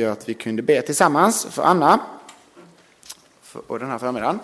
gör 0.00 0.12
att 0.12 0.28
vi 0.28 0.34
kunde 0.34 0.62
be 0.62 0.82
tillsammans 0.82 1.46
för 1.50 1.62
Anna 1.62 2.00
och 3.66 3.78
den 3.78 3.90
här 3.90 3.98
förmiddagen. 3.98 4.38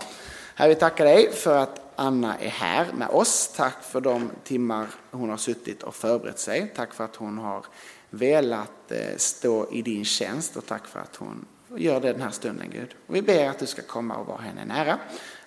Herre, 0.55 0.69
vi 0.69 0.75
tackar 0.75 1.05
dig 1.05 1.33
för 1.33 1.59
att 1.59 1.81
Anna 1.97 2.39
är 2.39 2.49
här 2.49 2.93
med 2.93 3.09
oss. 3.09 3.53
Tack 3.57 3.83
för 3.83 4.01
de 4.01 4.31
timmar 4.45 4.87
hon 5.11 5.31
har 5.31 5.37
suttit 5.37 5.83
och 5.83 5.95
förberett 5.95 6.39
sig. 6.39 6.73
Tack 6.77 6.95
för 6.95 7.05
att 7.05 7.17
hon 7.17 7.39
har 7.39 7.65
velat 8.11 8.93
eh, 8.93 9.17
stå 9.17 9.71
i 9.73 9.83
din 9.83 10.05
tjänst 10.05 10.57
och 10.57 10.67
tack 10.67 10.87
för 10.87 11.01
att 11.01 11.17
hon 11.17 11.47
gör 11.77 12.01
det 12.01 12.13
den 12.13 12.23
här 12.23 12.31
stunden 12.31 12.71
Gud. 12.73 12.95
Och 13.07 13.15
vi 13.15 13.23
ber 13.23 13.49
att 13.49 13.59
du 13.59 13.67
ska 13.67 13.83
komma 13.83 14.17
och 14.17 14.27
vara 14.27 14.41
henne 14.41 14.65
nära. 14.65 14.99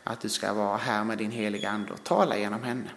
Att 0.03 0.21
du 0.21 0.29
ska 0.29 0.53
vara 0.53 0.77
här 0.77 1.03
med 1.03 1.17
din 1.17 1.31
heliga 1.31 1.69
Ande 1.69 1.93
och 1.93 2.03
tala 2.03 2.37
genom 2.37 2.63
henne. 2.63 2.89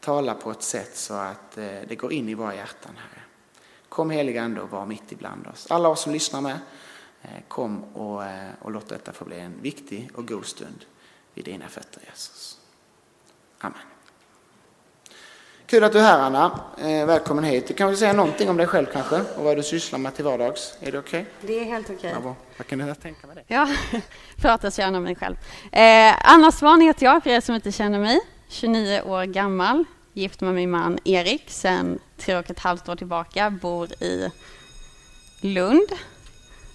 Tala 0.00 0.34
på 0.34 0.50
ett 0.50 0.62
sätt 0.62 0.96
så 0.96 1.14
att 1.14 1.58
eh, 1.58 1.66
det 1.88 1.96
går 1.96 2.12
in 2.12 2.28
i 2.28 2.34
våra 2.34 2.54
hjärtan, 2.54 2.92
Herre. 2.96 3.23
Kom 3.94 4.10
heliga 4.10 4.42
Ande 4.42 4.60
och 4.60 4.70
var 4.70 4.86
mitt 4.86 5.12
ibland 5.12 5.46
oss. 5.46 5.66
Alla 5.70 5.88
oss 5.88 6.00
som 6.00 6.12
lyssnar 6.12 6.40
med, 6.40 6.58
eh, 7.22 7.28
kom 7.48 7.84
och, 7.84 8.24
eh, 8.24 8.50
och 8.62 8.70
låt 8.70 8.88
detta 8.88 9.12
få 9.12 9.24
bli 9.24 9.40
en 9.40 9.62
viktig 9.62 10.10
och 10.14 10.28
god 10.28 10.46
stund 10.46 10.84
vid 11.34 11.44
dina 11.44 11.68
fötter 11.68 12.02
Jesus. 12.06 12.58
Amen. 13.58 13.78
Kul 15.66 15.84
att 15.84 15.92
du 15.92 15.98
är 15.98 16.02
här 16.02 16.18
Anna. 16.18 16.60
välkommen 17.06 17.44
hit. 17.44 17.68
Du 17.68 17.74
kan 17.74 17.88
väl 17.88 17.96
säga 17.96 18.12
någonting 18.12 18.50
om 18.50 18.56
dig 18.56 18.66
själv 18.66 18.86
kanske 18.92 19.20
och 19.20 19.44
vad 19.44 19.56
du 19.56 19.62
sysslar 19.62 19.98
med 19.98 20.14
till 20.14 20.24
vardags. 20.24 20.76
Är 20.80 20.92
det 20.92 20.98
okej? 20.98 21.20
Okay? 21.20 21.48
Det 21.48 21.60
är 21.60 21.64
helt 21.64 21.86
okej. 21.86 21.96
Okay. 21.96 22.22
Ja, 22.24 22.34
vad 22.56 22.66
kan 22.66 22.78
du 22.78 22.94
tänka 22.94 23.26
med 23.26 23.36
det? 23.36 23.44
Ja, 23.46 23.68
pratar 24.36 24.70
så 24.70 24.80
gärna 24.80 24.98
om 24.98 25.04
mig 25.04 25.16
själv. 25.16 25.36
Eh, 25.72 26.32
Anna 26.32 26.52
Svan 26.52 26.80
heter 26.80 27.06
jag, 27.06 27.22
för 27.22 27.30
er 27.30 27.40
som 27.40 27.54
inte 27.54 27.72
känner 27.72 27.98
mig. 27.98 28.20
29 28.48 29.02
år 29.02 29.24
gammal, 29.24 29.84
gift 30.14 30.40
med 30.40 30.54
min 30.54 30.70
man 30.70 30.98
Erik 31.04 31.44
sen 31.46 31.98
tre 32.18 32.36
och 32.36 32.50
ett 32.50 32.58
halvt 32.58 32.88
år 32.88 32.96
tillbaka, 32.96 33.50
bor 33.50 34.02
i 34.02 34.30
Lund. 35.40 35.88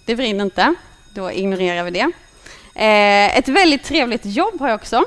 Det 0.06 0.16
brinner 0.16 0.44
inte, 0.44 0.74
då 1.14 1.32
ignorerar 1.32 1.84
vi 1.84 1.90
det. 1.90 2.10
Eh, 2.74 3.38
ett 3.38 3.48
väldigt 3.48 3.84
trevligt 3.84 4.26
jobb 4.26 4.60
har 4.60 4.68
jag 4.68 4.74
också. 4.74 5.04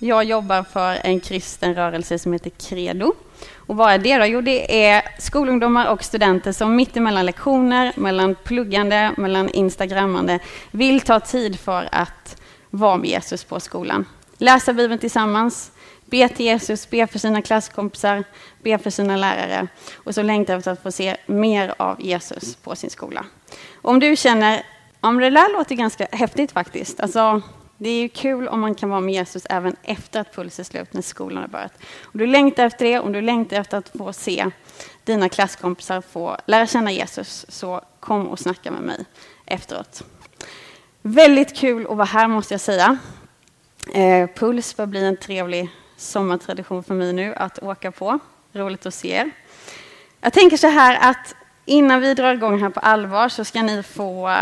Jag 0.00 0.24
jobbar 0.24 0.62
för 0.62 0.98
en 1.04 1.20
kristen 1.20 1.74
rörelse 1.74 2.18
som 2.18 2.32
heter 2.32 2.50
Credo. 2.50 3.14
Och 3.54 3.76
vad 3.76 3.92
är 3.92 3.98
det 3.98 4.18
då? 4.18 4.24
Jo, 4.24 4.40
det 4.40 4.86
är 4.86 5.02
skolungdomar 5.18 5.86
och 5.90 6.04
studenter 6.04 6.52
som 6.52 6.76
mitt 6.76 6.96
emellan 6.96 7.26
lektioner, 7.26 7.92
mellan 7.96 8.34
pluggande, 8.34 9.12
mellan 9.16 9.48
instagrammande, 9.48 10.38
vill 10.70 11.00
ta 11.00 11.20
tid 11.20 11.60
för 11.60 11.88
att 11.92 12.42
vara 12.70 12.96
med 12.96 13.10
Jesus 13.10 13.44
på 13.44 13.60
skolan. 13.60 14.04
Läsa 14.38 14.72
Bibeln 14.72 15.00
tillsammans, 15.00 15.72
be 16.06 16.28
till 16.28 16.46
Jesus, 16.46 16.90
be 16.90 17.06
för 17.06 17.18
sina 17.18 17.42
klasskompisar, 17.42 18.24
be 18.62 18.78
för 18.78 18.90
sina 18.90 19.16
lärare 19.16 19.68
och 19.94 20.14
så 20.14 20.22
längtar 20.22 20.58
efter 20.58 20.70
att 20.70 20.82
få 20.82 20.92
se 20.92 21.16
mer 21.26 21.74
av 21.78 22.02
Jesus 22.02 22.56
på 22.56 22.76
sin 22.76 22.90
skola. 22.90 23.24
Om 23.82 24.00
du 24.00 24.16
känner, 24.16 24.62
om 25.00 25.18
det 25.18 25.30
där 25.30 25.52
låter 25.52 25.74
ganska 25.74 26.06
häftigt 26.12 26.52
faktiskt, 26.52 27.00
alltså 27.00 27.42
det 27.78 27.88
är 27.88 28.00
ju 28.00 28.08
kul 28.08 28.48
om 28.48 28.60
man 28.60 28.74
kan 28.74 28.90
vara 28.90 29.00
med 29.00 29.14
Jesus 29.14 29.46
även 29.50 29.76
efter 29.82 30.20
att 30.20 30.34
puls 30.34 30.58
är 30.58 30.64
slut, 30.64 30.92
när 30.92 31.02
skolan 31.02 31.38
har 31.38 31.48
börjat. 31.48 31.72
Om 32.02 32.18
du 32.18 32.26
längtar 32.26 32.66
efter 32.66 32.84
det, 32.84 32.98
om 32.98 33.12
du 33.12 33.20
längtar 33.20 33.56
efter 33.56 33.78
att 33.78 33.88
få 33.88 34.12
se 34.12 34.50
dina 35.04 35.28
klasskompisar 35.28 36.00
få 36.00 36.36
lära 36.46 36.66
känna 36.66 36.92
Jesus, 36.92 37.46
så 37.48 37.80
kom 38.00 38.26
och 38.26 38.38
snacka 38.38 38.70
med 38.70 38.82
mig 38.82 39.04
efteråt. 39.46 40.02
Väldigt 41.02 41.56
kul 41.56 41.86
att 41.86 41.96
vara 41.96 42.04
här 42.04 42.28
måste 42.28 42.54
jag 42.54 42.60
säga. 42.60 42.98
Eh, 43.94 44.28
puls 44.34 44.76
bör 44.76 44.86
bli 44.86 45.04
en 45.04 45.16
trevlig 45.16 45.70
sommartradition 45.96 46.84
för 46.84 46.94
mig 46.94 47.12
nu 47.12 47.34
att 47.34 47.58
åka 47.58 47.90
på. 47.90 48.18
Roligt 48.52 48.86
att 48.86 48.94
se 48.94 49.08
er. 49.08 49.30
Jag 50.20 50.32
tänker 50.32 50.56
så 50.56 50.68
här 50.68 51.10
att 51.10 51.34
innan 51.64 52.00
vi 52.00 52.14
drar 52.14 52.34
igång 52.34 52.62
här 52.62 52.70
på 52.70 52.80
allvar 52.80 53.28
så 53.28 53.44
ska 53.44 53.62
ni 53.62 53.82
få 53.82 54.32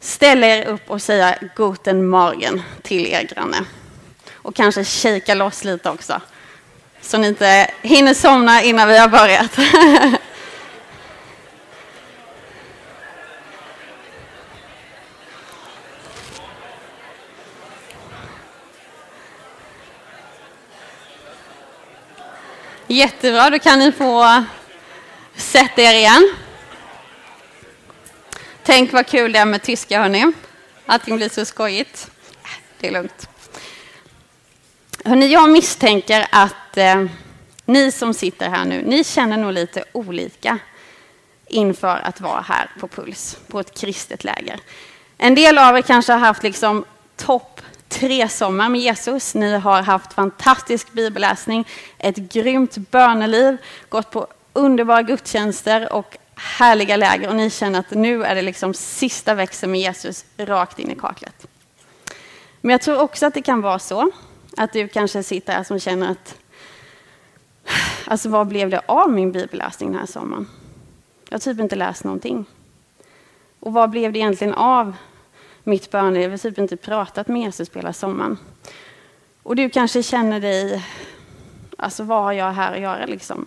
ställa 0.00 0.46
er 0.46 0.66
upp 0.66 0.90
och 0.90 1.02
säga 1.02 1.38
Guten 1.56 2.08
Morgen 2.08 2.62
till 2.82 3.06
er 3.06 3.22
granne. 3.22 3.64
Och 4.34 4.54
kanske 4.54 4.84
kika 4.84 5.34
loss 5.34 5.64
lite 5.64 5.90
också. 5.90 6.20
Så 7.00 7.18
ni 7.18 7.28
inte 7.28 7.70
hinner 7.82 8.14
somna 8.14 8.62
innan 8.62 8.88
vi 8.88 8.98
har 8.98 9.08
börjat. 9.08 9.58
Jättebra, 22.98 23.50
då 23.50 23.58
kan 23.58 23.78
ni 23.78 23.92
få 23.92 24.44
sätta 25.36 25.82
er 25.82 25.94
igen. 25.94 26.34
Tänk 28.62 28.92
vad 28.92 29.06
kul 29.06 29.32
det 29.32 29.38
är 29.38 29.44
med 29.44 29.62
tyska, 29.62 30.02
hörni. 30.02 30.32
Allting 30.86 31.16
blir 31.16 31.28
så 31.28 31.44
skojigt. 31.44 32.10
Det 32.80 32.86
är 32.88 32.92
lugnt. 32.92 33.28
Hörni, 35.04 35.26
jag 35.26 35.50
misstänker 35.50 36.26
att 36.32 36.76
eh, 36.76 37.04
ni 37.64 37.92
som 37.92 38.14
sitter 38.14 38.48
här 38.48 38.64
nu, 38.64 38.82
ni 38.86 39.04
känner 39.04 39.36
nog 39.36 39.52
lite 39.52 39.84
olika 39.92 40.58
inför 41.46 41.96
att 41.96 42.20
vara 42.20 42.40
här 42.40 42.70
på 42.80 42.88
Puls, 42.88 43.38
på 43.48 43.60
ett 43.60 43.80
kristet 43.80 44.24
läger. 44.24 44.60
En 45.18 45.34
del 45.34 45.58
av 45.58 45.76
er 45.76 45.82
kanske 45.82 46.12
har 46.12 46.20
haft 46.20 46.42
liksom 46.42 46.84
topp 47.16 47.57
tre 47.88 48.28
sommar 48.28 48.68
med 48.68 48.80
Jesus. 48.80 49.34
Ni 49.34 49.58
har 49.58 49.82
haft 49.82 50.12
fantastisk 50.12 50.92
bibelläsning, 50.92 51.68
ett 51.98 52.16
grymt 52.16 52.76
böneliv, 52.76 53.56
gått 53.88 54.10
på 54.10 54.26
underbara 54.52 55.02
gudstjänster 55.02 55.92
och 55.92 56.16
härliga 56.34 56.96
läger 56.96 57.28
och 57.28 57.36
ni 57.36 57.50
känner 57.50 57.78
att 57.78 57.90
nu 57.90 58.24
är 58.24 58.34
det 58.34 58.42
liksom 58.42 58.74
sista 58.74 59.34
växeln 59.34 59.72
med 59.72 59.80
Jesus 59.80 60.24
rakt 60.36 60.78
in 60.78 60.90
i 60.90 60.94
kaklet. 60.94 61.46
Men 62.60 62.70
jag 62.70 62.80
tror 62.80 63.00
också 63.00 63.26
att 63.26 63.34
det 63.34 63.42
kan 63.42 63.60
vara 63.60 63.78
så 63.78 64.10
att 64.56 64.72
du 64.72 64.88
kanske 64.88 65.22
sitter 65.22 65.52
här 65.52 65.64
som 65.64 65.80
känner 65.80 66.10
att 66.10 66.36
alltså 68.04 68.28
vad 68.28 68.46
blev 68.46 68.70
det 68.70 68.80
av 68.86 69.10
min 69.10 69.32
bibelläsning 69.32 69.90
den 69.90 69.98
här 69.98 70.06
sommaren? 70.06 70.48
Jag 71.28 71.34
har 71.34 71.40
typ 71.40 71.60
inte 71.60 71.76
läst 71.76 72.04
någonting. 72.04 72.44
Och 73.60 73.72
vad 73.72 73.90
blev 73.90 74.12
det 74.12 74.18
egentligen 74.18 74.54
av 74.54 74.96
mitt 75.68 75.90
böneliv? 75.90 76.30
Har 76.30 76.38
typ 76.38 76.58
inte 76.58 76.76
pratat 76.76 77.28
med 77.28 77.42
Jesus 77.42 77.68
på 77.68 77.78
hela 77.78 77.92
sommaren. 77.92 78.38
Och 79.42 79.56
du 79.56 79.70
kanske 79.70 80.02
känner 80.02 80.40
dig, 80.40 80.84
alltså 81.76 82.02
vad 82.02 82.22
har 82.22 82.32
jag 82.32 82.52
här 82.52 82.74
att 82.74 82.80
göra 82.80 83.06
liksom? 83.06 83.46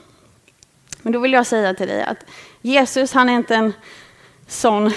Men 1.02 1.14
då 1.14 1.20
vill 1.20 1.34
jag 1.34 1.48
säga 1.48 1.74
till 1.74 1.88
dig 1.88 2.04
att 2.04 2.18
Jesus, 2.62 3.14
han 3.14 3.30
är 3.30 3.34
inte 3.34 3.56
en 3.56 3.74
sån 4.48 4.92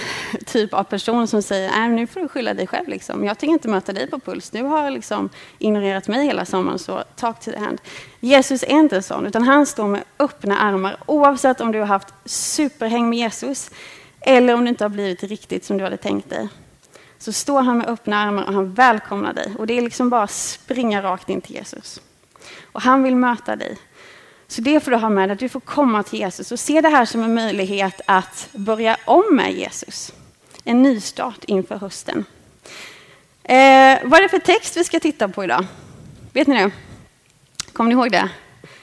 typ 0.47 0.75
av 0.75 0.85
person 0.85 1.29
som 1.29 1.43
säger 1.43 1.71
Nej, 1.71 1.89
nu 1.89 2.07
får 2.07 2.21
du 2.21 2.29
skylla 2.29 2.55
dig 2.55 2.67
själv. 2.67 2.89
Liksom. 2.89 3.25
Jag 3.25 3.39
tänker 3.39 3.53
inte 3.53 3.69
möta 3.69 3.93
dig 3.93 4.11
på 4.11 4.19
puls. 4.19 4.51
Du 4.51 4.63
har 4.63 4.91
liksom 4.91 5.29
ignorerat 5.59 6.09
mig 6.09 6.27
hela 6.27 6.45
sommaren, 6.45 6.79
så 6.79 7.05
talk 7.17 7.41
to 7.41 7.51
the 7.51 7.59
hand. 7.59 7.81
Jesus 8.21 8.63
är 8.63 8.71
inte 8.71 8.97
en 8.97 9.03
sån, 9.03 9.27
utan 9.27 9.43
han 9.43 9.67
står 9.67 9.87
med 9.87 10.05
öppna 10.19 10.59
armar 10.59 10.97
oavsett 11.07 11.61
om 11.61 11.73
du 11.73 11.79
har 11.79 11.87
haft 11.87 12.15
superhäng 12.25 13.09
med 13.09 13.19
Jesus 13.19 13.71
eller 14.21 14.55
om 14.55 14.65
det 14.65 14.69
inte 14.69 14.85
har 14.85 14.89
blivit 14.89 15.23
riktigt 15.23 15.65
som 15.65 15.79
du 15.79 15.85
hade 15.85 15.97
tänkt 15.97 16.31
dig. 16.31 16.49
Så 17.25 17.33
står 17.33 17.63
han 17.63 17.79
med 17.79 17.89
öppna 17.89 18.19
armar 18.19 18.45
och 18.45 18.53
han 18.53 18.75
välkomnar 18.75 19.33
dig. 19.33 19.55
Och 19.59 19.67
det 19.67 19.79
är 19.79 19.83
liksom 19.83 20.11
bara 20.11 20.23
att 20.23 20.31
springa 20.31 21.03
rakt 21.03 21.29
in 21.29 21.41
till 21.41 21.55
Jesus. 21.55 22.01
Och 22.73 22.83
han 22.83 23.03
vill 23.03 23.17
möta 23.17 23.57
dig. 23.57 23.79
Så 24.47 24.61
det 24.61 24.81
får 24.81 24.91
du 24.91 24.97
ha 24.97 25.09
med 25.09 25.29
dig, 25.29 25.33
att 25.33 25.39
du 25.39 25.49
får 25.49 25.61
komma 25.61 26.03
till 26.03 26.19
Jesus 26.19 26.53
och 26.53 26.61
se 26.61 26.81
det 26.81 26.89
här 26.89 27.05
som 27.05 27.23
en 27.23 27.35
möjlighet 27.35 28.01
att 28.07 28.49
börja 28.53 28.97
om 29.05 29.25
med 29.31 29.53
Jesus. 29.53 30.13
En 30.65 30.83
nystart 30.83 31.45
inför 31.45 31.77
hösten. 31.77 32.25
Eh, 33.43 33.99
vad 34.05 34.19
är 34.19 34.23
det 34.23 34.29
för 34.29 34.39
text 34.39 34.77
vi 34.77 34.85
ska 34.85 35.01
titta 35.01 35.29
på 35.29 35.45
idag? 35.45 35.67
Vet 36.33 36.47
ni 36.47 36.55
det? 36.55 36.71
Kommer 37.73 37.89
ni 37.89 37.95
ihåg 37.95 38.13
det? 38.13 38.29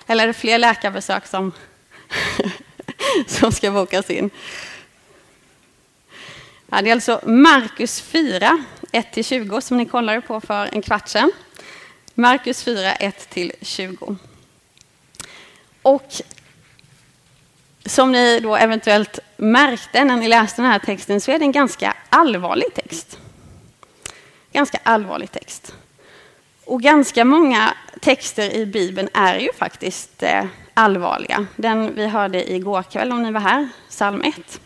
Eller 0.07 0.23
är 0.23 0.27
det 0.27 0.33
fler 0.33 0.57
läkarbesök 0.57 1.27
som, 1.27 1.51
som 3.27 3.51
ska 3.51 3.71
bokas 3.71 4.09
in? 4.09 4.29
Ja, 6.73 6.81
det 6.81 6.89
är 6.89 6.93
alltså 6.93 7.21
Markus 7.25 8.01
4, 8.01 8.63
1-20 8.91 9.59
som 9.59 9.77
ni 9.77 9.85
kollade 9.85 10.21
på 10.21 10.41
för 10.41 10.69
en 10.71 10.81
kvart 10.81 11.07
sedan. 11.07 11.31
Markus 12.13 12.63
4, 12.63 12.93
1-20. 12.93 14.15
Och 15.81 16.07
som 17.85 18.11
ni 18.11 18.39
då 18.39 18.55
eventuellt 18.55 19.19
märkte 19.37 20.03
när 20.03 20.17
ni 20.17 20.27
läste 20.27 20.61
den 20.61 20.71
här 20.71 20.79
texten 20.79 21.21
så 21.21 21.31
är 21.31 21.39
det 21.39 21.45
en 21.45 21.51
ganska 21.51 21.95
allvarlig 22.09 22.73
text. 22.73 23.19
Ganska 24.51 24.79
allvarlig 24.83 25.31
text. 25.31 25.75
Och 26.65 26.81
ganska 26.81 27.25
många 27.25 27.73
texter 28.01 28.53
i 28.53 28.65
Bibeln 28.65 29.09
är 29.13 29.39
ju 29.39 29.49
faktiskt 29.57 30.23
eh, 30.23 30.45
allvarliga. 30.73 31.45
Den 31.55 31.95
vi 31.95 32.07
hörde 32.07 32.53
igår 32.53 32.83
kväll, 32.83 33.11
om 33.11 33.23
ni 33.23 33.31
var 33.31 33.41
här, 33.41 33.69
psalm 33.89 34.21
1. 34.21 34.61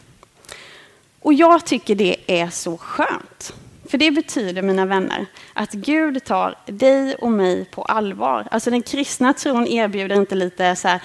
Och 1.25 1.33
jag 1.33 1.65
tycker 1.65 1.95
det 1.95 2.15
är 2.27 2.49
så 2.49 2.77
skönt. 2.77 3.53
För 3.89 3.97
det 3.97 4.11
betyder, 4.11 4.61
mina 4.61 4.85
vänner, 4.85 5.25
att 5.53 5.71
Gud 5.71 6.23
tar 6.23 6.55
dig 6.65 7.15
och 7.15 7.31
mig 7.31 7.65
på 7.65 7.81
allvar. 7.81 8.47
Alltså 8.51 8.69
den 8.69 8.81
kristna 8.81 9.33
tron 9.33 9.67
erbjuder 9.67 10.15
inte 10.15 10.35
lite 10.35 10.75
så 10.75 10.87
här 10.87 11.01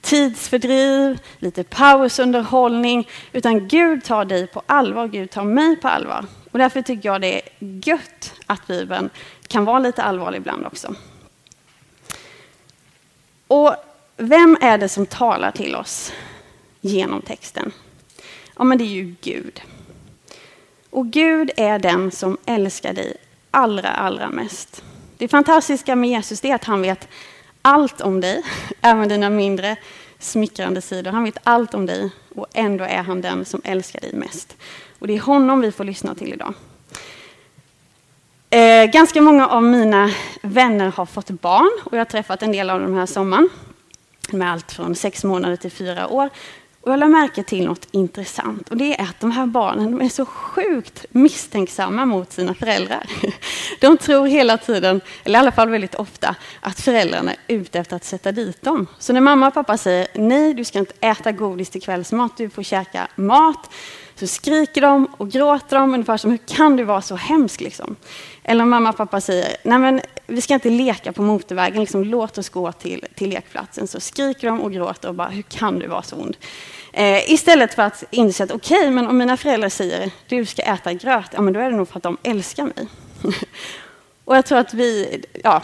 tidsfördriv, 0.00 1.18
lite 1.38 1.64
pausunderhållning, 1.64 3.08
utan 3.32 3.68
Gud 3.68 4.04
tar 4.04 4.24
dig 4.24 4.46
på 4.46 4.62
allvar, 4.66 5.08
Gud 5.08 5.30
tar 5.30 5.44
mig 5.44 5.76
på 5.76 5.88
allvar. 5.88 6.26
Och 6.50 6.58
därför 6.58 6.82
tycker 6.82 7.08
jag 7.08 7.20
det 7.20 7.34
är 7.34 7.42
gött 7.60 8.34
att 8.46 8.66
Bibeln 8.66 9.10
kan 9.46 9.64
vara 9.64 9.78
lite 9.78 10.02
allvarlig 10.02 10.38
ibland 10.38 10.66
också. 10.66 10.94
Och 13.46 13.74
vem 14.16 14.56
är 14.60 14.78
det 14.78 14.88
som 14.88 15.06
talar 15.06 15.50
till 15.50 15.74
oss 15.76 16.12
genom 16.80 17.22
texten? 17.22 17.72
Ja, 18.56 18.64
men 18.64 18.78
det 18.78 18.84
är 18.84 18.88
ju 18.88 19.14
Gud. 19.20 19.62
Och 20.90 21.06
Gud 21.06 21.50
är 21.56 21.78
den 21.78 22.10
som 22.10 22.38
älskar 22.46 22.92
dig 22.92 23.16
allra, 23.50 23.88
allra 23.88 24.30
mest. 24.30 24.84
Det 25.16 25.28
fantastiska 25.28 25.96
med 25.96 26.10
Jesus 26.10 26.44
är 26.44 26.54
att 26.54 26.64
han 26.64 26.82
vet 26.82 27.08
allt 27.62 28.00
om 28.00 28.20
dig, 28.20 28.42
även 28.80 29.08
dina 29.08 29.30
mindre 29.30 29.76
smickrande 30.18 30.80
sidor. 30.80 31.10
Han 31.10 31.24
vet 31.24 31.38
allt 31.42 31.74
om 31.74 31.86
dig 31.86 32.10
och 32.34 32.46
ändå 32.52 32.84
är 32.84 33.02
han 33.02 33.20
den 33.20 33.44
som 33.44 33.60
älskar 33.64 34.00
dig 34.00 34.12
mest. 34.12 34.56
Och 34.98 35.06
det 35.06 35.14
är 35.14 35.20
honom 35.20 35.60
vi 35.60 35.72
får 35.72 35.84
lyssna 35.84 36.14
till 36.14 36.32
idag. 36.32 36.54
Eh, 38.50 38.84
ganska 38.84 39.20
många 39.20 39.48
av 39.48 39.62
mina 39.62 40.10
vänner 40.42 40.92
har 40.96 41.06
fått 41.06 41.30
barn 41.30 41.70
och 41.84 41.92
jag 41.92 42.00
har 42.00 42.04
träffat 42.04 42.42
en 42.42 42.52
del 42.52 42.70
av 42.70 42.80
dem 42.80 42.94
här 42.94 43.06
sommaren. 43.06 43.48
Med 44.30 44.52
allt 44.52 44.72
från 44.72 44.94
sex 44.94 45.24
månader 45.24 45.56
till 45.56 45.70
fyra 45.70 46.08
år. 46.08 46.30
Och 46.84 46.92
jag 46.92 46.98
lade 46.98 47.12
märke 47.12 47.42
till 47.42 47.64
något 47.64 47.88
intressant 47.90 48.68
och 48.68 48.76
det 48.76 49.00
är 49.00 49.02
att 49.02 49.20
de 49.20 49.30
här 49.30 49.46
barnen 49.46 49.90
de 49.90 50.04
är 50.04 50.08
så 50.08 50.26
sjukt 50.26 51.06
misstänksamma 51.10 52.04
mot 52.04 52.32
sina 52.32 52.54
föräldrar. 52.54 53.06
De 53.80 53.96
tror 53.98 54.26
hela 54.26 54.58
tiden, 54.58 55.00
eller 55.24 55.38
i 55.38 55.40
alla 55.40 55.52
fall 55.52 55.68
väldigt 55.68 55.94
ofta, 55.94 56.34
att 56.60 56.80
föräldrarna 56.80 57.32
är 57.46 57.54
ute 57.54 57.78
efter 57.78 57.96
att 57.96 58.04
sätta 58.04 58.32
dit 58.32 58.62
dem. 58.62 58.86
Så 58.98 59.12
när 59.12 59.20
mamma 59.20 59.48
och 59.48 59.54
pappa 59.54 59.76
säger 59.76 60.06
nej, 60.14 60.54
du 60.54 60.64
ska 60.64 60.78
inte 60.78 60.94
äta 61.00 61.32
godis 61.32 61.70
till 61.70 61.82
kvällsmat, 61.82 62.36
du 62.36 62.50
får 62.50 62.62
käka 62.62 63.08
mat, 63.16 63.70
så 64.14 64.26
skriker 64.26 64.80
de 64.80 65.06
och 65.16 65.30
gråter 65.30 65.76
de 65.76 65.94
ungefär 65.94 66.16
som 66.16 66.30
hur 66.30 66.38
kan 66.38 66.76
du 66.76 66.84
vara 66.84 67.02
så 67.02 67.16
hemsk 67.16 67.60
liksom? 67.60 67.96
Eller 68.44 68.62
om 68.62 68.70
mamma 68.70 68.88
och 68.90 68.96
pappa 68.96 69.20
säger 69.20 69.56
nej 69.62 69.78
men 69.78 70.00
vi 70.26 70.40
ska 70.40 70.54
inte 70.54 70.70
leka 70.70 71.12
på 71.12 71.22
motorvägen, 71.22 71.80
liksom, 71.80 72.04
låt 72.04 72.38
oss 72.38 72.48
gå 72.48 72.72
till, 72.72 73.06
till 73.14 73.30
lekplatsen. 73.30 73.86
Så 73.86 74.00
skriker 74.00 74.46
de 74.46 74.60
och 74.60 74.72
gråter 74.72 75.08
och 75.08 75.14
bara 75.14 75.28
hur 75.28 75.42
kan 75.42 75.78
du 75.78 75.86
vara 75.86 76.02
så 76.02 76.16
ond? 76.16 76.36
Eh, 76.92 77.32
istället 77.32 77.74
för 77.74 77.82
att 77.82 78.04
inse 78.10 78.44
att 78.44 78.50
okej, 78.50 78.78
okay, 78.78 78.90
men 78.90 79.06
om 79.06 79.18
mina 79.18 79.36
föräldrar 79.36 79.68
säger 79.68 80.10
du 80.28 80.46
ska 80.46 80.62
äta 80.62 80.92
gröt, 80.92 81.30
ja 81.30 81.40
men 81.40 81.52
då 81.52 81.60
är 81.60 81.70
det 81.70 81.76
nog 81.76 81.88
för 81.88 81.96
att 81.96 82.02
de 82.02 82.16
älskar 82.22 82.64
mig. 82.64 82.88
och 84.24 84.36
jag 84.36 84.46
tror 84.46 84.58
att 84.58 84.74
vi, 84.74 85.20
ja, 85.44 85.62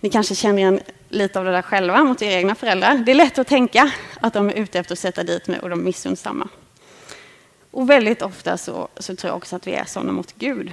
ni 0.00 0.10
kanske 0.10 0.34
känner 0.34 0.58
igen 0.58 0.80
lite 1.08 1.38
av 1.38 1.44
det 1.44 1.50
där 1.50 1.62
själva 1.62 2.04
mot 2.04 2.22
era 2.22 2.32
egna 2.32 2.54
föräldrar. 2.54 2.94
Det 2.94 3.12
är 3.12 3.14
lätt 3.16 3.38
att 3.38 3.46
tänka 3.46 3.90
att 4.20 4.32
de 4.32 4.48
är 4.48 4.52
ute 4.52 4.78
efter 4.78 4.92
att 4.92 4.98
sätta 4.98 5.22
dit 5.22 5.46
mig 5.46 5.60
och 5.60 5.70
de 5.70 5.80
är 5.80 5.84
missundsamma. 5.84 6.48
Och 7.70 7.90
väldigt 7.90 8.22
ofta 8.22 8.58
så, 8.58 8.88
så 8.96 9.16
tror 9.16 9.28
jag 9.30 9.36
också 9.36 9.56
att 9.56 9.66
vi 9.66 9.72
är 9.72 9.84
sådana 9.84 10.12
mot 10.12 10.32
Gud. 10.32 10.72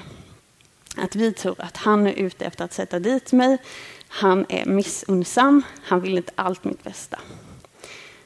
Att 0.98 1.16
vi 1.16 1.34
tror 1.34 1.62
att 1.62 1.78
han 1.78 2.08
är 2.08 2.14
ute 2.14 2.46
efter 2.46 2.66
att 2.66 2.74
sätta 2.74 3.00
dit 3.00 3.32
mig. 3.32 3.58
Han 4.08 4.46
är 4.50 4.66
missunnsam. 4.66 5.64
Han 5.84 6.02
vill 6.02 6.18
inte 6.18 6.32
allt 6.36 6.64
mitt 6.64 6.84
bästa. 6.84 7.20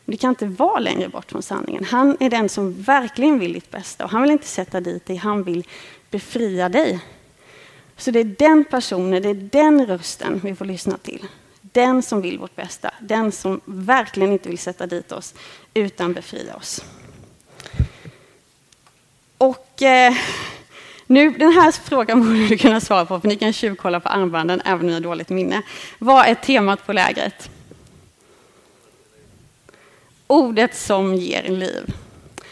Men 0.05 0.11
det 0.11 0.17
kan 0.17 0.29
inte 0.29 0.45
vara 0.45 0.79
längre 0.79 1.09
bort 1.09 1.31
från 1.31 1.43
sanningen. 1.43 1.83
Han 1.83 2.17
är 2.19 2.29
den 2.29 2.49
som 2.49 2.81
verkligen 2.81 3.39
vill 3.39 3.53
ditt 3.53 3.71
bästa 3.71 4.03
och 4.03 4.11
han 4.11 4.21
vill 4.21 4.31
inte 4.31 4.47
sätta 4.47 4.81
dit 4.81 5.05
dig, 5.05 5.15
han 5.15 5.43
vill 5.43 5.67
befria 6.09 6.69
dig. 6.69 6.99
Så 7.97 8.11
det 8.11 8.19
är 8.19 8.35
den 8.39 8.65
personen, 8.65 9.21
det 9.21 9.29
är 9.29 9.33
den 9.33 9.85
rösten 9.85 10.41
vi 10.43 10.55
får 10.55 10.65
lyssna 10.65 10.97
till. 10.97 11.25
Den 11.61 12.03
som 12.03 12.21
vill 12.21 12.39
vårt 12.39 12.55
bästa, 12.55 12.93
den 13.01 13.31
som 13.31 13.61
verkligen 13.65 14.31
inte 14.31 14.49
vill 14.49 14.57
sätta 14.57 14.87
dit 14.87 15.11
oss 15.11 15.33
utan 15.73 16.13
befria 16.13 16.55
oss. 16.55 16.83
Och 19.37 19.81
eh, 19.81 20.13
nu, 21.09 21.29
den 21.29 21.51
här 21.51 21.71
frågan 21.71 22.19
borde 22.19 22.47
du 22.47 22.57
kunna 22.57 22.79
svara 22.79 23.05
på, 23.05 23.19
för 23.19 23.27
ni 23.27 23.35
kan 23.35 23.53
tjuvkolla 23.53 23.99
på 23.99 24.09
armbanden 24.09 24.61
även 24.65 24.79
om 24.79 24.87
ni 24.87 24.93
har 24.93 24.99
dåligt 24.99 25.29
minne. 25.29 25.61
Vad 25.99 26.25
är 26.25 26.35
temat 26.35 26.85
på 26.85 26.93
lägret? 26.93 27.49
Ordet 30.27 30.75
som 30.75 31.15
ger 31.15 31.43
liv. 31.43 31.93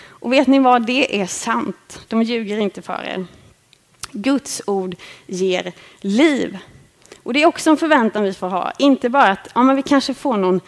Och 0.09 0.33
vet 0.33 0.47
ni 0.47 0.59
vad, 0.59 0.85
det 0.85 1.21
är 1.21 1.25
sant. 1.25 1.99
De 2.07 2.23
ljuger 2.23 2.57
inte 2.57 2.81
för 2.81 3.03
er. 3.03 3.25
Guds 4.11 4.61
ord 4.67 4.95
ger 5.27 5.71
liv. 6.01 6.57
Och 7.23 7.33
det 7.33 7.41
är 7.41 7.45
också 7.45 7.69
en 7.69 7.77
förväntan 7.77 8.23
vi 8.23 8.33
får 8.33 8.47
ha. 8.47 8.71
Inte 8.79 9.09
bara 9.09 9.29
att 9.29 9.49
ja, 9.55 9.63
men 9.63 9.75
vi 9.75 9.83
kanske 9.83 10.13
får 10.13 10.37
någon 10.37 10.61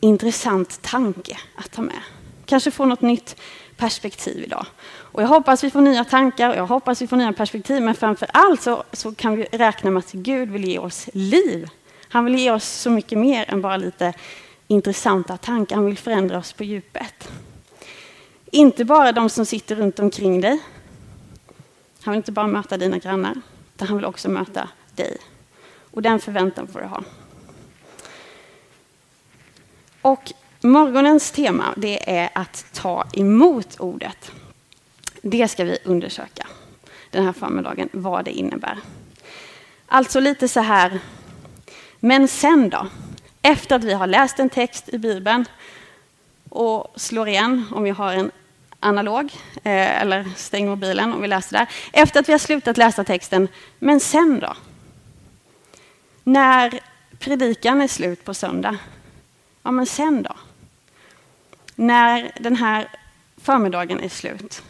intressant 0.00 0.82
tanke 0.82 1.38
att 1.56 1.72
ta 1.72 1.82
med. 1.82 2.02
Kanske 2.46 2.70
får 2.70 2.86
något 2.86 3.02
nytt 3.02 3.36
perspektiv 3.76 4.44
idag. 4.44 4.66
Och 5.12 5.22
jag 5.22 5.28
hoppas 5.28 5.64
vi 5.64 5.70
får 5.70 5.80
nya 5.80 6.04
tankar 6.04 6.50
och 6.50 6.56
jag 6.56 6.66
hoppas 6.66 7.02
vi 7.02 7.06
får 7.06 7.16
nya 7.16 7.32
perspektiv. 7.32 7.82
Men 7.82 7.94
framför 7.94 8.28
allt 8.32 8.62
så, 8.62 8.84
så 8.92 9.14
kan 9.14 9.36
vi 9.36 9.44
räkna 9.44 9.90
med 9.90 9.98
att 9.98 10.12
Gud 10.12 10.50
vill 10.50 10.64
ge 10.64 10.78
oss 10.78 11.08
liv. 11.12 11.68
Han 12.08 12.24
vill 12.24 12.34
ge 12.34 12.50
oss 12.50 12.68
så 12.68 12.90
mycket 12.90 13.18
mer 13.18 13.50
än 13.50 13.62
bara 13.62 13.76
lite 13.76 14.12
intressanta 14.68 15.36
tankar. 15.36 15.76
Han 15.76 15.86
vill 15.86 15.98
förändra 15.98 16.38
oss 16.38 16.52
på 16.52 16.64
djupet. 16.64 17.28
Inte 18.46 18.84
bara 18.84 19.12
de 19.12 19.30
som 19.30 19.46
sitter 19.46 19.76
runt 19.76 19.98
omkring 19.98 20.40
dig. 20.40 20.58
Han 22.02 22.12
vill 22.12 22.16
inte 22.16 22.32
bara 22.32 22.46
möta 22.46 22.76
dina 22.76 22.98
grannar, 22.98 23.40
utan 23.74 23.88
han 23.88 23.96
vill 23.96 24.06
också 24.06 24.28
möta 24.28 24.68
dig. 24.94 25.16
Och 25.90 26.02
den 26.02 26.20
förväntan 26.20 26.68
får 26.68 26.80
du 26.80 26.86
ha. 26.86 27.02
Och 30.02 30.32
morgonens 30.60 31.30
tema 31.30 31.74
det 31.76 32.18
är 32.20 32.30
att 32.34 32.64
ta 32.72 33.04
emot 33.12 33.80
ordet. 33.80 34.32
Det 35.22 35.48
ska 35.48 35.64
vi 35.64 35.78
undersöka 35.84 36.46
den 37.10 37.24
här 37.24 37.32
förmiddagen, 37.32 37.88
vad 37.92 38.24
det 38.24 38.30
innebär. 38.30 38.78
Alltså 39.86 40.20
lite 40.20 40.48
så 40.48 40.60
här, 40.60 41.00
men 42.00 42.28
sen 42.28 42.70
då? 42.70 42.86
Efter 43.42 43.76
att 43.76 43.84
vi 43.84 43.92
har 43.92 44.06
läst 44.06 44.38
en 44.38 44.50
text 44.50 44.88
i 44.88 44.98
Bibeln 44.98 45.44
och 46.48 46.92
slår 46.96 47.28
igen, 47.28 47.64
om 47.70 47.82
vi 47.82 47.90
har 47.90 48.12
en 48.12 48.30
analog, 48.80 49.32
eh, 49.54 50.02
eller 50.02 50.30
stäng 50.36 50.68
mobilen 50.68 51.12
om 51.12 51.22
vi 51.22 51.28
läser 51.28 51.58
där. 51.58 51.68
Efter 51.92 52.20
att 52.20 52.28
vi 52.28 52.32
har 52.32 52.38
slutat 52.38 52.76
läsa 52.76 53.04
texten, 53.04 53.48
men 53.78 54.00
sen 54.00 54.40
då? 54.40 54.56
När 56.24 56.80
predikan 57.18 57.80
är 57.80 57.88
slut 57.88 58.24
på 58.24 58.34
söndag, 58.34 58.76
ja 59.62 59.70
men 59.70 59.86
sen 59.86 60.22
då? 60.22 60.36
När 61.74 62.32
den 62.40 62.56
här 62.56 62.88
förmiddagen 63.36 64.00
är 64.00 64.08
slut, 64.08 64.62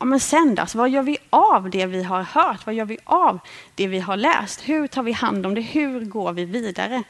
ja 0.00 0.04
men 0.04 0.20
sen 0.20 0.54
då? 0.54 0.66
Vad 0.74 0.90
gör 0.90 1.02
vi 1.02 1.18
av 1.30 1.70
det 1.70 1.86
vi 1.86 2.02
har 2.02 2.22
hört? 2.22 2.66
Vad 2.66 2.74
gör 2.74 2.84
vi 2.84 2.98
av 3.04 3.38
det 3.74 3.86
vi 3.86 3.98
har 3.98 4.16
läst? 4.16 4.60
Hur 4.60 4.86
tar 4.86 5.02
vi 5.02 5.12
hand 5.12 5.46
om 5.46 5.54
det? 5.54 5.60
Hur 5.60 6.04
går 6.04 6.32
vi 6.32 6.44
vidare? 6.44 7.02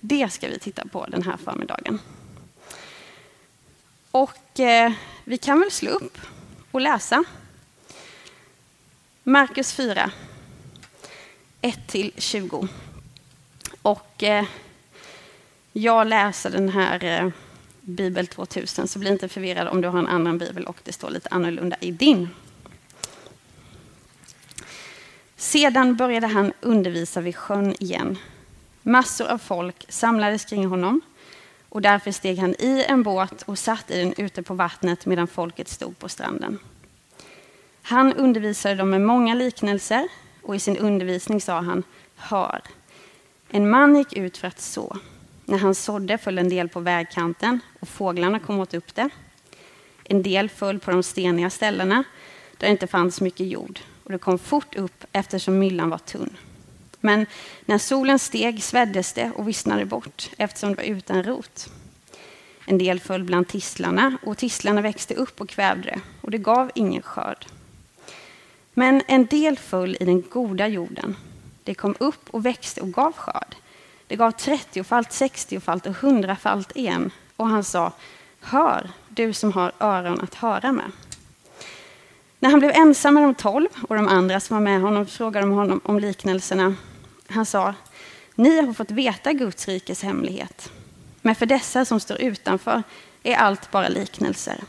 Det 0.00 0.32
ska 0.32 0.48
vi 0.48 0.58
titta 0.58 0.88
på 0.88 1.06
den 1.06 1.22
här 1.22 1.36
förmiddagen. 1.36 1.98
Och 4.10 4.60
eh, 4.60 4.92
vi 5.24 5.38
kan 5.38 5.60
väl 5.60 5.70
slå 5.70 5.90
upp 5.90 6.18
och 6.70 6.80
läsa. 6.80 7.24
Markus 9.22 9.72
4, 9.72 10.10
1-20. 11.62 12.68
Och 13.82 14.22
eh, 14.22 14.44
jag 15.72 16.06
läser 16.06 16.50
den 16.50 16.68
här 16.68 17.04
eh, 17.04 17.30
Bibel 17.80 18.26
2000, 18.26 18.88
så 18.88 18.98
bli 18.98 19.10
inte 19.10 19.28
förvirrad 19.28 19.68
om 19.68 19.80
du 19.80 19.88
har 19.88 19.98
en 19.98 20.06
annan 20.06 20.38
bibel 20.38 20.64
och 20.64 20.76
det 20.84 20.92
står 20.92 21.10
lite 21.10 21.28
annorlunda 21.28 21.76
i 21.80 21.90
din. 21.90 22.28
Sedan 25.38 25.96
började 25.96 26.26
han 26.26 26.52
undervisa 26.60 27.20
vid 27.20 27.36
sjön 27.36 27.74
igen 27.80 28.18
Massor 28.82 29.26
av 29.26 29.38
folk 29.38 29.84
samlades 29.88 30.44
kring 30.44 30.66
honom 30.66 31.00
och 31.68 31.82
därför 31.82 32.12
steg 32.12 32.38
han 32.38 32.54
i 32.58 32.84
en 32.88 33.02
båt 33.02 33.42
och 33.42 33.58
satt 33.58 33.90
i 33.90 33.98
den 33.98 34.14
ute 34.16 34.42
på 34.42 34.54
vattnet 34.54 35.06
medan 35.06 35.26
folket 35.26 35.68
stod 35.68 35.98
på 35.98 36.08
stranden. 36.08 36.58
Han 37.82 38.12
undervisade 38.12 38.74
dem 38.74 38.90
med 38.90 39.00
många 39.00 39.34
liknelser 39.34 40.08
och 40.42 40.56
i 40.56 40.58
sin 40.58 40.76
undervisning 40.76 41.40
sa 41.40 41.60
han 41.60 41.82
Hör, 42.16 42.62
en 43.50 43.70
man 43.70 43.96
gick 43.96 44.12
ut 44.12 44.36
för 44.36 44.48
att 44.48 44.60
så. 44.60 44.96
När 45.44 45.58
han 45.58 45.74
sådde 45.74 46.18
föll 46.18 46.38
en 46.38 46.48
del 46.48 46.68
på 46.68 46.80
vägkanten 46.80 47.60
och 47.80 47.88
fåglarna 47.88 48.38
kom 48.38 48.60
åt 48.60 48.74
upp 48.74 48.94
det. 48.94 49.08
En 50.04 50.22
del 50.22 50.48
föll 50.48 50.78
på 50.78 50.90
de 50.90 51.02
steniga 51.02 51.50
ställena 51.50 52.04
där 52.56 52.66
det 52.66 52.72
inte 52.72 52.86
fanns 52.86 53.20
mycket 53.20 53.46
jord 53.46 53.80
och 54.08 54.12
det 54.12 54.18
kom 54.18 54.38
fort 54.38 54.76
upp 54.76 55.04
eftersom 55.12 55.58
myllan 55.58 55.90
var 55.90 55.98
tunn. 55.98 56.36
Men 57.00 57.26
när 57.66 57.78
solen 57.78 58.18
steg 58.18 58.62
sveddes 58.62 59.12
det 59.12 59.30
och 59.34 59.48
vissnade 59.48 59.84
bort 59.84 60.30
eftersom 60.38 60.70
det 60.70 60.76
var 60.76 60.84
utan 60.84 61.22
rot. 61.22 61.68
En 62.64 62.78
del 62.78 63.00
föll 63.00 63.24
bland 63.24 63.48
tistlarna 63.48 64.18
och 64.22 64.38
tistlarna 64.38 64.80
växte 64.80 65.14
upp 65.14 65.40
och 65.40 65.48
kvävde 65.48 65.90
det 65.90 66.00
och 66.20 66.30
det 66.30 66.38
gav 66.38 66.70
ingen 66.74 67.02
skörd. 67.02 67.46
Men 68.74 69.02
en 69.06 69.26
del 69.26 69.58
föll 69.58 69.96
i 70.00 70.04
den 70.04 70.22
goda 70.30 70.68
jorden. 70.68 71.16
Det 71.64 71.74
kom 71.74 71.94
upp 72.00 72.30
och 72.30 72.46
växte 72.46 72.80
och 72.80 72.92
gav 72.92 73.12
skörd. 73.12 73.54
Det 74.06 74.16
gav 74.16 74.30
trettiofalt, 74.30 75.12
sextiofalt 75.12 75.86
och 75.86 75.94
hundrafalt 75.94 76.76
igen 76.76 77.10
och 77.36 77.48
han 77.48 77.64
sa 77.64 77.92
Hör, 78.40 78.90
du 79.08 79.32
som 79.32 79.52
har 79.52 79.72
öron 79.78 80.20
att 80.20 80.34
höra 80.34 80.72
med. 80.72 80.92
När 82.40 82.50
han 82.50 82.58
blev 82.58 82.70
ensam 82.70 83.14
med 83.14 83.22
de 83.22 83.34
tolv 83.34 83.68
och 83.88 83.96
de 83.96 84.08
andra 84.08 84.40
som 84.40 84.56
var 84.56 84.60
med 84.60 84.80
honom 84.80 85.06
frågade 85.06 85.46
de 85.46 85.52
honom 85.52 85.80
om 85.84 85.98
liknelserna. 85.98 86.74
Han 87.26 87.46
sa 87.46 87.74
Ni 88.34 88.60
har 88.60 88.72
fått 88.72 88.90
veta 88.90 89.32
Guds 89.32 89.68
rikes 89.68 90.02
hemlighet. 90.02 90.72
Men 91.22 91.34
för 91.34 91.46
dessa 91.46 91.84
som 91.84 92.00
står 92.00 92.20
utanför 92.20 92.82
är 93.22 93.36
allt 93.36 93.70
bara 93.70 93.88
liknelser. 93.88 94.64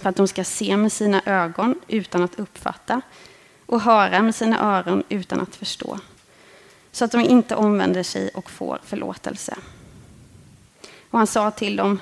För 0.00 0.08
att 0.08 0.16
de 0.16 0.28
ska 0.28 0.44
se 0.44 0.76
med 0.76 0.92
sina 0.92 1.22
ögon 1.26 1.74
utan 1.88 2.22
att 2.22 2.38
uppfatta 2.38 3.00
och 3.66 3.80
höra 3.80 4.22
med 4.22 4.34
sina 4.34 4.76
öron 4.76 5.02
utan 5.08 5.40
att 5.40 5.56
förstå. 5.56 5.98
Så 6.92 7.04
att 7.04 7.12
de 7.12 7.20
inte 7.20 7.54
omvänder 7.54 8.02
sig 8.02 8.28
och 8.28 8.50
får 8.50 8.80
förlåtelse. 8.84 9.56
Och 11.10 11.18
han 11.18 11.26
sa 11.26 11.50
till 11.50 11.76
dem, 11.76 12.00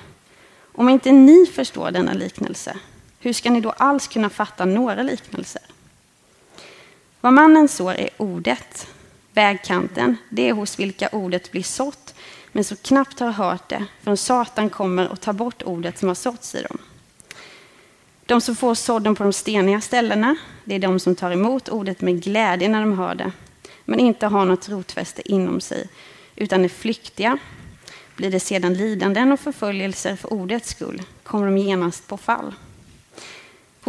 om 0.75 0.89
inte 0.89 1.11
ni 1.11 1.45
förstår 1.45 1.91
denna 1.91 2.13
liknelse, 2.13 2.75
hur 3.19 3.33
ska 3.33 3.49
ni 3.49 3.61
då 3.61 3.71
alls 3.71 4.07
kunna 4.07 4.29
fatta 4.29 4.65
några 4.65 5.03
liknelser? 5.03 5.61
Vad 7.21 7.33
mannen 7.33 7.67
sår 7.67 7.93
är 7.93 8.09
ordet, 8.17 8.87
vägkanten, 9.33 10.17
det 10.29 10.49
är 10.49 10.53
hos 10.53 10.79
vilka 10.79 11.09
ordet 11.11 11.51
blir 11.51 11.63
sått, 11.63 12.15
men 12.51 12.63
så 12.63 12.75
knappt 12.75 13.19
har 13.19 13.31
hört 13.31 13.69
det, 13.69 13.85
förrän 14.01 14.17
Satan 14.17 14.69
kommer 14.69 15.09
och 15.09 15.21
tar 15.21 15.33
bort 15.33 15.63
ordet 15.63 15.97
som 15.97 16.07
har 16.07 16.15
såtts 16.15 16.55
i 16.55 16.61
dem. 16.61 16.77
De 18.25 18.41
som 18.41 18.55
får 18.55 18.75
sådden 18.75 19.15
på 19.15 19.23
de 19.23 19.33
steniga 19.33 19.81
ställena, 19.81 20.35
det 20.63 20.75
är 20.75 20.79
de 20.79 20.99
som 20.99 21.15
tar 21.15 21.31
emot 21.31 21.69
ordet 21.69 22.01
med 22.01 22.23
glädje 22.23 22.69
när 22.69 22.79
de 22.79 22.97
hör 22.97 23.15
det, 23.15 23.31
men 23.85 23.99
inte 23.99 24.27
har 24.27 24.45
något 24.45 24.69
rotfäste 24.69 25.31
inom 25.31 25.61
sig, 25.61 25.89
utan 26.35 26.65
är 26.65 26.69
flyktiga. 26.69 27.37
Blir 28.15 28.31
det 28.31 28.39
sedan 28.39 28.73
lidanden 28.73 29.31
och 29.31 29.39
förföljelser 29.39 30.15
för 30.15 30.33
ordets 30.33 30.69
skull, 30.69 31.01
kommer 31.23 31.45
de 31.45 31.57
genast 31.57 32.07
på 32.07 32.17
fall. 32.17 32.53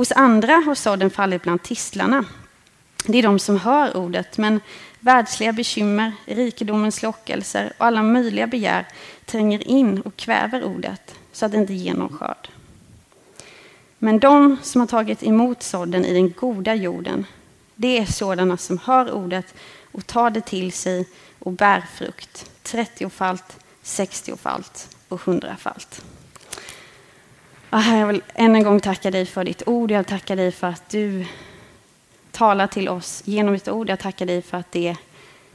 Hos 0.01 0.13
andra 0.13 0.53
har 0.53 0.75
sådden 0.75 1.11
fallit 1.11 1.43
bland 1.43 1.63
tistlarna. 1.63 2.25
Det 3.07 3.19
är 3.19 3.23
de 3.23 3.39
som 3.39 3.59
hör 3.61 3.97
ordet, 3.97 4.39
men 4.39 4.61
världsliga 5.01 5.53
bekymmer, 5.53 6.13
rikedomens 6.25 7.03
lockelser 7.03 7.73
och 7.79 7.87
alla 7.87 8.03
möjliga 8.03 8.47
begär 8.47 8.87
tränger 9.25 9.69
in 9.69 10.01
och 10.01 10.17
kväver 10.17 10.65
ordet 10.65 11.15
så 11.33 11.47
att 11.47 11.53
det 11.53 11.59
inte 11.59 11.75
ger 11.75 11.95
någon 11.95 12.19
skörd. 12.19 12.49
Men 13.99 14.19
de 14.19 14.57
som 14.63 14.81
har 14.81 14.87
tagit 14.87 15.23
emot 15.23 15.63
sådden 15.63 16.05
i 16.05 16.13
den 16.13 16.31
goda 16.31 16.75
jorden, 16.75 17.27
det 17.75 17.99
är 17.99 18.07
sådana 18.07 18.57
som 18.57 18.79
hör 18.79 19.13
ordet 19.13 19.55
och 19.93 20.07
tar 20.07 20.31
det 20.31 20.41
till 20.41 20.73
sig 20.73 21.09
och 21.39 21.53
bär 21.53 21.85
frukt, 21.95 22.51
trettiofalt, 22.63 23.59
sextiofalt 23.83 24.97
och 25.09 25.21
hundrafalt. 25.21 26.05
Herre, 27.79 27.99
jag 27.99 28.07
vill 28.07 28.23
än 28.35 28.57
en 28.57 28.63
gång 28.63 28.81
tacka 28.81 29.11
dig 29.11 29.27
för 29.27 29.45
ditt 29.45 29.63
ord. 29.67 29.91
Jag 29.91 30.07
tackar 30.07 30.37
dig 30.37 30.53
för 30.53 30.67
att 30.67 30.89
du 30.89 31.27
talar 32.31 32.67
till 32.67 32.89
oss 32.89 33.23
genom 33.25 33.55
ditt 33.55 33.69
ord. 33.69 33.89
Jag 33.89 33.99
tackar 33.99 34.27
dig 34.27 34.43
för 34.43 34.57
att 34.57 34.73
det 34.73 34.97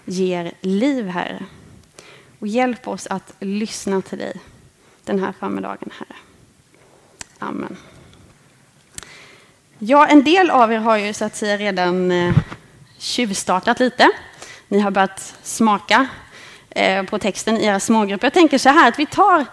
ger 0.05 0.51
liv, 0.61 1.07
Herre. 1.07 1.45
Och 2.39 2.47
hjälp 2.47 2.87
oss 2.87 3.07
att 3.07 3.33
lyssna 3.39 4.01
till 4.01 4.17
dig 4.17 4.41
den 5.03 5.19
här 5.19 5.33
förmiddagen, 5.39 5.89
Herre. 5.99 6.15
Amen. 7.39 7.77
Ja, 9.79 10.07
en 10.07 10.23
del 10.23 10.49
av 10.49 10.73
er 10.73 10.77
har 10.77 10.97
ju 10.97 11.13
så 11.13 11.25
att 11.25 11.35
säga 11.35 11.57
redan 11.57 12.11
eh, 12.11 12.35
tjuvstartat 12.97 13.79
lite. 13.79 14.11
Ni 14.67 14.79
har 14.79 14.91
börjat 14.91 15.35
smaka 15.43 16.07
eh, 16.69 17.03
på 17.03 17.19
texten 17.19 17.57
i 17.57 17.65
era 17.65 17.79
smågrupper. 17.79 18.25
Jag 18.25 18.33
tänker 18.33 18.57
så 18.57 18.69
här 18.69 18.87
att 18.87 18.99
vi 18.99 19.05
tar 19.05 19.45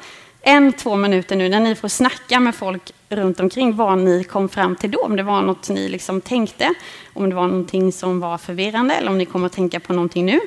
en, 0.42 0.72
två 0.72 0.96
minuter 0.96 1.37
nu 1.37 1.49
när 1.49 1.61
ni 1.61 1.75
får 1.75 1.88
snacka 1.88 2.40
med 2.40 2.54
folk 2.54 2.92
runt 3.08 3.40
omkring 3.40 3.76
vad 3.76 3.99
ni 3.99 4.25
kom 4.25 4.49
fram 4.49 4.76
till 4.76 4.90
då. 4.90 4.99
Om 4.99 5.16
det 5.16 5.22
var 5.22 5.42
något 5.42 5.68
ni 5.68 5.88
liksom 5.88 6.20
tänkte, 6.20 6.75
om 7.12 7.30
det 7.30 7.37
var 7.37 7.46
någonting 7.46 7.92
som 7.92 8.20
var 8.20 8.38
förvirrande 8.38 8.94
eller 8.94 9.11
om 9.11 9.18
ni 9.18 9.25
kommer 9.25 9.46
att 9.46 9.52
tänka 9.52 9.80
på 9.80 9.92
någonting 9.92 10.26
nu. 10.26 10.40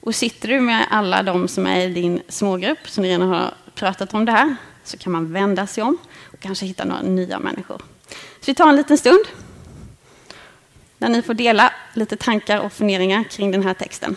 Och 0.00 0.14
sitter 0.14 0.48
du 0.48 0.60
med 0.60 0.86
alla 0.90 1.22
de 1.22 1.48
som 1.48 1.66
är 1.66 1.80
i 1.80 1.88
din 1.88 2.22
smågrupp 2.28 2.88
som 2.88 3.04
redan 3.04 3.28
har 3.28 3.54
pratat 3.74 4.14
om 4.14 4.24
det 4.24 4.32
här 4.32 4.56
så 4.84 4.98
kan 4.98 5.12
man 5.12 5.32
vända 5.32 5.66
sig 5.66 5.82
om 5.82 5.98
och 6.32 6.40
kanske 6.40 6.66
hitta 6.66 6.84
några 6.84 7.02
nya 7.02 7.38
människor. 7.38 7.78
Så 8.40 8.46
vi 8.46 8.54
tar 8.54 8.68
en 8.68 8.76
liten 8.76 8.98
stund 8.98 9.24
där 10.98 11.08
ni 11.08 11.22
får 11.22 11.34
dela 11.34 11.72
lite 11.94 12.16
tankar 12.16 12.60
och 12.60 12.72
funderingar 12.72 13.24
kring 13.24 13.50
den 13.50 13.62
här 13.62 13.74
texten. 13.74 14.16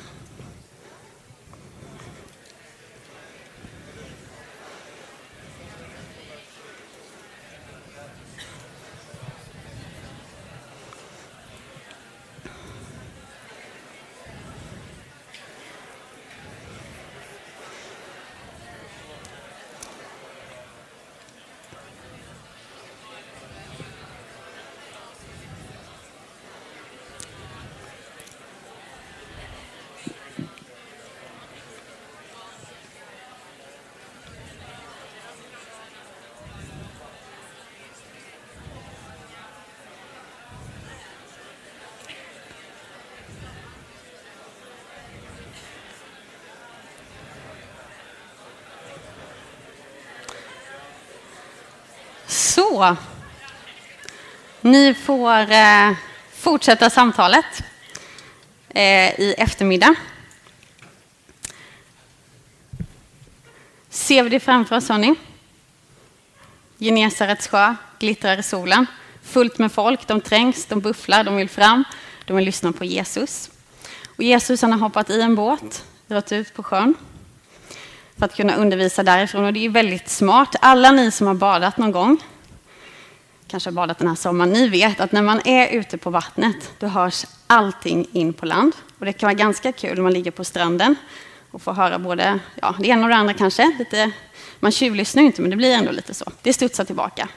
Så. 52.78 52.96
Ni 54.62 54.94
får 54.94 55.52
eh, 55.52 55.92
fortsätta 56.34 56.90
samtalet 56.90 57.64
eh, 58.70 59.20
i 59.20 59.36
eftermiddag. 59.38 59.96
Ser 63.90 64.24
vi 64.24 64.30
det 64.30 64.40
framför 64.40 64.76
oss, 64.76 64.90
hörni? 64.90 65.16
Genesarets 66.80 67.48
sjö 67.48 67.76
glittrar 68.00 68.40
i 68.40 68.44
solen. 68.44 68.86
Fullt 69.24 69.58
med 69.58 69.72
folk, 69.72 70.08
de 70.08 70.22
trängs, 70.22 70.66
de 70.66 70.80
bufflar, 70.80 71.24
de 71.24 71.36
vill 71.36 71.50
fram. 71.50 71.84
De 72.26 72.36
vill 72.36 72.46
lyssna 72.46 72.72
på 72.72 72.86
Jesus. 72.86 73.50
Och 74.18 74.24
Jesus 74.24 74.62
han 74.62 74.72
har 74.72 74.80
hoppat 74.80 75.10
i 75.10 75.22
en 75.22 75.36
båt, 75.36 75.86
dragit 76.08 76.32
ut 76.32 76.54
på 76.54 76.64
sjön 76.64 76.96
för 78.18 78.26
att 78.26 78.36
kunna 78.36 78.56
undervisa 78.56 79.04
därifrån. 79.04 79.46
Och 79.46 79.54
det 79.54 79.66
är 79.66 79.70
väldigt 79.70 80.10
smart. 80.10 80.56
Alla 80.62 80.92
ni 80.92 81.12
som 81.12 81.28
har 81.28 81.34
badat 81.34 81.78
någon 81.78 81.92
gång, 81.92 82.18
kanske 83.48 83.70
har 83.70 83.74
badat 83.74 83.98
den 83.98 84.08
här 84.08 84.16
sommaren, 84.16 84.54
ni 84.54 84.68
vet 84.68 85.00
att 85.00 85.12
när 85.12 85.22
man 85.22 85.42
är 85.46 85.68
ute 85.68 85.98
på 85.98 86.10
vattnet, 86.10 86.72
då 86.80 86.88
hörs 86.88 87.26
allting 87.48 88.08
in 88.12 88.34
på 88.34 88.46
land. 88.46 88.76
Och 89.00 89.06
det 89.06 89.14
kan 89.14 89.28
vara 89.28 89.34
ganska 89.34 89.72
kul 89.72 89.96
när 89.96 90.04
man 90.04 90.14
ligger 90.14 90.32
på 90.32 90.44
stranden 90.44 90.96
och 91.52 91.62
får 91.62 91.74
höra 91.74 92.00
både 92.00 92.40
ja, 92.62 92.76
det 92.80 92.88
ena 92.88 93.04
och 93.04 93.10
det 93.10 93.16
andra 93.16 93.34
kanske. 93.34 93.76
Lite, 93.80 94.12
man 94.60 94.72
tjuvlyssnar 94.72 95.22
ju 95.22 95.28
inte, 95.28 95.42
men 95.42 95.52
det 95.52 95.58
blir 95.58 95.72
ändå 95.72 95.92
lite 95.92 96.14
så. 96.14 96.32
Det 96.42 96.54
studsar 96.54 96.84
tillbaka. 96.84 97.30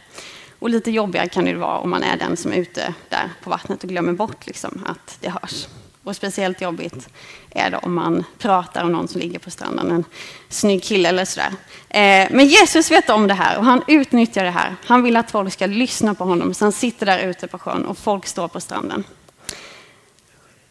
Och 0.59 0.71
lite 0.71 0.91
jobbigare 0.91 1.29
kan 1.29 1.45
det 1.45 1.55
vara 1.55 1.79
om 1.79 1.91
man 1.91 2.03
är 2.03 2.17
den 2.17 2.37
som 2.37 2.53
är 2.53 2.57
ute 2.57 2.95
där 3.09 3.31
på 3.43 3.51
vattnet 3.51 3.83
och 3.83 3.89
glömmer 3.89 4.13
bort 4.13 4.47
liksom, 4.47 4.85
att 4.87 5.17
det 5.21 5.31
hörs. 5.31 5.67
Och 6.05 6.17
speciellt 6.17 6.61
jobbigt 6.61 7.09
är 7.51 7.71
det 7.71 7.77
om 7.77 7.95
man 7.95 8.25
pratar 8.39 8.85
om 8.85 8.93
någon 8.93 9.09
som 9.09 9.21
ligger 9.21 9.39
på 9.39 9.51
stranden, 9.51 9.91
en 9.91 10.05
snygg 10.49 10.83
kille 10.83 11.09
eller 11.09 11.25
sådär. 11.25 11.53
Eh, 11.89 12.29
men 12.31 12.47
Jesus 12.47 12.91
vet 12.91 13.11
om 13.11 13.27
det 13.27 13.35
här 13.35 13.59
och 13.59 13.65
han 13.65 13.83
utnyttjar 13.87 14.45
det 14.45 14.51
här. 14.51 14.77
Han 14.85 15.03
vill 15.03 15.17
att 15.17 15.31
folk 15.31 15.53
ska 15.53 15.67
lyssna 15.67 16.15
på 16.15 16.25
honom, 16.25 16.55
så 16.55 16.65
han 16.65 16.73
sitter 16.73 17.07
där 17.07 17.19
ute 17.19 17.47
på 17.47 17.59
sjön 17.59 17.85
och 17.85 17.99
folk 17.99 18.27
står 18.27 18.49
på 18.49 18.61
stranden. 18.61 19.05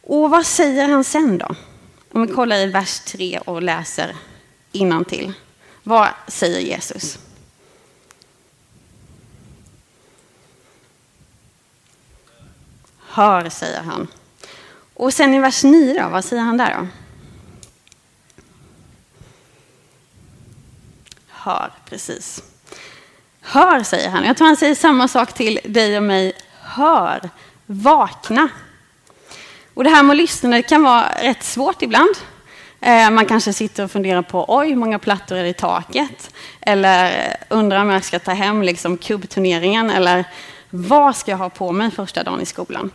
Och 0.01 0.29
vad 0.29 0.45
säger 0.45 0.87
han 0.87 1.03
sen 1.03 1.37
då? 1.37 1.55
Om 2.11 2.27
vi 2.27 2.33
kollar 2.33 2.55
i 2.55 2.65
vers 2.65 2.99
3 2.99 3.39
och 3.45 3.61
läser 3.61 4.15
till. 5.07 5.33
Vad 5.83 6.07
säger 6.27 6.59
Jesus? 6.59 7.19
Hör, 12.97 13.49
säger 13.49 13.81
han. 13.81 14.07
Och 14.99 15.13
sen 15.13 15.33
i 15.33 15.39
vers 15.39 15.63
9, 15.63 16.03
då, 16.03 16.09
vad 16.09 16.25
säger 16.25 16.43
han 16.43 16.57
där 16.57 16.75
då? 16.79 16.87
Hör, 21.27 21.71
precis. 21.85 22.43
Hör, 23.41 23.83
säger 23.83 24.09
han. 24.09 24.23
Jag 24.23 24.37
tror 24.37 24.47
han 24.47 24.57
säger 24.57 24.75
samma 24.75 25.07
sak 25.07 25.33
till 25.33 25.59
dig 25.63 25.97
och 25.97 26.03
mig. 26.03 26.33
Hör, 26.61 27.29
vakna. 27.65 28.49
Och 29.73 29.83
det 29.83 29.89
här 29.89 30.03
med 30.03 30.13
att 30.13 30.17
lyssna 30.17 30.49
det 30.49 30.61
kan 30.61 30.83
vara 30.83 31.05
rätt 31.21 31.43
svårt 31.43 31.81
ibland. 31.81 32.15
Eh, 32.81 33.09
man 33.09 33.25
kanske 33.25 33.53
sitter 33.53 33.83
och 33.83 33.91
funderar 33.91 34.21
på 34.21 34.45
oj, 34.47 34.69
hur 34.69 34.75
många 34.75 34.99
plattor 34.99 35.37
är 35.37 35.43
det 35.43 35.49
i 35.49 35.53
taket? 35.53 36.33
Eller 36.61 37.35
undrar 37.49 37.81
om 37.81 37.89
jag 37.89 38.03
ska 38.03 38.19
ta 38.19 38.31
hem 38.31 38.63
liksom 38.63 38.97
kubbturneringen 38.97 39.89
eller 39.89 40.25
vad 40.69 41.15
ska 41.15 41.31
jag 41.31 41.37
ha 41.37 41.49
på 41.49 41.71
mig 41.71 41.91
första 41.91 42.23
dagen 42.23 42.41
i 42.41 42.45
skolan? 42.45 42.91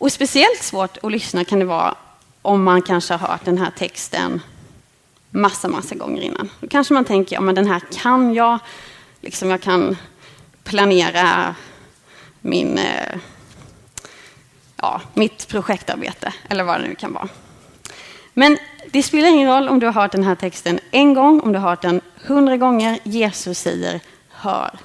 Och 0.00 0.12
speciellt 0.12 0.62
svårt 0.62 0.98
att 1.02 1.12
lyssna 1.12 1.44
kan 1.44 1.58
det 1.58 1.64
vara 1.64 1.94
om 2.42 2.64
man 2.64 2.82
kanske 2.82 3.14
har 3.14 3.28
hört 3.28 3.44
den 3.44 3.58
här 3.58 3.70
texten 3.78 4.40
massa, 5.30 5.68
massa 5.68 5.94
gånger 5.94 6.22
innan. 6.22 6.50
Då 6.60 6.68
kanske 6.68 6.94
man 6.94 7.04
tänker, 7.04 7.36
ja 7.36 7.40
men 7.40 7.54
den 7.54 7.66
här 7.66 7.82
kan 7.92 8.34
jag, 8.34 8.58
liksom 9.20 9.50
jag 9.50 9.60
kan 9.60 9.96
planera 10.64 11.54
min, 12.40 12.78
eh, 12.78 13.16
ja, 14.76 15.00
mitt 15.14 15.48
projektarbete 15.48 16.32
eller 16.48 16.64
vad 16.64 16.80
det 16.80 16.88
nu 16.88 16.94
kan 16.94 17.12
vara. 17.12 17.28
Men 18.34 18.58
det 18.90 19.02
spelar 19.02 19.28
ingen 19.28 19.48
roll 19.48 19.68
om 19.68 19.80
du 19.80 19.86
har 19.86 19.92
hört 19.92 20.12
den 20.12 20.24
här 20.24 20.34
texten 20.34 20.80
en 20.90 21.14
gång, 21.14 21.40
om 21.40 21.52
du 21.52 21.58
har 21.58 21.70
hört 21.70 21.82
den 21.82 22.00
hundra 22.26 22.56
gånger. 22.56 22.98
Jesus 23.02 23.58
säger 23.58 24.00
hör. 24.28 24.78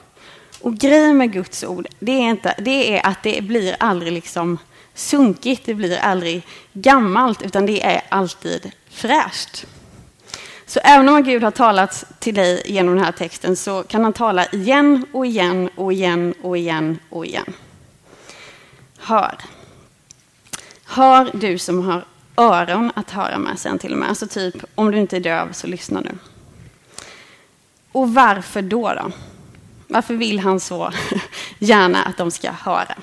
Och 0.62 0.78
grejen 0.78 1.18
med 1.18 1.34
Guds 1.34 1.64
ord, 1.64 1.88
det 2.00 2.12
är, 2.12 2.30
inte, 2.30 2.56
det 2.58 2.98
är 2.98 3.06
att 3.06 3.24
det 3.24 3.44
blir 3.44 3.76
aldrig 3.80 4.14
liksom 4.14 4.58
sunkigt, 4.96 5.66
det 5.66 5.74
blir 5.74 5.98
aldrig 5.98 6.48
gammalt, 6.74 7.42
utan 7.42 7.66
det 7.66 7.86
är 7.86 8.02
alltid 8.10 8.72
fräscht. 8.90 9.66
Så 10.66 10.80
även 10.84 11.10
om 11.10 11.24
Gud 11.24 11.44
har 11.44 11.52
talat 11.52 12.04
till 12.20 12.36
dig 12.36 12.62
genom 12.66 12.96
den 12.96 13.06
här 13.06 13.12
texten 13.12 13.56
så 13.56 13.84
kan 13.84 14.04
han 14.04 14.14
tala 14.14 14.46
igen 14.46 15.06
och 15.12 15.26
igen 15.26 15.70
och 15.76 15.94
igen 15.94 16.34
och 16.42 16.58
igen 16.58 17.00
och 17.10 17.26
igen. 17.26 17.54
Hör. 18.98 19.38
Hör 20.86 21.30
du 21.34 21.58
som 21.58 21.82
har 21.82 22.06
öron 22.38 22.92
att 22.96 23.12
höra 23.12 23.38
med 23.38 23.60
sen 23.60 23.80
till 23.80 23.92
och 23.92 23.98
med. 23.98 24.10
Alltså 24.10 24.28
typ, 24.28 24.56
om 24.76 24.92
du 24.92 24.98
inte 24.98 25.16
är 25.16 25.20
döv 25.20 25.52
så 25.52 25.68
lyssna 25.68 26.00
nu. 26.00 26.18
Och 27.92 28.14
varför 28.14 28.62
då? 28.62 28.94
då? 28.94 29.12
Varför 29.88 30.14
vill 30.14 30.40
han 30.40 30.60
så 30.60 30.92
gärna 31.60 32.04
att 32.04 32.18
de 32.18 32.32
ska 32.32 32.52
höra? 32.52 32.96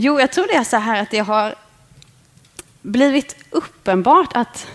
Jo, 0.00 0.20
jag 0.20 0.32
tror 0.32 0.46
det 0.46 0.54
är 0.54 0.64
så 0.64 0.76
här 0.76 1.02
att 1.02 1.10
det 1.10 1.18
har 1.18 1.54
blivit 2.82 3.36
uppenbart 3.50 4.30
att 4.34 4.66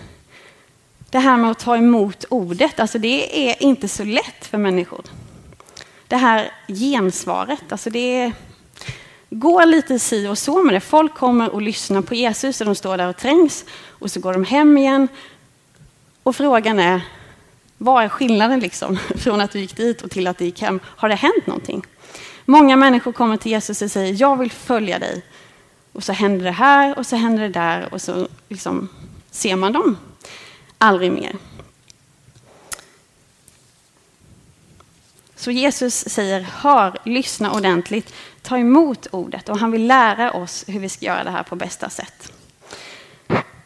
det 1.09 1.19
här 1.19 1.37
med 1.37 1.51
att 1.51 1.59
ta 1.59 1.77
emot 1.77 2.25
ordet, 2.29 2.79
alltså 2.79 2.99
det 2.99 3.49
är 3.49 3.63
inte 3.63 3.87
så 3.87 4.03
lätt 4.03 4.45
för 4.45 4.57
människor. 4.57 5.01
Det 6.07 6.15
här 6.15 6.51
gensvaret, 6.67 7.71
alltså 7.71 7.89
det 7.89 8.31
går 9.29 9.65
lite 9.65 9.99
si 9.99 10.27
och 10.27 10.37
så 10.37 10.63
med 10.63 10.73
det. 10.73 10.79
Folk 10.79 11.13
kommer 11.13 11.49
och 11.49 11.61
lyssnar 11.61 12.01
på 12.01 12.15
Jesus 12.15 12.61
och 12.61 12.65
de 12.65 12.75
står 12.75 12.97
där 12.97 13.09
och 13.09 13.17
trängs 13.17 13.65
och 13.87 14.11
så 14.11 14.19
går 14.19 14.33
de 14.33 14.43
hem 14.43 14.77
igen. 14.77 15.07
Och 16.23 16.35
frågan 16.35 16.79
är, 16.79 17.01
vad 17.77 18.03
är 18.03 18.09
skillnaden 18.09 18.59
liksom 18.59 18.97
från 19.17 19.41
att 19.41 19.51
du 19.51 19.59
gick 19.59 19.77
dit 19.77 20.01
och 20.01 20.11
till 20.11 20.27
att 20.27 20.37
du 20.37 20.45
gick 20.45 20.61
hem? 20.61 20.79
Har 20.85 21.09
det 21.09 21.15
hänt 21.15 21.47
någonting? 21.47 21.85
Många 22.45 22.75
människor 22.75 23.11
kommer 23.11 23.37
till 23.37 23.51
Jesus 23.51 23.81
och 23.81 23.91
säger, 23.91 24.21
jag 24.21 24.37
vill 24.37 24.51
följa 24.51 24.99
dig. 24.99 25.21
Och 25.91 26.03
så 26.03 26.13
händer 26.13 26.45
det 26.45 26.51
här 26.51 26.97
och 26.97 27.05
så 27.05 27.15
händer 27.15 27.43
det 27.43 27.49
där 27.49 27.93
och 27.93 28.01
så 28.01 28.27
liksom 28.49 28.89
ser 29.31 29.55
man 29.55 29.73
dem 29.73 29.97
aldrig 30.77 31.11
mer. 31.11 31.35
Så 35.35 35.51
Jesus 35.51 36.09
säger, 36.09 36.41
hör, 36.41 36.97
lyssna 37.03 37.51
ordentligt, 37.51 38.13
ta 38.41 38.57
emot 38.57 39.07
ordet 39.11 39.49
och 39.49 39.59
han 39.59 39.71
vill 39.71 39.87
lära 39.87 40.31
oss 40.31 40.63
hur 40.67 40.79
vi 40.79 40.89
ska 40.89 41.05
göra 41.05 41.23
det 41.23 41.31
här 41.31 41.43
på 41.43 41.55
bästa 41.55 41.89
sätt. 41.89 42.31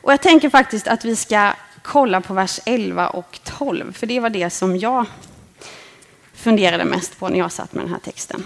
Och 0.01 0.11
jag 0.11 0.21
tänker 0.21 0.49
faktiskt 0.49 0.87
att 0.87 1.05
vi 1.05 1.15
ska 1.15 1.53
kolla 1.81 2.21
på 2.21 2.33
vers 2.33 2.59
11 2.65 3.09
och 3.09 3.39
12, 3.43 3.93
för 3.93 4.07
det 4.07 4.19
var 4.19 4.29
det 4.29 4.49
som 4.49 4.77
jag 4.77 5.05
funderade 6.33 6.85
mest 6.85 7.19
på 7.19 7.29
när 7.29 7.39
jag 7.39 7.51
satt 7.51 7.73
med 7.73 7.83
den 7.83 7.91
här 7.91 7.99
texten. 7.99 8.45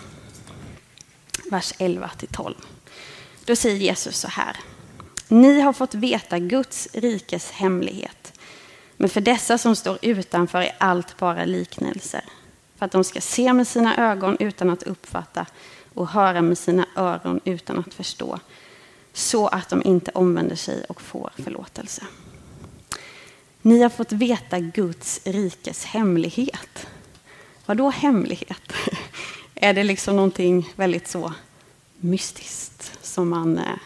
Vers 1.51 1.73
11 1.77 2.09
till 2.17 2.27
12. 2.27 2.55
Då 3.45 3.55
säger 3.55 3.75
Jesus 3.75 4.17
så 4.17 4.27
här. 4.27 4.57
Ni 5.27 5.61
har 5.61 5.73
fått 5.73 5.93
veta 5.93 6.39
Guds 6.39 6.87
rikes 6.93 7.51
hemlighet. 7.51 8.33
Men 8.97 9.09
för 9.09 9.21
dessa 9.21 9.57
som 9.57 9.75
står 9.75 9.97
utanför 10.01 10.61
är 10.61 10.75
allt 10.77 11.17
bara 11.17 11.45
liknelser. 11.45 12.23
För 12.77 12.85
att 12.85 12.91
de 12.91 13.03
ska 13.03 13.21
se 13.21 13.53
med 13.53 13.67
sina 13.67 14.11
ögon 14.11 14.37
utan 14.39 14.69
att 14.69 14.83
uppfatta 14.83 15.45
och 15.93 16.07
höra 16.07 16.41
med 16.41 16.57
sina 16.57 16.85
öron 16.95 17.39
utan 17.43 17.79
att 17.79 17.93
förstå. 17.93 18.39
Så 19.13 19.47
att 19.47 19.69
de 19.69 19.81
inte 19.85 20.11
omvänder 20.11 20.55
sig 20.55 20.83
och 20.89 21.01
får 21.01 21.31
förlåtelse. 21.37 22.03
Ni 23.61 23.81
har 23.81 23.89
fått 23.89 24.11
veta 24.11 24.59
Guds 24.59 25.21
rikes 25.23 25.85
hemlighet. 25.85 26.87
Vad 27.65 27.77
då 27.77 27.89
hemlighet? 27.89 28.73
Är 29.63 29.73
det 29.73 29.83
liksom 29.83 30.15
någonting 30.15 30.73
väldigt 30.75 31.07
så 31.07 31.33
mystiskt 31.97 32.99
som 33.01 33.29
man 33.29 33.57
eh, 33.57 33.77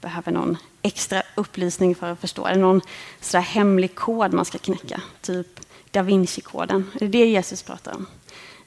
behöver 0.00 0.32
någon 0.32 0.56
extra 0.82 1.22
upplysning 1.34 1.94
för 1.94 2.12
att 2.12 2.20
förstå? 2.20 2.46
Är 2.46 2.54
det 2.54 2.60
någon 2.60 2.80
sådär 3.20 3.42
hemlig 3.42 3.94
kod 3.94 4.32
man 4.32 4.44
ska 4.44 4.58
knäcka? 4.58 5.02
Typ 5.20 5.60
da 5.90 6.02
Vinci-koden? 6.02 6.90
Är 6.94 6.98
det 6.98 7.06
det 7.06 7.26
Jesus 7.26 7.62
pratar 7.62 7.94
om? 7.94 8.06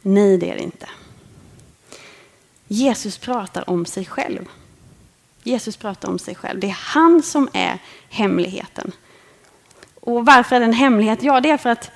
Nej, 0.01 0.37
det 0.37 0.51
är 0.51 0.55
det 0.55 0.63
inte. 0.63 0.89
Jesus 2.67 3.17
pratar 3.17 3.69
om 3.69 3.85
sig 3.85 4.05
själv. 4.05 4.45
Jesus 5.43 5.77
pratar 5.77 6.09
om 6.09 6.19
sig 6.19 6.35
själv. 6.35 6.59
Det 6.59 6.67
är 6.67 6.79
han 6.79 7.23
som 7.23 7.49
är 7.53 7.79
hemligheten. 8.09 8.91
Och 9.95 10.25
varför 10.25 10.55
är 10.55 10.59
det 10.59 10.65
en 10.65 10.73
hemlighet? 10.73 11.23
Ja, 11.23 11.41
det 11.41 11.49
är 11.49 11.57
för 11.57 11.69
att 11.69 11.91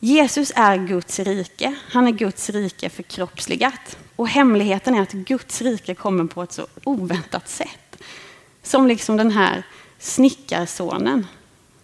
Jesus 0.00 0.52
är 0.56 0.76
Guds 0.76 1.18
rike. 1.18 1.74
Han 1.88 2.06
är 2.06 2.10
Guds 2.10 2.50
rike 2.50 2.90
förkroppsligat. 2.90 3.98
Och 4.16 4.28
hemligheten 4.28 4.94
är 4.94 5.02
att 5.02 5.12
Guds 5.12 5.62
rike 5.62 5.94
kommer 5.94 6.24
på 6.24 6.42
ett 6.42 6.52
så 6.52 6.66
oväntat 6.84 7.48
sätt. 7.48 8.02
Som 8.62 8.86
liksom 8.86 9.16
den 9.16 9.30
här 9.30 9.62
snickarsonen, 9.98 11.26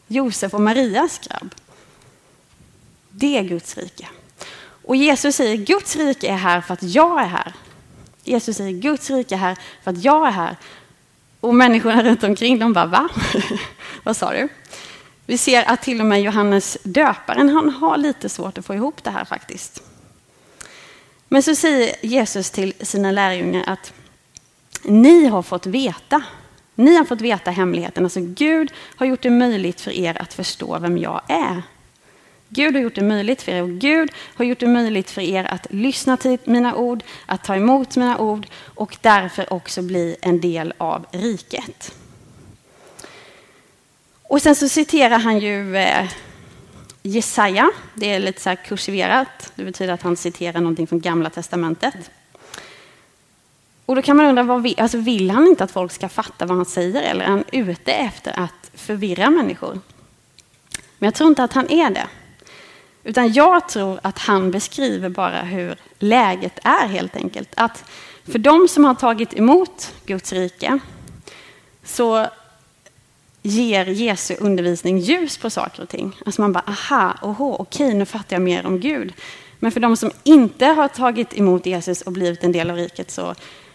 Josef 0.06 0.54
och 0.54 0.60
Marias 0.60 1.18
grabb. 1.18 1.54
Det 3.10 3.38
är 3.38 3.42
Guds 3.42 3.76
rike. 3.76 4.08
Och 4.84 4.96
Jesus 4.96 5.36
säger 5.36 5.56
Guds 5.56 5.96
rike 5.96 6.28
är 6.28 6.36
här 6.36 6.60
för 6.60 6.74
att 6.74 6.82
jag 6.82 7.22
är 7.22 7.26
här. 7.26 7.52
Jesus 8.24 8.56
säger 8.56 8.72
Guds 8.72 9.10
rike 9.10 9.34
är 9.34 9.38
här 9.38 9.58
för 9.82 9.90
att 9.90 10.04
jag 10.04 10.26
är 10.26 10.32
här. 10.32 10.56
Och 11.40 11.54
människorna 11.54 12.02
runt 12.02 12.24
omkring 12.24 12.58
de 12.58 12.72
bara 12.72 12.86
va? 12.86 13.08
Vad 14.02 14.16
sa 14.16 14.32
du? 14.32 14.48
Vi 15.26 15.38
ser 15.38 15.70
att 15.70 15.82
till 15.82 16.00
och 16.00 16.06
med 16.06 16.22
Johannes 16.22 16.78
döparen 16.82 17.48
han 17.48 17.70
har 17.70 17.96
lite 17.96 18.28
svårt 18.28 18.58
att 18.58 18.66
få 18.66 18.74
ihop 18.74 19.04
det 19.04 19.10
här 19.10 19.24
faktiskt. 19.24 19.82
Men 21.28 21.42
så 21.42 21.54
säger 21.54 21.94
Jesus 22.02 22.50
till 22.50 22.72
sina 22.80 23.10
lärjungar 23.10 23.64
att 23.66 23.92
ni 24.82 25.26
har 25.26 25.42
fått 25.42 25.66
veta. 25.66 26.22
Ni 26.74 26.96
har 26.96 27.04
fått 27.04 27.20
veta 27.20 27.50
hemligheten. 27.50 28.04
Alltså 28.04 28.20
Gud 28.20 28.72
har 28.96 29.06
gjort 29.06 29.22
det 29.22 29.30
möjligt 29.30 29.80
för 29.80 29.90
er 29.90 30.22
att 30.22 30.34
förstå 30.34 30.78
vem 30.78 30.98
jag 30.98 31.20
är. 31.28 31.62
Gud 32.48 32.74
har 32.74 32.82
gjort 32.82 32.94
det 32.94 33.04
möjligt 33.04 33.42
för 33.42 33.52
er 33.52 33.62
och 33.62 33.70
Gud 33.70 34.10
har 34.34 34.44
gjort 34.44 34.60
det 34.60 34.66
möjligt 34.66 35.10
för 35.10 35.20
er 35.20 35.44
att 35.44 35.66
lyssna 35.70 36.16
till 36.16 36.38
mina 36.44 36.74
ord, 36.74 37.02
att 37.26 37.44
ta 37.44 37.56
emot 37.56 37.96
mina 37.96 38.18
ord 38.18 38.46
och 38.74 38.96
därför 39.00 39.52
också 39.52 39.82
bli 39.82 40.16
en 40.20 40.40
del 40.40 40.74
av 40.78 41.06
riket. 41.10 41.94
Och 44.32 44.42
sen 44.42 44.54
så 44.54 44.68
citerar 44.68 45.18
han 45.18 45.38
ju 45.38 45.76
eh, 45.76 46.10
Jesaja. 47.02 47.70
Det 47.94 48.12
är 48.12 48.20
lite 48.20 48.40
så 48.40 48.48
här 48.48 48.56
kursiverat. 48.56 49.52
Det 49.54 49.64
betyder 49.64 49.92
att 49.92 50.02
han 50.02 50.16
citerar 50.16 50.60
någonting 50.60 50.86
från 50.86 51.00
Gamla 51.00 51.30
Testamentet. 51.30 51.94
Och 53.86 53.96
då 53.96 54.02
kan 54.02 54.16
man 54.16 54.26
undra, 54.26 54.42
vad 54.42 54.62
vill, 54.62 54.80
alltså 54.80 54.98
vill 54.98 55.30
han 55.30 55.46
inte 55.46 55.64
att 55.64 55.70
folk 55.70 55.92
ska 55.92 56.08
fatta 56.08 56.46
vad 56.46 56.56
han 56.56 56.66
säger 56.66 57.02
eller 57.02 57.24
är 57.24 57.28
han 57.28 57.44
ute 57.52 57.92
efter 57.92 58.40
att 58.40 58.70
förvirra 58.74 59.30
människor? 59.30 59.80
Men 60.98 61.06
jag 61.06 61.14
tror 61.14 61.28
inte 61.28 61.44
att 61.44 61.52
han 61.52 61.70
är 61.70 61.90
det. 61.90 62.06
Utan 63.04 63.32
jag 63.32 63.68
tror 63.68 64.00
att 64.02 64.18
han 64.18 64.50
beskriver 64.50 65.08
bara 65.08 65.42
hur 65.42 65.76
läget 65.98 66.58
är 66.64 66.88
helt 66.88 67.16
enkelt. 67.16 67.50
Att 67.56 67.84
för 68.24 68.38
de 68.38 68.68
som 68.68 68.84
har 68.84 68.94
tagit 68.94 69.34
emot 69.34 69.94
Guds 70.06 70.32
rike 70.32 70.78
så 71.84 72.26
ger 73.42 73.86
Jesu 73.86 74.36
undervisning 74.38 74.98
ljus 74.98 75.38
på 75.38 75.50
saker 75.50 75.82
och 75.82 75.88
ting. 75.88 76.16
Alltså 76.26 76.40
man 76.40 76.52
bara, 76.52 76.64
aha, 76.66 77.14
oho, 77.22 77.56
okej, 77.58 77.94
nu 77.94 78.06
fattar 78.06 78.36
jag 78.36 78.42
mer 78.42 78.66
om 78.66 78.80
Gud. 78.80 79.12
Men 79.58 79.72
för 79.72 79.80
de 79.80 79.96
som 79.96 80.10
inte 80.22 80.66
har 80.66 80.88
tagit 80.88 81.38
emot 81.38 81.66
Jesus 81.66 82.02
och 82.02 82.12
blivit 82.12 82.44
en 82.44 82.52
del 82.52 82.70
av 82.70 82.76
riket 82.76 83.10
så, 83.10 83.34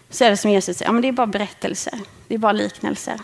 så 0.10 0.24
är 0.24 0.30
det 0.30 0.38
som 0.38 0.52
Jesus 0.52 0.78
säger, 0.78 0.90
ja, 0.90 0.94
men 0.94 1.02
det 1.02 1.08
är 1.08 1.12
bara 1.12 1.28
berättelser, 1.28 2.00
det 2.28 2.34
är 2.34 2.40
bara 2.40 2.52
liknelser. 2.52 3.20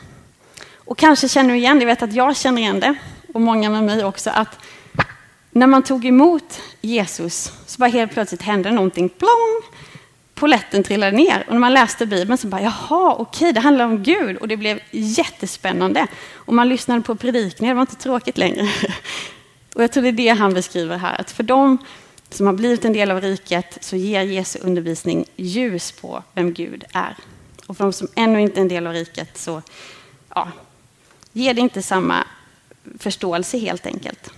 Och 0.75 0.97
kanske 0.97 1.29
känner 1.29 1.49
du 1.49 1.55
igen 1.55 1.79
det, 1.79 1.83
jag 1.83 1.87
vet 1.87 2.03
att 2.03 2.13
jag 2.13 2.37
känner 2.37 2.61
igen 2.61 2.79
det, 2.79 2.95
och 3.33 3.41
många 3.41 3.69
med 3.69 3.83
mig 3.83 4.05
också, 4.05 4.29
att 4.29 4.59
när 5.51 5.67
man 5.67 5.83
tog 5.83 6.05
emot 6.05 6.61
Jesus 6.81 7.51
så 7.65 7.79
bara 7.79 7.89
helt 7.89 8.11
plötsligt 8.11 8.41
hände 8.41 8.71
någonting, 8.71 9.09
plong! 9.09 9.61
Poletten 10.35 10.83
trillade 10.83 11.17
ner. 11.17 11.43
Och 11.47 11.53
när 11.53 11.59
man 11.59 11.73
läste 11.73 12.05
Bibeln 12.05 12.37
så 12.37 12.47
bara, 12.47 12.61
jaha, 12.61 13.15
okej, 13.19 13.53
det 13.53 13.59
handlar 13.59 13.85
om 13.85 14.03
Gud. 14.03 14.37
Och 14.37 14.47
det 14.47 14.57
blev 14.57 14.79
jättespännande. 14.91 16.07
Och 16.33 16.53
man 16.53 16.69
lyssnade 16.69 17.01
på 17.01 17.15
predikningar, 17.15 17.73
det 17.73 17.75
var 17.75 17.81
inte 17.81 17.95
tråkigt 17.95 18.37
längre. 18.37 18.69
Och 19.75 19.83
jag 19.83 19.91
tror 19.91 20.03
det 20.03 20.09
är 20.09 20.11
det 20.11 20.29
han 20.29 20.53
beskriver 20.53 20.97
här, 20.97 21.21
att 21.21 21.31
för 21.31 21.43
dem 21.43 21.77
som 22.29 22.45
har 22.45 22.53
blivit 22.53 22.85
en 22.85 22.93
del 22.93 23.11
av 23.11 23.21
riket 23.21 23.77
så 23.81 23.95
ger 23.95 24.21
Jesu 24.21 24.59
undervisning 24.61 25.25
ljus 25.35 25.91
på 25.91 26.23
vem 26.33 26.53
Gud 26.53 26.83
är. 26.93 27.17
Och 27.65 27.77
för 27.77 27.83
de 27.83 27.93
som 27.93 28.07
ännu 28.15 28.41
inte 28.41 28.59
är 28.59 28.61
en 28.61 28.67
del 28.67 28.87
av 28.87 28.93
riket 28.93 29.37
så 29.37 29.61
ja, 30.35 30.47
ger 31.31 31.53
det 31.53 31.61
inte 31.61 31.81
samma 31.81 32.27
förståelse 32.99 33.57
helt 33.57 33.85
enkelt. 33.85 34.33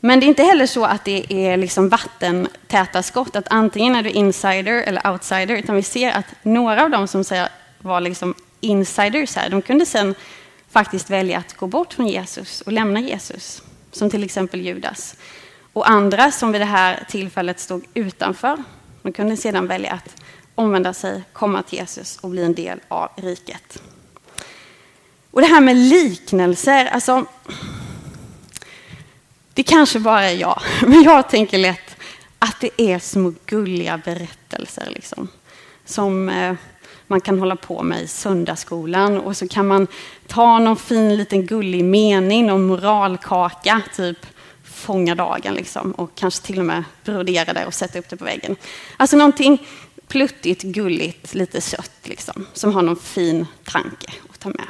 Men 0.00 0.20
det 0.20 0.26
är 0.26 0.28
inte 0.28 0.42
heller 0.42 0.66
så 0.66 0.84
att 0.84 1.04
det 1.04 1.32
är 1.32 1.56
liksom 1.56 1.88
vattentäta 1.88 3.02
skott, 3.02 3.36
att 3.36 3.46
antingen 3.50 3.96
är 3.96 4.02
du 4.02 4.10
insider 4.10 4.82
eller 4.82 5.10
outsider, 5.12 5.56
utan 5.56 5.76
vi 5.76 5.82
ser 5.82 6.10
att 6.10 6.26
några 6.42 6.84
av 6.84 6.90
dem 6.90 7.08
som 7.08 7.24
var 7.78 8.00
liksom 8.00 8.34
insiders 8.60 9.36
här, 9.36 9.50
de 9.50 9.62
kunde 9.62 9.86
sen 9.86 10.14
faktiskt 10.70 11.10
välja 11.10 11.38
att 11.38 11.56
gå 11.56 11.66
bort 11.66 11.92
från 11.92 12.06
Jesus 12.08 12.60
och 12.60 12.72
lämna 12.72 13.00
Jesus, 13.00 13.62
som 13.92 14.10
till 14.10 14.24
exempel 14.24 14.60
Judas. 14.60 15.16
Och 15.72 15.90
andra 15.90 16.30
som 16.30 16.52
vid 16.52 16.60
det 16.60 16.64
här 16.64 17.04
tillfället 17.08 17.60
stod 17.60 17.84
utanför, 17.94 18.62
de 19.02 19.12
kunde 19.12 19.36
sedan 19.36 19.66
välja 19.66 19.92
att 19.92 20.22
omvända 20.54 20.92
sig, 20.92 21.22
komma 21.32 21.62
till 21.62 21.78
Jesus 21.78 22.16
och 22.16 22.30
bli 22.30 22.44
en 22.44 22.54
del 22.54 22.80
av 22.88 23.08
riket. 23.16 23.82
Och 25.30 25.40
det 25.40 25.46
här 25.46 25.60
med 25.60 25.76
liknelser, 25.76 26.86
alltså 26.86 27.24
det 29.60 29.64
kanske 29.64 29.98
bara 29.98 30.24
är 30.24 30.36
jag, 30.36 30.62
men 30.86 31.02
jag 31.02 31.28
tänker 31.28 31.58
lätt 31.58 31.96
att 32.38 32.60
det 32.60 32.82
är 32.82 32.98
små 32.98 33.34
gulliga 33.46 34.00
berättelser 34.04 34.88
liksom, 34.94 35.28
som 35.84 36.28
eh, 36.28 36.54
man 37.06 37.20
kan 37.20 37.38
hålla 37.38 37.56
på 37.56 37.82
med 37.82 38.02
i 38.02 38.06
söndagsskolan 38.06 39.20
och 39.20 39.36
så 39.36 39.48
kan 39.48 39.66
man 39.66 39.86
ta 40.26 40.58
någon 40.58 40.76
fin 40.76 41.16
liten 41.16 41.46
gullig 41.46 41.84
mening, 41.84 42.46
någon 42.46 42.66
moralkaka, 42.66 43.82
typ 43.96 44.26
fånga 44.64 45.14
dagen 45.14 45.54
liksom, 45.54 45.92
och 45.92 46.14
kanske 46.14 46.46
till 46.46 46.58
och 46.58 46.64
med 46.64 46.84
brodera 47.04 47.52
det 47.52 47.66
och 47.66 47.74
sätta 47.74 47.98
upp 47.98 48.08
det 48.08 48.16
på 48.16 48.24
väggen. 48.24 48.56
Alltså 48.96 49.16
någonting 49.16 49.66
pluttigt, 50.08 50.62
gulligt, 50.62 51.34
lite 51.34 51.60
sött 51.60 52.00
liksom, 52.02 52.46
som 52.52 52.74
har 52.74 52.82
någon 52.82 52.96
fin 52.96 53.46
tanke 53.64 54.12
att 54.30 54.40
ta 54.40 54.48
med. 54.48 54.66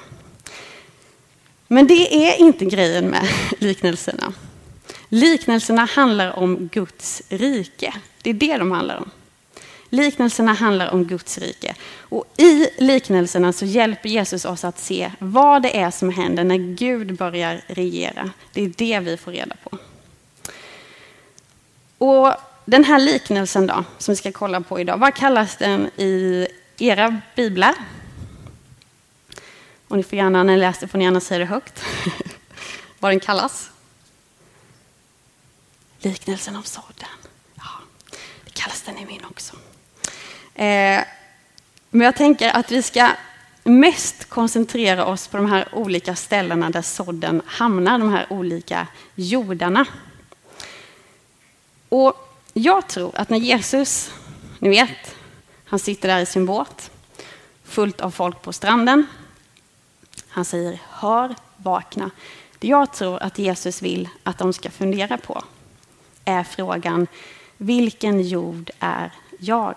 Men 1.66 1.86
det 1.86 2.28
är 2.28 2.40
inte 2.40 2.64
grejen 2.64 3.06
med 3.06 3.28
liknelserna. 3.58 4.32
Liknelserna 5.12 5.84
handlar 5.84 6.38
om 6.38 6.68
Guds 6.72 7.22
rike. 7.28 7.94
Det 8.22 8.30
är 8.30 8.34
det 8.34 8.58
de 8.58 8.70
handlar 8.70 8.96
om. 8.96 9.10
Liknelserna 9.88 10.52
handlar 10.52 10.90
om 10.90 11.04
Guds 11.04 11.38
rike. 11.38 11.74
Och 11.98 12.24
I 12.36 12.68
liknelserna 12.78 13.52
så 13.52 13.64
hjälper 13.64 14.08
Jesus 14.08 14.44
oss 14.44 14.64
att 14.64 14.78
se 14.78 15.12
vad 15.18 15.62
det 15.62 15.78
är 15.78 15.90
som 15.90 16.10
händer 16.10 16.44
när 16.44 16.56
Gud 16.56 17.16
börjar 17.16 17.60
regera. 17.66 18.30
Det 18.52 18.64
är 18.64 18.72
det 18.76 19.00
vi 19.00 19.16
får 19.16 19.32
reda 19.32 19.56
på. 19.64 19.78
Och 21.98 22.34
Den 22.64 22.84
här 22.84 22.98
liknelsen 22.98 23.66
då, 23.66 23.84
som 23.98 24.12
vi 24.12 24.16
ska 24.16 24.32
kolla 24.32 24.60
på 24.60 24.80
idag, 24.80 24.96
vad 24.98 25.14
kallas 25.14 25.56
den 25.56 25.86
i 25.86 26.46
era 26.78 27.20
biblar? 27.36 27.74
Och 29.88 29.96
ni 29.96 30.02
får 30.02 30.18
gärna, 30.18 30.42
när 30.42 30.52
ni 30.52 30.60
läser 30.60 30.86
får 30.86 30.98
ni 30.98 31.04
gärna 31.04 31.20
säga 31.20 31.38
det 31.38 31.44
högt. 31.44 31.84
vad 32.98 33.12
den 33.12 33.20
kallas. 33.20 33.70
Liknelsen 36.02 36.56
om 36.56 36.62
sådden. 36.62 37.08
Ja, 37.54 37.70
det 38.44 38.50
kallas 38.50 38.82
den 38.82 38.98
i 38.98 39.06
min 39.06 39.24
också. 39.24 39.56
Eh, 40.54 41.04
men 41.90 42.04
jag 42.04 42.16
tänker 42.16 42.56
att 42.56 42.70
vi 42.70 42.82
ska 42.82 43.10
mest 43.64 44.24
koncentrera 44.24 45.06
oss 45.06 45.28
på 45.28 45.36
de 45.36 45.46
här 45.46 45.68
olika 45.72 46.16
ställena 46.16 46.70
där 46.70 46.82
sådden 46.82 47.42
hamnar, 47.46 47.98
de 47.98 48.12
här 48.12 48.26
olika 48.30 48.86
jordarna. 49.14 49.86
Och 51.88 52.38
jag 52.52 52.88
tror 52.88 53.16
att 53.16 53.30
när 53.30 53.38
Jesus, 53.38 54.10
ni 54.58 54.68
vet, 54.68 55.16
han 55.64 55.78
sitter 55.78 56.08
där 56.08 56.20
i 56.20 56.26
sin 56.26 56.46
båt, 56.46 56.90
fullt 57.64 58.00
av 58.00 58.10
folk 58.10 58.42
på 58.42 58.52
stranden. 58.52 59.06
Han 60.28 60.44
säger 60.44 60.78
hör, 60.90 61.34
vakna. 61.56 62.10
Det 62.58 62.68
jag 62.68 62.92
tror 62.92 63.22
att 63.22 63.38
Jesus 63.38 63.82
vill 63.82 64.08
att 64.22 64.38
de 64.38 64.52
ska 64.52 64.70
fundera 64.70 65.18
på 65.18 65.42
är 66.30 66.44
frågan 66.44 67.06
vilken 67.56 68.22
jord 68.22 68.70
är 68.78 69.12
jag? 69.38 69.76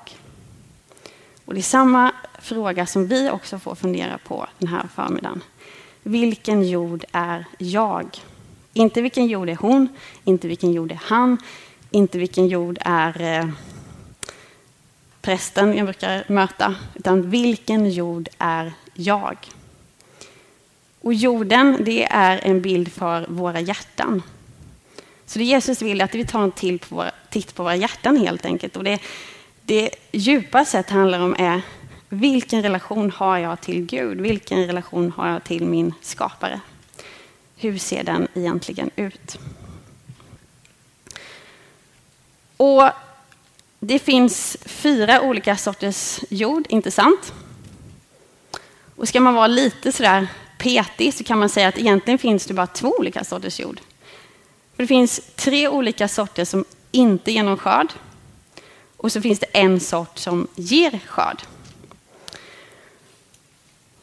Och 1.45 1.53
det 1.53 1.59
är 1.59 1.61
samma 1.61 2.11
fråga 2.39 2.85
som 2.85 3.07
vi 3.07 3.29
också 3.29 3.59
får 3.59 3.75
fundera 3.75 4.17
på 4.17 4.47
den 4.59 4.67
här 4.67 4.87
förmiddagen. 4.95 5.41
Vilken 6.03 6.67
jord 6.67 7.05
är 7.11 7.45
jag? 7.57 8.07
Inte 8.73 9.01
vilken 9.01 9.27
jord 9.27 9.49
är 9.49 9.55
hon, 9.55 9.87
inte 10.23 10.47
vilken 10.47 10.71
jord 10.71 10.91
är 10.91 10.99
han, 11.03 11.37
inte 11.89 12.17
vilken 12.17 12.47
jord 12.47 12.77
är 12.81 13.21
eh, 13.21 13.49
prästen 15.21 15.77
jag 15.77 15.85
brukar 15.85 16.23
möta, 16.27 16.75
utan 16.95 17.29
vilken 17.29 17.89
jord 17.89 18.29
är 18.37 18.73
jag? 18.93 19.37
Och 21.01 21.13
jorden, 21.13 21.77
det 21.85 22.03
är 22.03 22.39
en 22.43 22.61
bild 22.61 22.91
för 22.91 23.25
våra 23.29 23.59
hjärtan. 23.59 24.21
Så 25.33 25.39
det 25.39 25.45
Jesus 25.45 25.81
vill 25.81 26.01
är 26.01 26.05
att 26.05 26.15
vi 26.15 26.25
tar 26.25 26.43
en 26.43 26.51
till 26.51 26.79
på 26.79 26.95
våra, 26.95 27.11
titt 27.29 27.55
på 27.55 27.63
våra 27.63 27.75
hjärtan 27.75 28.17
helt 28.17 28.45
enkelt. 28.45 28.77
Och 28.77 28.83
det, 28.83 28.99
det 29.61 29.89
djupa 30.11 30.65
sett 30.65 30.89
handlar 30.89 31.19
om 31.19 31.35
är 31.39 31.61
vilken 32.09 32.63
relation 32.63 33.11
har 33.11 33.37
jag 33.37 33.61
till 33.61 33.85
Gud? 33.85 34.21
Vilken 34.21 34.67
relation 34.67 35.11
har 35.11 35.29
jag 35.29 35.43
till 35.43 35.65
min 35.65 35.93
skapare? 36.01 36.59
Hur 37.55 37.77
ser 37.77 38.03
den 38.03 38.27
egentligen 38.33 38.89
ut? 38.95 39.37
Och 42.57 42.89
det 43.79 43.99
finns 43.99 44.57
fyra 44.65 45.21
olika 45.21 45.57
sorters 45.57 46.19
jord, 46.29 46.65
inte 46.69 46.91
sant? 46.91 47.33
Och 48.95 49.07
ska 49.07 49.19
man 49.19 49.33
vara 49.33 49.47
lite 49.47 49.91
sådär 49.91 50.27
petig 50.57 51.13
så 51.13 51.23
kan 51.23 51.39
man 51.39 51.49
säga 51.49 51.67
att 51.67 51.77
egentligen 51.77 52.17
finns 52.17 52.45
det 52.45 52.53
bara 52.53 52.67
två 52.67 52.95
olika 52.99 53.23
sorters 53.23 53.59
jord. 53.59 53.79
För 54.83 54.87
det 54.87 54.87
finns 54.87 55.21
tre 55.35 55.67
olika 55.67 56.07
sorter 56.07 56.45
som 56.45 56.65
inte 56.91 57.31
ger 57.31 57.43
någon 57.43 57.57
skörd. 57.57 57.93
Och 58.97 59.11
så 59.11 59.21
finns 59.21 59.39
det 59.39 59.45
en 59.45 59.79
sort 59.79 60.17
som 60.17 60.47
ger 60.55 60.99
skörd. 61.07 61.41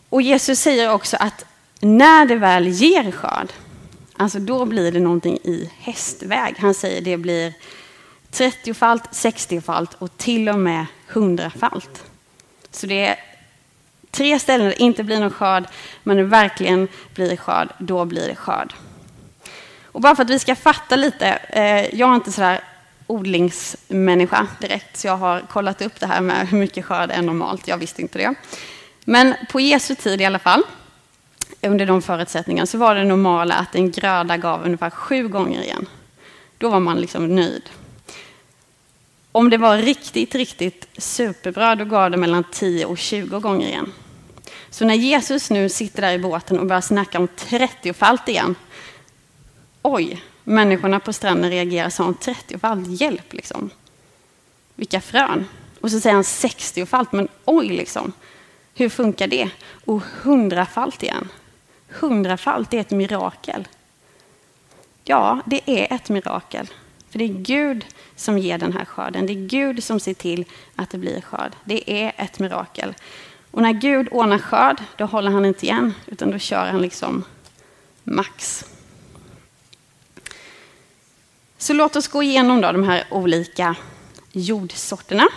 Och 0.09 0.23
Jesus 0.23 0.61
säger 0.61 0.93
också 0.93 1.16
att 1.21 1.45
när 1.81 2.27
det 2.27 2.37
väl 2.37 2.69
ger 2.69 3.11
skörd, 3.11 3.53
alltså 4.16 4.38
då 4.38 4.64
blir 4.64 4.93
det 4.93 5.01
någonting 5.01 5.37
i 5.37 5.71
hästväg. 5.79 6.55
Han 6.59 6.75
säger 6.75 7.01
det 7.01 7.16
blir 7.16 7.53
30-falt, 8.33 9.05
60-falt 9.05 9.95
och 9.99 10.16
till 10.16 10.49
och 10.49 10.59
med 10.59 10.87
100-falt. 11.09 12.05
Så 12.71 12.87
det 12.87 13.07
är 13.07 13.16
tre 14.11 14.38
ställen 14.38 14.66
där 14.66 14.75
det 14.75 14.83
inte 14.83 15.05
blir 15.05 15.21
någon 15.21 15.31
skörd, 15.31 15.64
men 16.03 16.16
det 16.16 16.25
verkligen 16.25 16.88
blir 17.14 17.37
skörd, 17.37 17.69
då 17.79 18.05
blir 18.05 18.29
det 18.29 18.35
skörd. 18.35 18.75
Och 19.92 20.00
bara 20.00 20.16
för 20.16 20.22
att 20.22 20.31
vi 20.31 20.38
ska 20.38 20.55
fatta 20.57 20.96
lite, 20.96 21.26
eh, 21.48 21.94
jag 21.98 22.11
är 22.11 22.14
inte 22.14 22.33
sådär 22.33 22.61
odlingsmänniska 23.07 24.46
direkt, 24.61 24.96
så 24.96 25.07
jag 25.07 25.16
har 25.16 25.40
kollat 25.40 25.83
upp 25.83 26.00
det 26.00 26.07
här 26.07 26.20
med 26.20 26.48
hur 26.48 26.59
mycket 26.59 26.85
skörd 26.85 27.11
är 27.11 27.22
normalt. 27.22 27.68
Jag 27.68 27.76
visste 27.76 28.03
inte 28.03 28.18
det. 28.18 28.35
Men 29.05 29.35
på 29.53 29.61
Jesu 29.61 29.94
tid 29.94 30.20
i 30.20 30.24
alla 30.24 30.38
fall, 30.38 30.62
under 31.62 31.87
de 31.87 32.03
förutsättningarna, 32.03 32.66
så 32.66 32.79
var 32.79 32.94
det 32.94 33.05
normala 33.05 33.55
att 33.55 33.74
en 33.74 33.90
gröda 33.90 34.37
gav 34.37 34.64
ungefär 34.64 34.90
sju 34.90 35.29
gånger 35.29 35.62
igen. 35.62 35.87
Då 36.59 36.68
var 36.68 36.81
man 36.81 37.00
liksom 37.00 37.37
nöjd. 37.37 37.70
Om 39.33 39.50
det 39.50 39.59
var 39.59 39.76
riktigt, 39.76 40.35
riktigt 40.35 40.88
superbra, 40.98 41.74
då 41.74 41.85
gav 41.85 42.11
det 42.11 42.16
mellan 42.16 42.44
10 42.53 42.87
och 42.87 42.98
20 42.98 43.40
gånger 43.40 43.66
igen. 43.66 43.92
Så 44.70 44.85
när 44.85 44.94
Jesus 44.94 45.50
nu 45.50 45.68
sitter 45.68 46.03
där 46.03 46.12
i 46.12 46.18
båten 46.18 46.59
och 46.59 46.66
börjar 46.66 46.81
snacka 46.81 47.18
om 47.18 47.29
30-falt 47.37 48.29
igen, 48.29 48.55
oj, 49.83 50.25
människorna 50.45 51.01
på 51.01 51.12
stranden 51.12 51.51
reagerar 51.51 51.90
som 51.90 52.14
30-falt, 52.14 53.01
hjälp 53.01 53.33
liksom. 53.33 53.71
Vilka 54.75 55.01
frön. 55.01 55.47
Och 55.81 55.90
så 55.90 56.01
säger 56.01 56.14
han 56.14 56.23
60-falt, 56.23 57.12
men 57.12 57.29
oj 57.45 57.69
liksom. 57.69 58.12
Hur 58.75 58.88
funkar 58.88 59.27
det? 59.27 59.51
Och 59.85 60.03
hundrafalt 60.23 61.03
igen. 61.03 61.29
Hundrafalt 61.88 62.75
är 62.75 62.79
ett 62.79 62.90
mirakel. 62.90 63.69
Ja, 65.05 65.40
det 65.47 65.61
är 65.66 65.95
ett 65.95 66.09
mirakel. 66.09 66.71
För 67.11 67.19
det 67.19 67.25
är 67.25 67.29
Gud 67.29 67.85
som 68.16 68.38
ger 68.38 68.59
den 68.59 68.73
här 68.73 68.85
skörden. 68.85 69.27
Det 69.27 69.33
är 69.33 69.47
Gud 69.47 69.85
som 69.85 70.01
ser 70.01 70.14
till 70.14 70.45
att 70.77 70.90
det 70.90 70.99
blir 70.99 71.21
skörd. 71.21 71.53
Det 71.64 71.90
är 72.03 72.12
ett 72.16 72.38
mirakel. 72.38 72.95
Och 73.51 73.62
när 73.62 73.73
Gud 73.73 74.09
ordnar 74.11 74.38
skörd, 74.38 74.83
då 74.97 75.05
håller 75.05 75.31
han 75.31 75.45
inte 75.45 75.66
igen, 75.66 75.95
utan 76.07 76.31
då 76.31 76.38
kör 76.38 76.66
han 76.66 76.83
liksom 76.83 77.25
max. 78.05 78.64
Så 81.61 81.73
låt 81.73 81.96
oss 81.96 82.09
gå 82.09 82.23
igenom 82.23 82.61
då 82.61 82.73
de 82.73 82.85
här 82.85 83.05
olika 83.11 83.75
jordsorterna. 84.33 85.29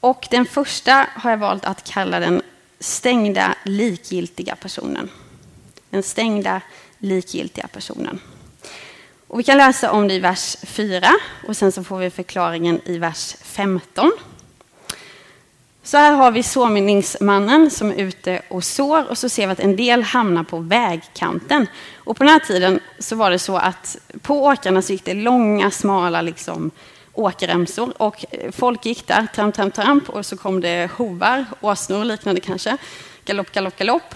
Och 0.00 0.26
den 0.30 0.46
första 0.46 1.06
har 1.14 1.30
jag 1.30 1.38
valt 1.38 1.64
att 1.64 1.84
kalla 1.84 2.20
den 2.20 2.42
stängda 2.80 3.54
likgiltiga 3.64 4.56
personen. 4.56 5.10
Den 5.90 6.02
stängda 6.02 6.60
likgiltiga 6.98 7.66
personen. 7.66 8.20
Och 9.26 9.38
vi 9.38 9.42
kan 9.42 9.58
läsa 9.58 9.92
om 9.92 10.08
det 10.08 10.14
i 10.14 10.18
vers 10.18 10.56
4 10.62 11.08
och 11.46 11.56
sen 11.56 11.72
så 11.72 11.84
får 11.84 11.98
vi 11.98 12.10
förklaringen 12.10 12.80
i 12.84 12.98
vers 12.98 13.36
15. 13.42 14.12
Så 15.84 15.96
här 15.96 16.12
har 16.12 16.30
vi 16.30 16.42
såminningsmannen 16.42 17.70
som 17.70 17.90
är 17.90 17.96
ute 17.96 18.42
och 18.48 18.64
sår 18.64 19.10
och 19.10 19.18
så 19.18 19.28
ser 19.28 19.46
vi 19.46 19.52
att 19.52 19.60
en 19.60 19.76
del 19.76 20.02
hamnar 20.02 20.44
på 20.44 20.58
vägkanten. 20.58 21.66
Och 21.96 22.16
på 22.16 22.24
den 22.24 22.32
här 22.32 22.40
tiden 22.40 22.80
så 22.98 23.16
var 23.16 23.30
det 23.30 23.38
så 23.38 23.56
att 23.56 23.96
på 24.22 24.44
åkrarna 24.44 24.82
så 24.82 24.92
gick 24.92 25.04
det 25.04 25.14
långa, 25.14 25.70
smala 25.70 26.22
liksom, 26.22 26.70
åkerremsor 27.12 28.02
och 28.02 28.24
folk 28.52 28.86
gick 28.86 29.06
där, 29.06 29.26
tramp, 29.34 29.54
tramp, 29.54 29.74
tramp 29.74 30.08
och 30.08 30.26
så 30.26 30.36
kom 30.36 30.60
det 30.60 30.90
hovar, 30.96 31.44
åsnor 31.60 31.98
och 31.98 32.06
liknande 32.06 32.40
kanske, 32.40 32.76
galopp, 33.24 33.52
galopp, 33.52 33.76
galopp. 33.76 34.14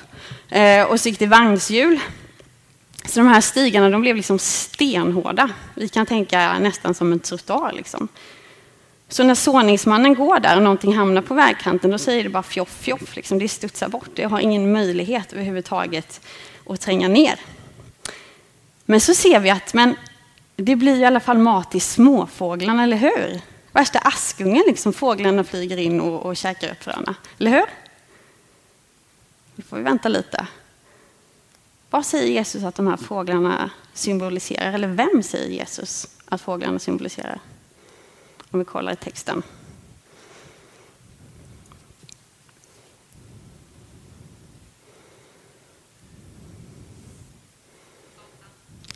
Eh, 0.49 0.83
och 0.83 1.01
så 1.01 1.09
gick 1.09 1.19
det 1.19 1.27
vagnshjul. 1.27 2.01
Så 3.05 3.21
de 3.21 3.29
här 3.29 3.41
stigarna 3.41 3.91
de 3.91 4.01
blev 4.01 4.17
liksom 4.17 4.39
stenhårda. 4.39 5.51
Vi 5.75 5.89
kan 5.89 6.07
tänka 6.07 6.59
nästan 6.59 6.95
som 6.95 7.13
en 7.13 7.21
trottoar. 7.21 7.73
Liksom. 7.73 8.09
Så 9.09 9.25
när 9.25 9.35
såningsmannen 9.35 10.15
går 10.15 10.41
där 10.41 10.57
och 10.57 10.63
någonting 10.63 10.97
hamnar 10.97 11.23
på 11.23 11.35
vägkanten, 11.35 11.91
då 11.91 11.99
säger 11.99 12.25
det 12.25 12.31
bara 12.31 12.43
fjoff, 12.43 12.79
fjoff. 12.81 13.17
Liksom. 13.17 13.39
Det 13.39 13.49
studsar 13.49 13.89
bort. 13.89 14.11
Det 14.15 14.25
har 14.25 14.41
ingen 14.41 14.73
möjlighet 14.73 15.33
överhuvudtaget 15.33 16.21
att 16.67 16.81
tränga 16.81 17.09
ner. 17.09 17.41
Men 18.85 19.01
så 19.01 19.15
ser 19.15 19.41
vi 19.41 19.51
att 19.51 19.75
men, 19.75 19.95
det 20.57 20.77
blir 20.77 20.97
i 20.97 21.05
alla 21.05 21.21
fall 21.21 21.39
mat 21.39 21.71
till 21.71 21.81
småfåglarna, 21.81 22.83
eller 22.83 22.97
hur? 22.97 23.41
Värsta 23.73 23.99
askungen, 23.99 24.63
liksom, 24.67 24.93
fåglarna 24.93 25.45
flyger 25.45 25.77
in 25.77 26.01
och, 26.01 26.27
och 26.27 26.37
käkar 26.37 26.71
upp 26.71 26.83
fröna. 26.83 27.15
Eller 27.39 27.51
hur? 27.51 27.67
Nu 29.55 29.65
får 29.65 29.77
vi 29.77 29.83
vänta 29.83 30.09
lite. 30.09 30.47
Vad 31.91 32.07
säger 32.07 32.33
Jesus 32.33 32.65
att 32.65 32.75
de 32.75 32.87
här 32.87 32.97
fåglarna 32.97 33.71
symboliserar? 33.93 34.73
Eller 34.73 34.89
vem 34.89 35.23
säger 35.23 35.51
Jesus 35.51 36.09
att 36.29 36.41
fåglarna 36.41 36.79
symboliserar? 36.79 37.41
Om 38.51 38.59
vi 38.59 38.65
kollar 38.65 38.93
i 38.93 38.97
texten. 38.97 39.43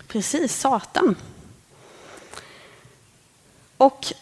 Precis, 0.09 0.61
Satan. 0.61 1.17
Och 3.77 4.13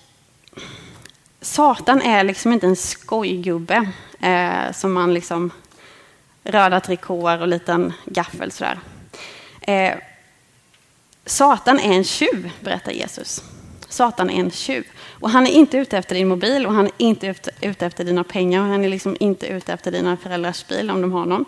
Satan 1.41 2.03
är 2.03 2.25
liksom 2.25 2.53
inte 2.53 2.67
en 2.67 2.77
skojgubbe 2.77 3.93
eh, 4.21 4.73
som 4.73 4.93
man 4.93 5.15
liksom 5.15 5.51
röda 6.45 6.81
trikåer 6.81 7.41
och 7.41 7.49
liten 7.49 7.93
gaffel 8.05 8.53
sådär. 8.53 8.81
Eh, 9.61 9.95
Satan 11.25 11.81
är 11.81 11.93
en 11.93 12.05
tjuv, 12.05 12.51
berättar 12.61 12.93
Jesus. 12.93 13.43
Satan 13.89 14.31
är 14.31 14.41
en 14.41 14.51
tjuv. 14.51 14.85
Och 15.21 15.31
han 15.31 15.47
är 15.47 15.51
inte 15.51 15.77
ute 15.77 15.99
efter 15.99 16.15
din 16.15 16.29
mobil 16.29 16.67
och 16.67 16.75
han 16.75 16.87
är 16.87 16.93
inte 16.97 17.35
ute 17.61 17.87
efter 17.87 18.05
dina 18.05 18.25
pengar 18.25 18.63
och 18.63 18.69
han 18.69 18.85
är 18.85 18.89
liksom 18.89 19.17
inte 19.21 19.47
ute 19.47 19.73
efter 19.73 19.93
dina 19.93 20.17
föräldrars 20.17 20.67
bil 20.67 20.91
om 20.91 21.01
de 21.01 21.13
har 21.13 21.27
någon. 21.27 21.45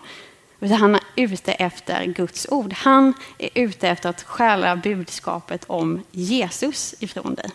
Utan 0.59 0.77
han 0.77 0.95
är 0.95 1.01
ute 1.15 1.51
efter 1.51 2.05
Guds 2.05 2.47
ord. 2.49 2.73
Han 2.73 3.13
är 3.37 3.49
ute 3.53 3.89
efter 3.89 4.09
att 4.09 4.23
stjäla 4.23 4.75
budskapet 4.75 5.63
om 5.67 6.01
Jesus 6.11 6.95
ifrån 6.99 7.35
dig. 7.35 7.49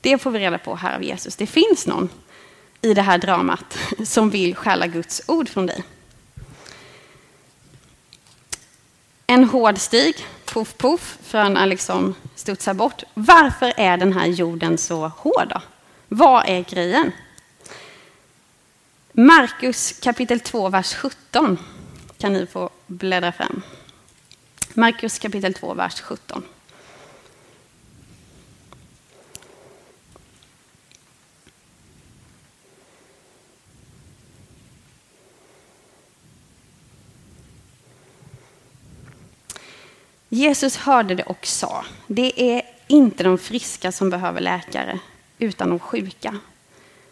Det 0.00 0.18
får 0.18 0.30
vi 0.30 0.38
reda 0.38 0.58
på 0.58 0.74
här 0.74 0.94
av 0.96 1.02
Jesus. 1.02 1.36
Det 1.36 1.46
finns 1.46 1.86
någon 1.86 2.08
i 2.80 2.94
det 2.94 3.02
här 3.02 3.18
dramat 3.18 3.78
som 4.04 4.30
vill 4.30 4.56
stjäla 4.56 4.86
Guds 4.86 5.22
ord 5.26 5.48
från 5.48 5.66
dig. 5.66 5.82
En 9.26 9.44
hård 9.44 9.78
stig, 9.78 10.14
Poff, 10.52 10.78
poff, 10.78 11.18
fröna 11.22 11.66
liksom 11.66 12.14
studsar 12.34 12.74
bort. 12.74 13.02
Varför 13.14 13.72
är 13.76 13.96
den 13.96 14.12
här 14.12 14.26
jorden 14.26 14.78
så 14.78 15.08
hård 15.08 15.48
då? 15.48 15.62
Vad 16.08 16.48
är 16.48 16.64
grejen? 16.64 17.12
Markus 19.12 19.92
kapitel 20.00 20.40
2, 20.40 20.68
vers 20.68 20.94
17 20.94 21.58
kan 22.18 22.32
ni 22.32 22.46
få 22.46 22.70
bläddra 22.86 23.32
fram. 23.32 23.62
Markus 24.74 25.18
kapitel 25.18 25.54
2, 25.54 25.74
vers 25.74 26.00
17. 26.00 26.42
Jesus 40.34 40.76
hörde 40.76 41.14
det 41.14 41.22
och 41.22 41.46
sa, 41.46 41.84
det 42.06 42.42
är 42.56 42.62
inte 42.86 43.24
de 43.24 43.38
friska 43.38 43.92
som 43.92 44.10
behöver 44.10 44.40
läkare, 44.40 44.98
utan 45.38 45.68
de 45.68 45.78
sjuka. 45.78 46.38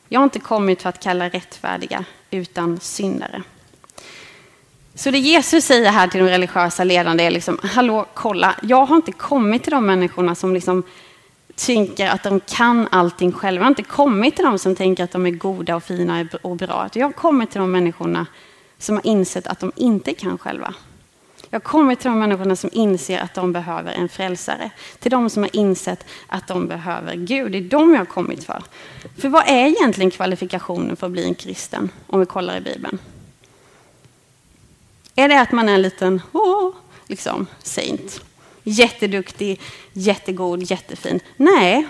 Jag 0.08 0.20
har 0.20 0.24
inte 0.24 0.38
kommit 0.38 0.82
för 0.82 0.88
att 0.88 1.02
kalla 1.02 1.28
rättfärdiga, 1.28 2.04
utan 2.30 2.80
syndare. 2.80 3.42
Så 4.94 5.10
det 5.10 5.18
Jesus 5.18 5.64
säger 5.64 5.90
här 5.90 6.08
till 6.08 6.20
de 6.20 6.28
religiösa 6.28 6.84
ledarna 6.84 7.22
är 7.22 7.30
liksom, 7.30 7.58
hallå, 7.62 8.06
kolla, 8.14 8.54
jag 8.62 8.86
har 8.86 8.96
inte 8.96 9.12
kommit 9.12 9.62
till 9.62 9.72
de 9.72 9.86
människorna 9.86 10.34
som 10.34 10.54
liksom 10.54 10.82
tänker 11.54 12.08
att 12.08 12.22
de 12.22 12.40
kan 12.40 12.88
allting 12.90 13.32
själva. 13.32 13.60
Jag 13.60 13.64
har 13.64 13.70
inte 13.70 13.82
kommit 13.82 14.36
till 14.36 14.44
de 14.44 14.58
som 14.58 14.76
tänker 14.76 15.04
att 15.04 15.12
de 15.12 15.26
är 15.26 15.30
goda 15.30 15.76
och 15.76 15.84
fina 15.84 16.28
och 16.42 16.56
bra. 16.56 16.88
Jag 16.92 17.06
har 17.06 17.12
kommit 17.12 17.50
till 17.50 17.60
de 17.60 17.70
människorna 17.70 18.26
som 18.78 18.94
har 18.96 19.06
insett 19.06 19.46
att 19.46 19.60
de 19.60 19.72
inte 19.76 20.14
kan 20.14 20.38
själva. 20.38 20.74
Jag 21.50 21.62
kommer 21.62 21.94
till 21.94 22.10
de 22.10 22.18
människorna 22.18 22.56
som 22.56 22.70
inser 22.72 23.18
att 23.18 23.34
de 23.34 23.52
behöver 23.52 23.92
en 23.92 24.08
frälsare. 24.08 24.70
Till 24.98 25.10
de 25.10 25.30
som 25.30 25.42
har 25.42 25.56
insett 25.56 26.06
att 26.26 26.48
de 26.48 26.68
behöver 26.68 27.14
Gud. 27.14 27.52
Det 27.52 27.58
är 27.58 27.62
de 27.62 27.92
jag 27.92 28.00
har 28.00 28.04
kommit 28.04 28.44
för. 28.44 28.62
För 29.18 29.28
vad 29.28 29.48
är 29.48 29.66
egentligen 29.66 30.10
kvalifikationen 30.10 30.96
för 30.96 31.06
att 31.06 31.12
bli 31.12 31.24
en 31.24 31.34
kristen? 31.34 31.90
Om 32.06 32.20
vi 32.20 32.26
kollar 32.26 32.56
i 32.56 32.60
Bibeln. 32.60 32.98
Är 35.14 35.28
det 35.28 35.40
att 35.40 35.52
man 35.52 35.68
är 35.68 35.74
en 35.74 35.82
liten 35.82 36.22
åh, 36.32 36.72
liksom, 37.06 37.46
saint? 37.62 38.20
Jätteduktig, 38.62 39.60
jättegod, 39.92 40.62
jättefin? 40.62 41.20
Nej. 41.36 41.86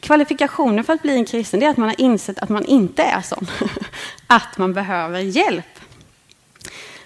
Kvalifikationen 0.00 0.84
för 0.84 0.92
att 0.92 1.02
bli 1.02 1.14
en 1.14 1.24
kristen 1.24 1.62
är 1.62 1.68
att 1.68 1.76
man 1.76 1.88
har 1.88 2.00
insett 2.00 2.38
att 2.38 2.48
man 2.48 2.64
inte 2.64 3.02
är 3.02 3.22
sån. 3.22 3.46
Att 4.26 4.58
man 4.58 4.72
behöver 4.72 5.20
hjälp. 5.20 5.79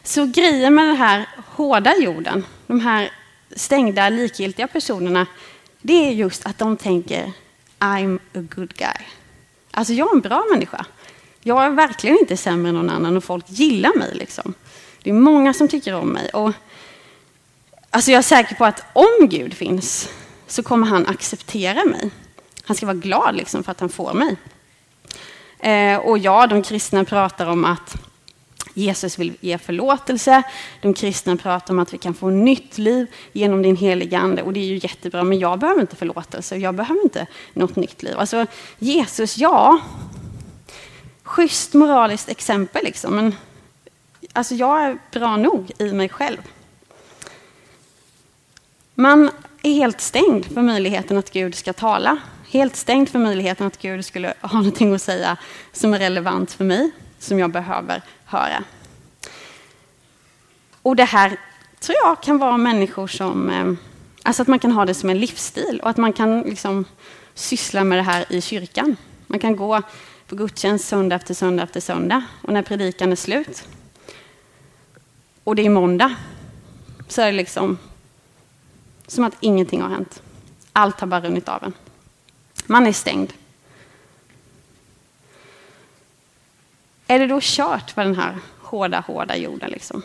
Så 0.06 0.26
grejen 0.26 0.74
med 0.74 0.88
den 0.88 0.96
här 0.96 1.28
hårda 1.46 1.96
jorden, 1.96 2.44
de 2.66 2.80
här 2.80 3.10
stängda 3.56 4.08
likgiltiga 4.08 4.66
personerna, 4.66 5.26
det 5.82 6.08
är 6.08 6.10
just 6.10 6.46
att 6.46 6.58
de 6.58 6.76
tänker 6.76 7.32
I'm 7.78 8.16
a 8.16 8.44
good 8.54 8.74
guy. 8.74 9.06
Alltså 9.70 9.92
jag 9.92 10.08
är 10.08 10.14
en 10.14 10.20
bra 10.20 10.44
människa. 10.52 10.86
Jag 11.42 11.64
är 11.64 11.70
verkligen 11.70 12.18
inte 12.18 12.36
sämre 12.36 12.68
än 12.68 12.74
någon 12.74 12.90
annan 12.90 13.16
och 13.16 13.24
folk 13.24 13.44
gillar 13.48 13.98
mig. 13.98 14.14
Liksom. 14.14 14.54
Det 15.02 15.10
är 15.10 15.14
många 15.14 15.54
som 15.54 15.68
tycker 15.68 15.94
om 15.94 16.08
mig. 16.08 16.28
Och, 16.28 16.52
alltså 17.90 18.10
jag 18.10 18.18
är 18.18 18.22
säker 18.22 18.54
på 18.54 18.64
att 18.64 18.84
om 18.92 19.28
Gud 19.28 19.54
finns 19.54 20.08
så 20.46 20.62
kommer 20.62 20.86
han 20.86 21.06
acceptera 21.06 21.84
mig. 21.84 22.10
Han 22.64 22.76
ska 22.76 22.86
vara 22.86 22.96
glad 22.96 23.36
liksom, 23.36 23.64
för 23.64 23.72
att 23.72 23.80
han 23.80 23.88
får 23.88 24.14
mig. 24.14 24.36
Eh, 25.58 25.98
och 25.98 26.18
ja, 26.18 26.46
de 26.46 26.62
kristna 26.62 27.04
pratar 27.04 27.46
om 27.46 27.64
att 27.64 27.96
Jesus 28.74 29.18
vill 29.18 29.32
ge 29.40 29.58
förlåtelse. 29.58 30.42
De 30.80 30.94
kristna 30.94 31.36
pratar 31.36 31.74
om 31.74 31.78
att 31.80 31.94
vi 31.94 31.98
kan 31.98 32.14
få 32.14 32.30
nytt 32.30 32.78
liv 32.78 33.06
genom 33.32 33.62
din 33.62 33.76
heliga 33.76 34.18
ande. 34.18 34.42
Och 34.42 34.52
det 34.52 34.60
är 34.60 34.64
ju 34.64 34.80
jättebra, 34.82 35.24
men 35.24 35.38
jag 35.38 35.58
behöver 35.58 35.80
inte 35.80 35.96
förlåtelse. 35.96 36.56
Jag 36.56 36.74
behöver 36.74 37.02
inte 37.02 37.26
något 37.52 37.76
nytt 37.76 38.02
liv. 38.02 38.18
Alltså, 38.18 38.46
Jesus, 38.78 39.38
ja. 39.38 39.80
Schysst 41.22 41.74
moraliskt 41.74 42.28
exempel 42.28 42.84
liksom. 42.84 43.16
Men 43.16 43.36
alltså, 44.32 44.54
jag 44.54 44.82
är 44.82 44.98
bra 45.12 45.36
nog 45.36 45.72
i 45.78 45.92
mig 45.92 46.08
själv. 46.08 46.38
Man 48.94 49.30
är 49.62 49.72
helt 49.72 50.00
stängd 50.00 50.44
för 50.44 50.62
möjligheten 50.62 51.18
att 51.18 51.32
Gud 51.32 51.54
ska 51.54 51.72
tala. 51.72 52.16
Helt 52.48 52.76
stängd 52.76 53.08
för 53.08 53.18
möjligheten 53.18 53.66
att 53.66 53.78
Gud 53.78 54.04
skulle 54.04 54.34
ha 54.40 54.58
någonting 54.58 54.94
att 54.94 55.02
säga 55.02 55.36
som 55.72 55.94
är 55.94 55.98
relevant 55.98 56.52
för 56.52 56.64
mig, 56.64 56.90
som 57.18 57.38
jag 57.38 57.50
behöver 57.50 58.02
höra. 58.24 58.64
Och 60.82 60.96
det 60.96 61.04
här 61.04 61.36
tror 61.80 61.96
jag 62.04 62.22
kan 62.22 62.38
vara 62.38 62.56
människor 62.56 63.06
som... 63.06 63.50
Eh, 63.50 63.72
alltså 64.22 64.42
att 64.42 64.48
man 64.48 64.58
kan 64.58 64.72
ha 64.72 64.84
det 64.84 64.94
som 64.94 65.10
en 65.10 65.20
livsstil 65.20 65.80
och 65.82 65.90
att 65.90 65.96
man 65.96 66.12
kan 66.12 66.40
liksom 66.40 66.84
syssla 67.34 67.84
med 67.84 67.98
det 67.98 68.02
här 68.02 68.32
i 68.32 68.40
kyrkan. 68.40 68.96
Man 69.26 69.38
kan 69.38 69.56
gå 69.56 69.82
på 70.26 70.36
gudstjänst 70.36 70.88
söndag 70.88 71.16
efter 71.16 71.34
söndag 71.34 71.62
efter 71.62 71.80
söndag 71.80 72.22
och 72.42 72.52
när 72.52 72.62
predikan 72.62 73.12
är 73.12 73.16
slut 73.16 73.68
och 75.44 75.56
det 75.56 75.66
är 75.66 75.70
måndag 75.70 76.14
så 77.08 77.22
är 77.22 77.26
det 77.26 77.32
liksom 77.32 77.78
som 79.06 79.24
att 79.24 79.36
ingenting 79.40 79.82
har 79.82 79.88
hänt. 79.88 80.22
Allt 80.72 81.00
har 81.00 81.06
bara 81.06 81.20
runnit 81.20 81.48
av 81.48 81.64
en. 81.64 81.72
Man 82.66 82.86
är 82.86 82.92
stängd. 82.92 83.32
Är 87.06 87.18
det 87.18 87.26
då 87.26 87.38
kört 87.42 87.96
med 87.96 88.06
den 88.06 88.14
här 88.14 88.38
hårda, 88.60 89.00
hårda 89.00 89.36
jorden? 89.36 89.70
Liksom? 89.70 90.02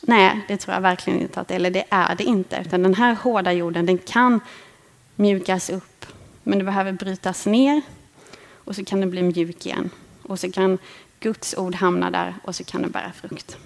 Nej, 0.00 0.40
det 0.48 0.56
tror 0.56 0.74
jag 0.74 0.80
verkligen 0.80 1.20
inte 1.20 1.40
att 1.40 1.48
det 1.48 1.54
är. 1.54 1.56
Eller 1.56 1.70
det 1.70 1.84
är 1.90 2.14
det 2.14 2.24
inte. 2.24 2.62
Utan 2.66 2.82
den 2.82 2.94
här 2.94 3.14
hårda 3.14 3.52
jorden, 3.52 3.86
den 3.86 3.98
kan 3.98 4.40
mjukas 5.16 5.70
upp. 5.70 6.06
Men 6.42 6.58
det 6.58 6.64
behöver 6.64 6.92
brytas 6.92 7.46
ner 7.46 7.82
och 8.64 8.76
så 8.76 8.84
kan 8.84 9.00
den 9.00 9.10
bli 9.10 9.22
mjuk 9.22 9.66
igen. 9.66 9.90
Och 10.22 10.40
så 10.40 10.52
kan 10.52 10.78
Guds 11.20 11.54
ord 11.54 11.74
hamna 11.74 12.10
där 12.10 12.34
och 12.42 12.56
så 12.56 12.64
kan 12.64 12.82
den 12.82 12.90
bära 12.90 13.12
frukt. 13.12 13.56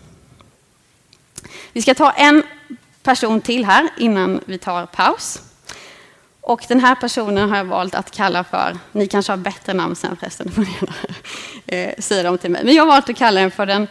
Vi 1.72 1.82
ska 1.82 1.94
ta 1.94 2.10
en 2.10 2.42
person 3.02 3.40
till 3.40 3.64
här 3.64 3.88
innan 3.98 4.40
vi 4.44 4.58
tar 4.58 4.87
paus. 4.87 5.42
Och 6.46 6.64
den 6.68 6.80
här 6.80 6.94
personen 6.94 7.50
har 7.50 7.57
jag 7.57 7.64
valt 7.64 7.94
att 7.94 8.11
kalla 8.11 8.44
för, 8.44 8.78
ni 8.92 9.07
kanske 9.07 9.33
har 9.33 9.37
bättre 9.37 9.72
namn 9.72 9.96
sen 9.96 10.16
förresten, 10.16 10.50
får 10.50 10.62
ni 10.62 10.78
eh, 11.66 11.94
säga 11.98 12.22
dem 12.22 12.38
till 12.38 12.50
mig. 12.50 12.64
Men 12.64 12.74
jag 12.74 12.83
har 12.83 12.88
valt 12.88 13.11
att 13.11 13.16
kalla 13.16 13.40
den 13.40 13.50
för 13.50 13.66
den 13.66 13.87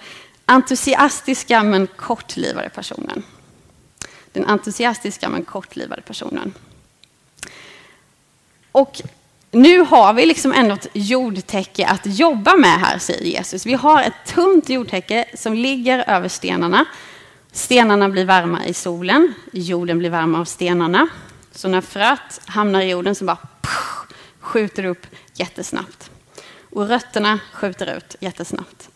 entusiastiska 0.46 1.64
men 1.64 1.88
kortlivade 1.88 2.70
personen. 2.70 3.24
Den 4.32 4.46
entusiastiska 4.46 5.30
men 5.30 5.46
kortlivade 5.46 6.02
personen. 6.02 6.54
Och 8.72 9.02
nu 9.52 9.80
har 9.80 10.14
vi 10.14 10.26
liksom 10.26 10.54
ändå 10.54 10.74
ett 10.74 10.88
jordtäcke 10.94 11.88
att 11.88 12.02
jobba 12.06 12.56
med 12.56 12.80
här, 12.80 12.98
säger 12.98 13.26
Jesus. 13.26 13.66
Vi 13.66 13.74
har 13.74 14.04
ett 14.04 14.26
tunt 14.26 14.70
jordtäcke 14.70 15.26
som 15.34 15.54
ligger 15.54 16.10
över 16.10 16.28
stenarna. 16.30 16.86
Stenarna 17.52 18.10
blir 18.10 18.26
varma 18.26 18.66
i 18.66 18.74
solen, 18.74 19.34
jorden 19.52 20.00
blir 20.00 20.10
varm 20.10 20.36
av 20.36 20.46
stenarna. 20.46 21.08
Så 21.56 21.68
när 21.68 21.82
fröet 21.82 22.42
hamnar 22.46 22.82
i 22.82 22.90
jorden 22.90 23.16
så 23.16 23.26
bara 23.26 23.38
pff, 23.62 24.16
skjuter 24.40 24.86
upp 24.86 25.08
jättesnabbt. 25.34 26.12
Och 26.70 26.88
rötterna 26.88 27.40
skjuter 27.54 27.98
ut 27.98 28.16
jättesnabbt. 28.20 28.90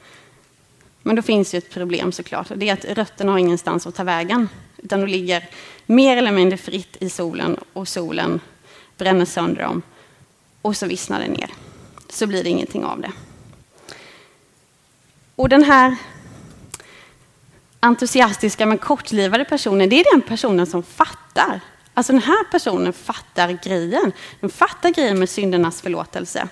Men 1.02 1.16
då 1.16 1.22
finns 1.22 1.54
ju 1.54 1.58
ett 1.58 1.70
problem 1.70 2.12
såklart. 2.12 2.48
Det 2.56 2.70
är 2.70 2.74
att 2.74 2.86
rötterna 2.86 3.32
har 3.32 3.40
ingenstans 3.40 3.88
att 3.88 3.96
ta 3.96 4.04
vägen. 4.04 4.50
Utan 4.78 5.02
de 5.02 5.08
ligger 5.08 5.50
mer 5.86 6.18
eller 6.18 6.32
mindre 6.32 6.58
fritt 6.58 6.98
i 7.00 7.10
solen 7.10 7.58
och 7.74 7.88
solen 7.88 8.40
bränner 8.98 9.26
sönder 9.26 9.62
dem. 9.62 9.82
Och 10.62 10.78
så 10.78 10.86
vissnar 10.86 11.20
det 11.20 11.28
ner. 11.28 11.50
Så 12.10 12.28
blir 12.28 12.44
det 12.44 12.50
ingenting 12.50 12.86
av 12.86 13.02
det. 13.02 13.12
Och 15.36 15.50
den 15.50 15.64
här 15.64 15.96
entusiastiska 17.80 18.66
men 18.66 18.78
kortlivade 18.78 19.46
personen, 19.46 19.90
det 19.90 20.00
är 20.00 20.14
den 20.14 20.22
personen 20.22 20.68
som 20.68 20.84
fattar. 20.84 21.62
Alltså 21.98 22.14
den 22.14 22.22
här 22.22 22.44
personen 22.44 22.94
fattar 22.94 23.60
grejen. 23.64 24.12
Den 24.40 24.50
fattar 24.50 24.90
grejen 24.90 25.20
med 25.20 25.30
syndernas 25.30 25.82
förlåtelse. 25.82 26.48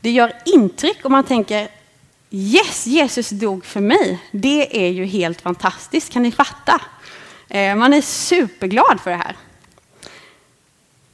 Det 0.00 0.10
gör 0.10 0.32
intryck 0.44 1.04
om 1.04 1.12
man 1.12 1.24
tänker 1.24 1.68
Yes, 2.30 2.86
Jesus 2.86 3.30
dog 3.30 3.64
för 3.64 3.80
mig. 3.80 4.18
Det 4.30 4.86
är 4.86 4.90
ju 4.90 5.04
helt 5.04 5.40
fantastiskt, 5.40 6.12
kan 6.12 6.22
ni 6.22 6.32
fatta? 6.32 6.80
Eh, 7.48 7.76
man 7.76 7.94
är 7.94 8.00
superglad 8.00 9.00
för 9.00 9.10
det 9.10 9.16
här. 9.16 9.36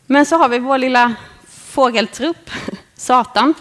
Men 0.06 0.26
så 0.26 0.36
har 0.36 0.48
vi 0.48 0.58
vår 0.58 0.78
lilla 0.78 1.14
fågeltrupp, 1.48 2.50
Satan, 2.94 3.54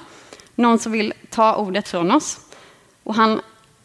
någon 0.56 0.80
som 0.80 0.92
vill 0.92 1.14
ta 1.30 1.56
ordet 1.56 1.88
från 1.88 2.12
oss. 2.12 2.40
Och 3.04 3.16
han 3.16 3.42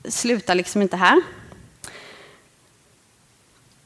slutar 0.08 0.54
liksom 0.54 0.82
inte 0.82 0.96
här. 0.96 1.22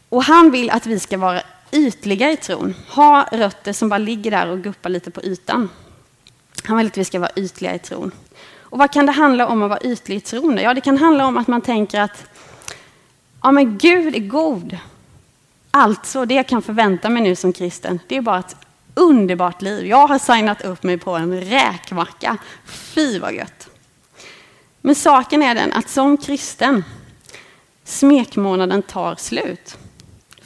Och 0.08 0.24
han 0.24 0.50
vill 0.50 0.70
att 0.70 0.86
vi 0.86 1.00
ska 1.00 1.18
vara 1.18 1.42
ytliga 1.74 2.30
i 2.30 2.36
tron, 2.36 2.74
ha 2.88 3.28
rötter 3.32 3.72
som 3.72 3.88
bara 3.88 3.98
ligger 3.98 4.30
där 4.30 4.48
och 4.48 4.62
guppar 4.62 4.90
lite 4.90 5.10
på 5.10 5.22
ytan. 5.22 5.68
Han 6.64 6.76
vill 6.76 6.86
att 6.86 6.98
vi 6.98 7.04
ska 7.04 7.18
vara 7.18 7.30
ytliga 7.36 7.74
i 7.74 7.78
tron. 7.78 8.10
Och 8.56 8.78
vad 8.78 8.92
kan 8.92 9.06
det 9.06 9.12
handla 9.12 9.48
om 9.48 9.62
att 9.62 9.70
vara 9.70 9.80
ytlig 9.80 10.16
i 10.16 10.20
tron? 10.20 10.58
Ja, 10.58 10.74
det 10.74 10.80
kan 10.80 10.98
handla 10.98 11.26
om 11.26 11.36
att 11.36 11.46
man 11.46 11.60
tänker 11.60 12.00
att 12.00 12.24
ja, 13.42 13.52
men 13.52 13.78
Gud 13.78 14.14
är 14.14 14.28
god. 14.28 14.78
Alltså, 15.70 16.24
det 16.24 16.34
jag 16.34 16.48
kan 16.48 16.62
förvänta 16.62 17.08
mig 17.08 17.22
nu 17.22 17.36
som 17.36 17.52
kristen, 17.52 18.00
det 18.08 18.16
är 18.16 18.20
bara 18.20 18.38
ett 18.38 18.56
underbart 18.94 19.62
liv. 19.62 19.86
Jag 19.86 20.06
har 20.06 20.18
signat 20.18 20.64
upp 20.64 20.82
mig 20.82 20.98
på 20.98 21.10
en 21.10 21.40
räkmacka. 21.40 22.36
Fy 22.66 23.18
vad 23.18 23.34
gött. 23.34 23.68
Men 24.80 24.94
saken 24.94 25.42
är 25.42 25.54
den 25.54 25.72
att 25.72 25.88
som 25.88 26.16
kristen, 26.16 26.84
smekmånaden 27.84 28.82
tar 28.82 29.14
slut. 29.14 29.76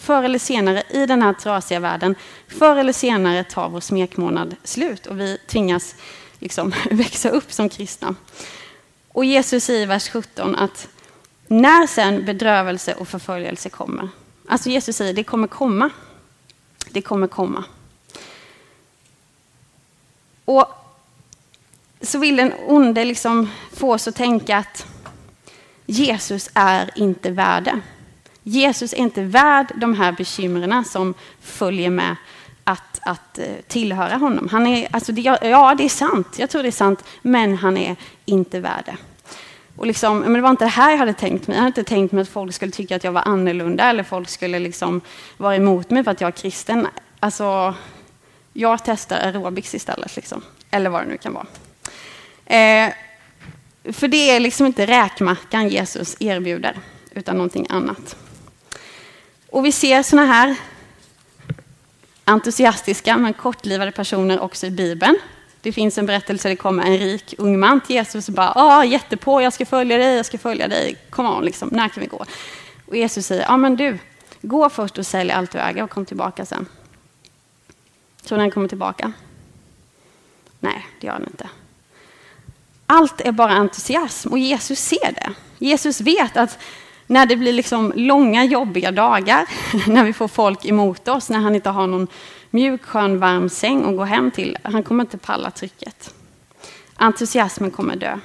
Förr 0.09 0.23
eller 0.23 0.39
senare 0.39 0.83
i 0.91 1.07
den 1.07 1.23
här 1.23 1.33
trasiga 1.33 1.81
världen, 1.81 2.15
förr 2.49 2.77
eller 2.77 2.93
senare 2.93 3.45
tar 3.45 3.69
vår 3.69 3.81
smekmånad 3.81 4.57
slut 4.65 5.07
och 5.07 5.21
vi 5.21 5.39
tvingas 5.47 5.95
liksom 6.39 6.73
växa 6.91 7.29
upp 7.29 7.53
som 7.53 7.69
kristna. 7.69 8.15
Och 9.09 9.25
Jesus 9.25 9.65
säger 9.65 9.83
i 9.83 9.87
vers 9.87 10.09
17 10.09 10.57
att 10.57 10.89
när 11.47 11.87
sen 11.87 12.25
bedrövelse 12.25 12.95
och 12.95 13.09
förföljelse 13.09 13.69
kommer, 13.69 14.09
alltså 14.49 14.71
Jesus 14.71 14.97
säger 14.97 15.15
det 15.15 15.25
kommer 15.25 15.47
komma, 15.49 15.91
det 16.91 17.03
kommer 17.03 17.27
komma. 17.27 17.65
Och 20.45 20.67
så 22.01 22.19
vill 22.19 22.37
den 22.37 22.53
onde 22.67 23.05
liksom 23.05 23.51
få 23.73 23.95
oss 23.95 24.09
att 24.09 24.17
tänka 24.17 24.57
att 24.57 24.87
Jesus 25.87 26.51
är 26.55 26.91
inte 26.97 27.31
värde. 27.31 27.81
Jesus 28.49 28.93
är 28.93 28.97
inte 28.97 29.23
värd 29.23 29.73
de 29.75 29.95
här 29.95 30.13
bekymren 30.13 30.85
som 30.85 31.15
följer 31.41 31.91
med 31.91 32.17
att, 32.65 33.01
att 33.03 33.39
eh, 33.39 33.45
tillhöra 33.67 34.17
honom. 34.17 34.49
Han 34.53 34.67
är, 34.67 34.89
alltså 34.91 35.13
det, 35.13 35.21
ja, 35.23 35.75
det 35.75 35.85
är 35.85 35.89
sant. 35.89 36.39
Jag 36.39 36.51
tror 36.51 36.63
det 36.63 36.69
är 36.69 36.73
sant. 36.73 37.05
Men 37.23 37.57
han 37.57 37.77
är 37.77 37.97
inte 38.25 38.61
värd 38.61 38.83
det. 38.85 38.97
Och 39.77 39.87
liksom, 39.87 40.19
men 40.19 40.33
det 40.33 40.41
var 40.41 40.51
inte 40.51 40.65
det 40.65 40.69
här 40.69 40.91
jag 40.91 40.99
hade 40.99 41.13
tänkt 41.13 41.47
mig. 41.47 41.57
Jag 41.57 41.63
hade 41.63 41.81
inte 41.81 41.85
tänkt 41.85 42.13
mig 42.13 42.23
att 42.23 42.29
folk 42.29 42.55
skulle 42.55 42.73
tycka 42.73 42.97
att 42.97 43.05
jag 43.05 43.13
var 43.13 43.23
annorlunda 43.29 43.91
eller 43.91 44.03
folk 44.03 44.29
skulle 44.29 44.59
liksom 44.59 45.01
vara 45.37 45.57
emot 45.57 45.91
mig 45.91 46.05
för 46.05 46.11
att 46.11 46.21
jag 46.21 46.29
är 46.29 46.33
kristen. 46.33 46.87
Alltså, 47.21 47.75
jag 48.53 48.85
testar 48.85 49.17
aerobics 49.17 49.75
istället. 49.75 50.17
Liksom. 50.17 50.43
Eller 50.71 50.91
vad 50.91 51.03
det 51.03 51.09
nu 51.09 51.17
kan 51.17 51.35
vara. 51.35 51.47
Eh, 52.47 52.93
för 53.93 54.09
det 54.09 54.31
är 54.31 54.41
liksom 54.41 54.67
inte 54.67 54.87
räkmackan 54.87 55.69
Jesus 55.69 56.17
erbjuder, 56.21 56.79
utan 57.15 57.37
någonting 57.37 57.67
annat. 57.69 58.17
Och 59.51 59.65
vi 59.65 59.73
ser 59.73 60.03
såna 60.03 60.25
här 60.25 60.57
entusiastiska 62.25 63.17
men 63.17 63.33
kortlivade 63.33 63.93
personer 63.93 64.41
också 64.41 64.67
i 64.67 64.71
Bibeln. 64.71 65.19
Det 65.61 65.73
finns 65.73 65.99
en 65.99 66.07
berättelse, 66.07 66.49
det 66.49 66.57
kommer 66.57 66.85
en 66.85 66.99
rik 66.99 67.35
ung 67.39 67.61
man 67.61 67.81
till 67.81 67.97
Jesus 67.97 68.29
och 68.29 68.35
bara 68.35 68.53
ah, 68.55 68.85
jättepå, 68.85 69.43
jag 69.43 69.53
ska 69.53 69.67
följa 69.67 69.99
dig, 69.99 70.17
jag 70.17 70.27
ska 70.27 70.39
följa 70.39 70.69
dig, 70.69 70.97
kom 71.11 71.27
on, 71.27 71.45
liksom, 71.45 71.69
när 71.73 71.89
kan 71.89 72.01
vi 72.01 72.07
gå? 72.07 72.25
Och 72.87 72.97
Jesus 72.97 73.27
säger, 73.27 73.43
ja 73.43 73.49
ah, 73.49 73.57
men 73.57 73.77
du, 73.77 73.99
gå 74.43 74.71
först 74.71 74.99
och 74.99 75.07
sälj 75.07 75.31
allt 75.31 75.51
du 75.51 75.59
äger 75.59 75.83
och 75.83 75.91
kom 75.91 76.07
tillbaka 76.07 76.47
sen. 76.47 76.67
Tror 78.23 78.39
ni 78.39 78.45
han 78.45 78.51
kommer 78.51 78.69
tillbaka? 78.69 79.13
Nej, 80.61 80.87
det 81.01 81.07
gör 81.07 81.15
han 81.15 81.27
inte. 81.27 81.49
Allt 82.87 83.21
är 83.21 83.33
bara 83.33 83.53
entusiasm 83.53 84.29
och 84.29 84.39
Jesus 84.39 84.79
ser 84.79 85.13
det. 85.13 85.33
Jesus 85.59 86.01
vet 86.01 86.37
att 86.37 86.59
när 87.11 87.27
det 87.27 87.37
blir 87.37 87.53
liksom 87.53 87.93
långa 87.97 88.45
jobbiga 88.45 88.91
dagar, 88.91 89.47
när 89.87 90.05
vi 90.05 90.13
får 90.13 90.29
folk 90.29 90.65
emot 90.65 91.09
oss, 91.09 91.31
när 91.31 91.39
han 91.39 91.55
inte 91.55 91.71
har 91.71 91.87
någon 91.87 92.07
mjuk, 92.51 92.85
skön, 92.85 93.19
varm 93.19 93.49
säng 93.49 93.85
att 93.85 93.97
gå 93.97 94.05
hem 94.05 94.31
till, 94.31 94.59
han 94.63 94.83
kommer 94.83 95.05
inte 95.05 95.19
palla 95.19 95.51
trycket. 95.51 96.15
Entusiasmen 96.97 97.71
kommer 97.71 97.97
dö. 97.97 98.19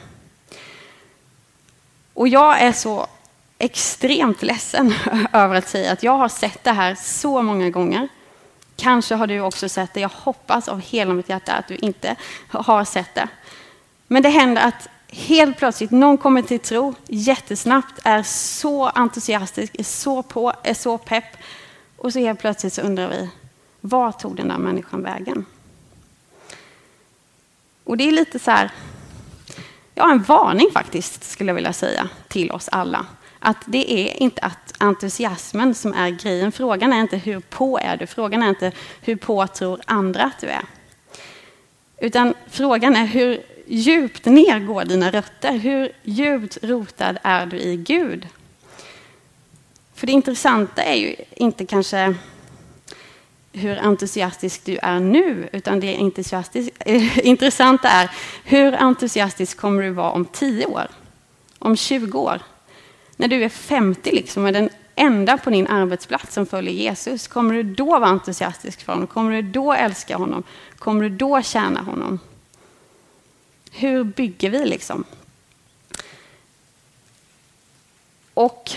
Och 2.13 2.27
jag 2.27 2.61
är 2.61 2.71
så 2.71 3.07
extremt 3.57 4.43
ledsen 4.43 4.93
över 5.33 5.55
att 5.55 5.69
säga 5.69 5.91
att 5.91 6.03
jag 6.03 6.17
har 6.17 6.29
sett 6.29 6.63
det 6.63 6.71
här 6.71 6.95
så 6.95 7.41
många 7.41 7.69
gånger. 7.69 8.07
Kanske 8.75 9.15
har 9.15 9.27
du 9.27 9.39
också 9.39 9.69
sett 9.69 9.93
det. 9.93 9.99
Jag 9.99 10.09
hoppas 10.09 10.67
av 10.67 10.81
hela 10.81 11.13
mitt 11.13 11.29
hjärta 11.29 11.53
att 11.53 11.67
du 11.67 11.75
inte 11.75 12.15
har 12.49 12.85
sett 12.85 13.15
det. 13.15 13.27
Men 14.07 14.23
det 14.23 14.29
händer 14.29 14.61
att 14.61 14.89
helt 15.13 15.57
plötsligt 15.57 15.91
någon 15.91 16.17
kommer 16.17 16.41
till 16.41 16.59
tro 16.59 16.93
jättesnabbt, 17.07 17.99
är 18.03 18.23
så 18.23 18.85
entusiastisk, 18.85 19.75
är 19.79 19.83
så 19.83 20.23
på, 20.23 20.53
är 20.63 20.73
så 20.73 20.97
pepp. 20.97 21.37
Och 21.97 22.13
så 22.13 22.19
helt 22.19 22.39
plötsligt 22.39 22.73
så 22.73 22.81
undrar 22.81 23.09
vi, 23.09 23.29
var 23.81 24.11
tog 24.11 24.35
den 24.35 24.47
där 24.47 24.57
människan 24.57 25.03
vägen? 25.03 25.45
Och 27.83 27.97
det 27.97 28.07
är 28.07 28.11
lite 28.11 28.39
så 28.39 28.51
här, 28.51 28.71
ja 29.95 30.11
en 30.11 30.23
varning 30.23 30.69
faktiskt 30.73 31.23
skulle 31.23 31.49
jag 31.49 31.55
vilja 31.55 31.73
säga 31.73 32.09
till 32.27 32.51
oss 32.51 32.69
alla. 32.71 33.05
Att 33.39 33.57
det 33.65 33.93
är 33.93 34.21
inte 34.21 34.41
att 34.41 34.73
entusiasmen 34.79 35.75
som 35.75 35.93
är 35.93 36.09
grejen. 36.09 36.51
Frågan 36.51 36.93
är 36.93 37.01
inte 37.01 37.17
hur 37.17 37.39
på 37.39 37.79
är 37.79 37.97
du, 37.97 38.07
frågan 38.07 38.43
är 38.43 38.49
inte 38.49 38.71
hur 39.01 39.15
på 39.15 39.47
tror 39.47 39.81
andra 39.85 40.23
att 40.23 40.39
du 40.39 40.47
är. 40.47 40.63
Utan 41.97 42.33
frågan 42.49 42.95
är 42.95 43.05
hur 43.05 43.43
djupt 43.65 44.25
ner 44.25 44.59
går 44.59 44.85
dina 44.85 45.11
rötter? 45.11 45.57
Hur 45.57 45.91
djupt 46.03 46.57
rotad 46.61 47.17
är 47.23 47.45
du 47.45 47.57
i 47.57 47.75
Gud? 47.75 48.27
För 49.93 50.07
det 50.07 50.13
intressanta 50.13 50.83
är 50.83 50.95
ju 50.95 51.15
inte 51.35 51.65
kanske 51.65 52.15
hur 53.51 53.77
entusiastisk 53.77 54.65
du 54.65 54.77
är 54.81 54.99
nu, 54.99 55.49
utan 55.51 55.79
det 55.79 55.93
intressanta 57.23 57.89
är 57.89 58.09
hur 58.43 58.73
entusiastisk 58.73 59.57
kommer 59.57 59.83
du 59.83 59.89
vara 59.89 60.11
om 60.11 60.25
10 60.25 60.65
år, 60.65 60.87
om 61.59 61.75
20 61.75 62.19
år? 62.19 62.41
När 63.15 63.27
du 63.27 63.43
är 63.43 63.49
50 63.49 64.11
liksom, 64.11 64.45
och 64.45 64.53
den 64.53 64.69
enda 64.95 65.37
på 65.37 65.49
din 65.49 65.67
arbetsplats 65.67 66.33
som 66.33 66.45
följer 66.45 66.73
Jesus, 66.73 67.27
kommer 67.27 67.53
du 67.53 67.63
då 67.63 67.85
vara 67.85 68.05
entusiastisk 68.05 68.85
för 68.85 68.93
honom? 68.93 69.07
Kommer 69.07 69.31
du 69.31 69.41
då 69.41 69.73
älska 69.73 70.17
honom? 70.17 70.43
Kommer 70.77 71.03
du 71.03 71.09
då 71.09 71.41
tjäna 71.41 71.81
honom? 71.81 72.19
Hur 73.75 74.03
bygger 74.03 74.49
vi 74.49 74.65
liksom? 74.65 75.03
Och 78.33 78.71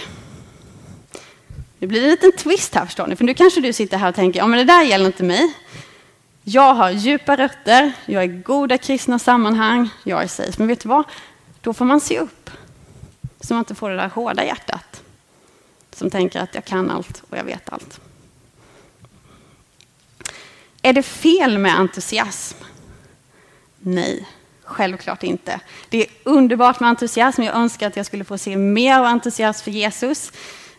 nu 1.79 1.87
blir 1.87 2.01
det 2.01 2.07
en 2.07 2.11
liten 2.11 2.33
twist 2.33 2.75
här 2.75 2.87
förstår 2.87 3.07
ni, 3.07 3.17
för 3.17 3.25
nu 3.25 3.35
kanske 3.35 3.61
du 3.61 3.73
sitter 3.73 3.99
här 3.99 4.09
och 4.09 4.15
tänker, 4.15 4.41
ja 4.41 4.47
men 4.47 4.59
det 4.59 4.65
där 4.65 4.83
gäller 4.83 5.07
inte 5.07 5.25
mig. 5.25 5.55
Jag 6.43 6.75
har 6.75 6.91
djupa 6.91 7.37
rötter, 7.37 7.93
jag 8.07 8.23
är 8.23 8.27
goda 8.43 8.79
kristna 8.79 9.19
sammanhang, 9.19 9.89
jag 10.05 10.23
är 10.23 10.29
safe. 10.29 10.53
Men 10.59 10.69
vet 10.69 10.81
du 10.81 10.89
vad? 10.89 11.05
Då 11.61 11.73
får 11.73 11.85
man 11.85 12.01
se 12.01 12.19
upp. 12.19 12.51
Så 13.41 13.55
man 13.55 13.59
inte 13.59 13.75
får 13.75 13.91
det 13.91 13.97
där 13.97 14.09
hårda 14.09 14.45
hjärtat. 14.45 15.03
Som 15.93 16.11
tänker 16.11 16.41
att 16.41 16.55
jag 16.55 16.65
kan 16.65 16.91
allt 16.91 17.23
och 17.31 17.37
jag 17.37 17.45
vet 17.45 17.69
allt. 17.73 18.01
Är 20.83 20.93
det 20.93 21.03
fel 21.03 21.59
med 21.59 21.79
entusiasm? 21.79 22.59
Nej, 23.79 24.27
självklart 24.67 25.23
inte. 25.23 25.61
Det 25.89 26.03
är 26.03 26.07
underbart 26.25 26.81
med 26.81 26.89
entusiasm. 26.89 27.43
Jag 27.43 27.55
önskar 27.55 27.87
att 27.87 27.97
jag 27.97 28.07
skulle 28.07 28.25
få 28.25 28.39
se 28.39 28.57
mer 28.57 28.99
av 28.99 29.05
entusiasm 29.05 29.65
för 29.65 29.71
Jesus 29.71 30.33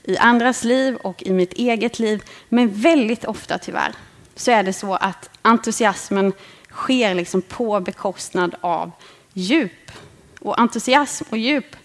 i 0.03 0.17
andras 0.17 0.63
liv 0.63 0.95
och 0.95 1.23
i 1.23 1.33
mitt 1.33 1.53
eget 1.53 1.99
liv. 1.99 2.23
Men 2.49 2.81
väldigt 2.81 3.25
ofta 3.25 3.57
tyvärr 3.57 3.93
så 4.35 4.51
är 4.51 4.63
det 4.63 4.73
så 4.73 4.95
att 4.95 5.29
entusiasmen 5.41 6.33
sker 6.71 7.15
liksom 7.15 7.41
på 7.41 7.79
bekostnad 7.79 8.55
av 8.61 8.91
djup. 9.33 9.91
Och 10.39 10.59
entusiasm 10.59 11.25
och 11.29 11.37
djup, 11.37 11.75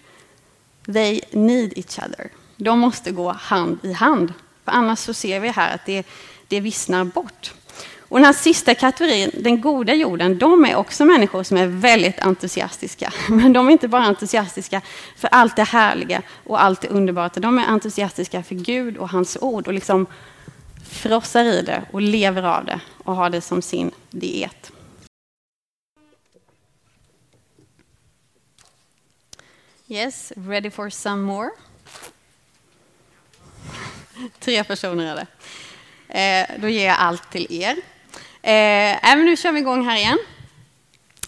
they 0.85 1.21
need 1.31 1.73
each 1.75 1.99
other. 1.99 2.29
De 2.57 2.79
måste 2.79 3.11
gå 3.11 3.31
hand 3.31 3.79
i 3.83 3.93
hand. 3.93 4.33
För 4.65 4.71
annars 4.71 4.99
så 4.99 5.13
ser 5.13 5.39
vi 5.39 5.47
här 5.49 5.75
att 5.75 5.85
det, 5.85 6.07
det 6.47 6.59
vissnar 6.59 7.03
bort. 7.03 7.53
Och 8.13 8.19
den 8.19 8.25
här 8.25 8.33
sista 8.33 8.75
kategorin, 8.75 9.31
den 9.33 9.61
goda 9.61 9.93
jorden, 9.93 10.37
de 10.37 10.65
är 10.65 10.75
också 10.75 11.05
människor 11.05 11.43
som 11.43 11.57
är 11.57 11.67
väldigt 11.67 12.19
entusiastiska. 12.19 13.13
Men 13.29 13.53
de 13.53 13.67
är 13.67 13.71
inte 13.71 13.87
bara 13.87 14.03
entusiastiska 14.03 14.81
för 15.15 15.27
allt 15.27 15.55
det 15.55 15.63
härliga 15.63 16.21
och 16.43 16.63
allt 16.63 16.81
det 16.81 16.87
underbara, 16.87 17.29
de 17.33 17.59
är 17.59 17.65
entusiastiska 17.65 18.43
för 18.43 18.55
Gud 18.55 18.97
och 18.97 19.09
hans 19.09 19.37
ord 19.41 19.67
och 19.67 19.73
liksom 19.73 20.05
frossar 20.89 21.43
i 21.43 21.61
det 21.61 21.83
och 21.91 22.01
lever 22.01 22.43
av 22.43 22.65
det 22.65 22.79
och 23.03 23.15
har 23.15 23.29
det 23.29 23.41
som 23.41 23.61
sin 23.61 23.91
diet. 24.09 24.71
Yes, 29.87 30.33
ready 30.35 30.69
for 30.69 30.89
some 30.89 31.21
more? 31.21 31.49
Tre 34.39 34.63
personer 34.63 35.11
är 35.11 35.15
det. 35.15 35.27
Eh, 36.19 36.61
då 36.61 36.69
ger 36.69 36.87
jag 36.87 36.97
allt 36.99 37.31
till 37.31 37.47
er. 37.49 37.92
Eh, 38.43 39.15
nu 39.15 39.37
kör 39.37 39.51
vi 39.51 39.59
igång 39.59 39.85
här 39.85 39.97
igen. 39.97 40.19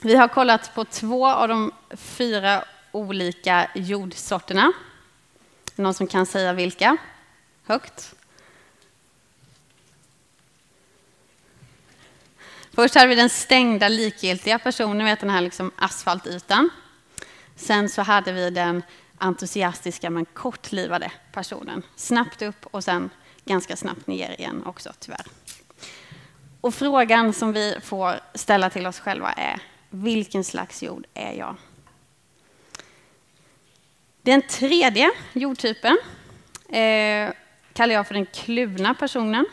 Vi 0.01 0.15
har 0.15 0.27
kollat 0.27 0.75
på 0.75 0.85
två 0.85 1.27
av 1.27 1.47
de 1.47 1.71
fyra 1.91 2.63
olika 2.91 3.69
jordsorterna. 3.75 4.73
Någon 5.75 5.93
som 5.93 6.07
kan 6.07 6.25
säga 6.25 6.53
vilka? 6.53 6.97
Högt. 7.65 8.15
Först 12.73 12.95
hade 12.95 13.07
vi 13.07 13.15
den 13.15 13.29
stängda 13.29 13.87
likgiltiga 13.87 14.59
personen, 14.59 15.05
vet 15.05 15.19
den 15.19 15.29
här 15.29 15.41
liksom 15.41 15.71
asfaltytan. 15.75 16.69
Sen 17.55 17.89
så 17.89 18.01
hade 18.01 18.31
vi 18.31 18.49
den 18.49 18.83
entusiastiska 19.17 20.09
men 20.09 20.25
kortlivade 20.25 21.11
personen. 21.31 21.83
Snabbt 21.95 22.41
upp 22.41 22.65
och 22.65 22.83
sen 22.83 23.09
ganska 23.45 23.75
snabbt 23.75 24.07
ner 24.07 24.39
igen 24.39 24.63
också, 24.65 24.93
tyvärr. 24.99 25.25
Och 26.65 26.73
frågan 26.73 27.33
som 27.33 27.53
vi 27.53 27.77
får 27.83 28.19
ställa 28.33 28.69
till 28.69 28.87
oss 28.87 28.99
själva 28.99 29.31
är, 29.31 29.59
vilken 29.89 30.43
slags 30.43 30.83
jord 30.83 31.07
är 31.13 31.33
jag? 31.33 31.55
Den 34.21 34.41
tredje 34.41 35.11
jordtypen 35.33 35.97
eh, 36.69 37.29
kallar 37.73 37.93
jag 37.93 38.07
för 38.07 38.13
den 38.13 38.25
kluvna 38.25 38.93
personen. 38.93 39.45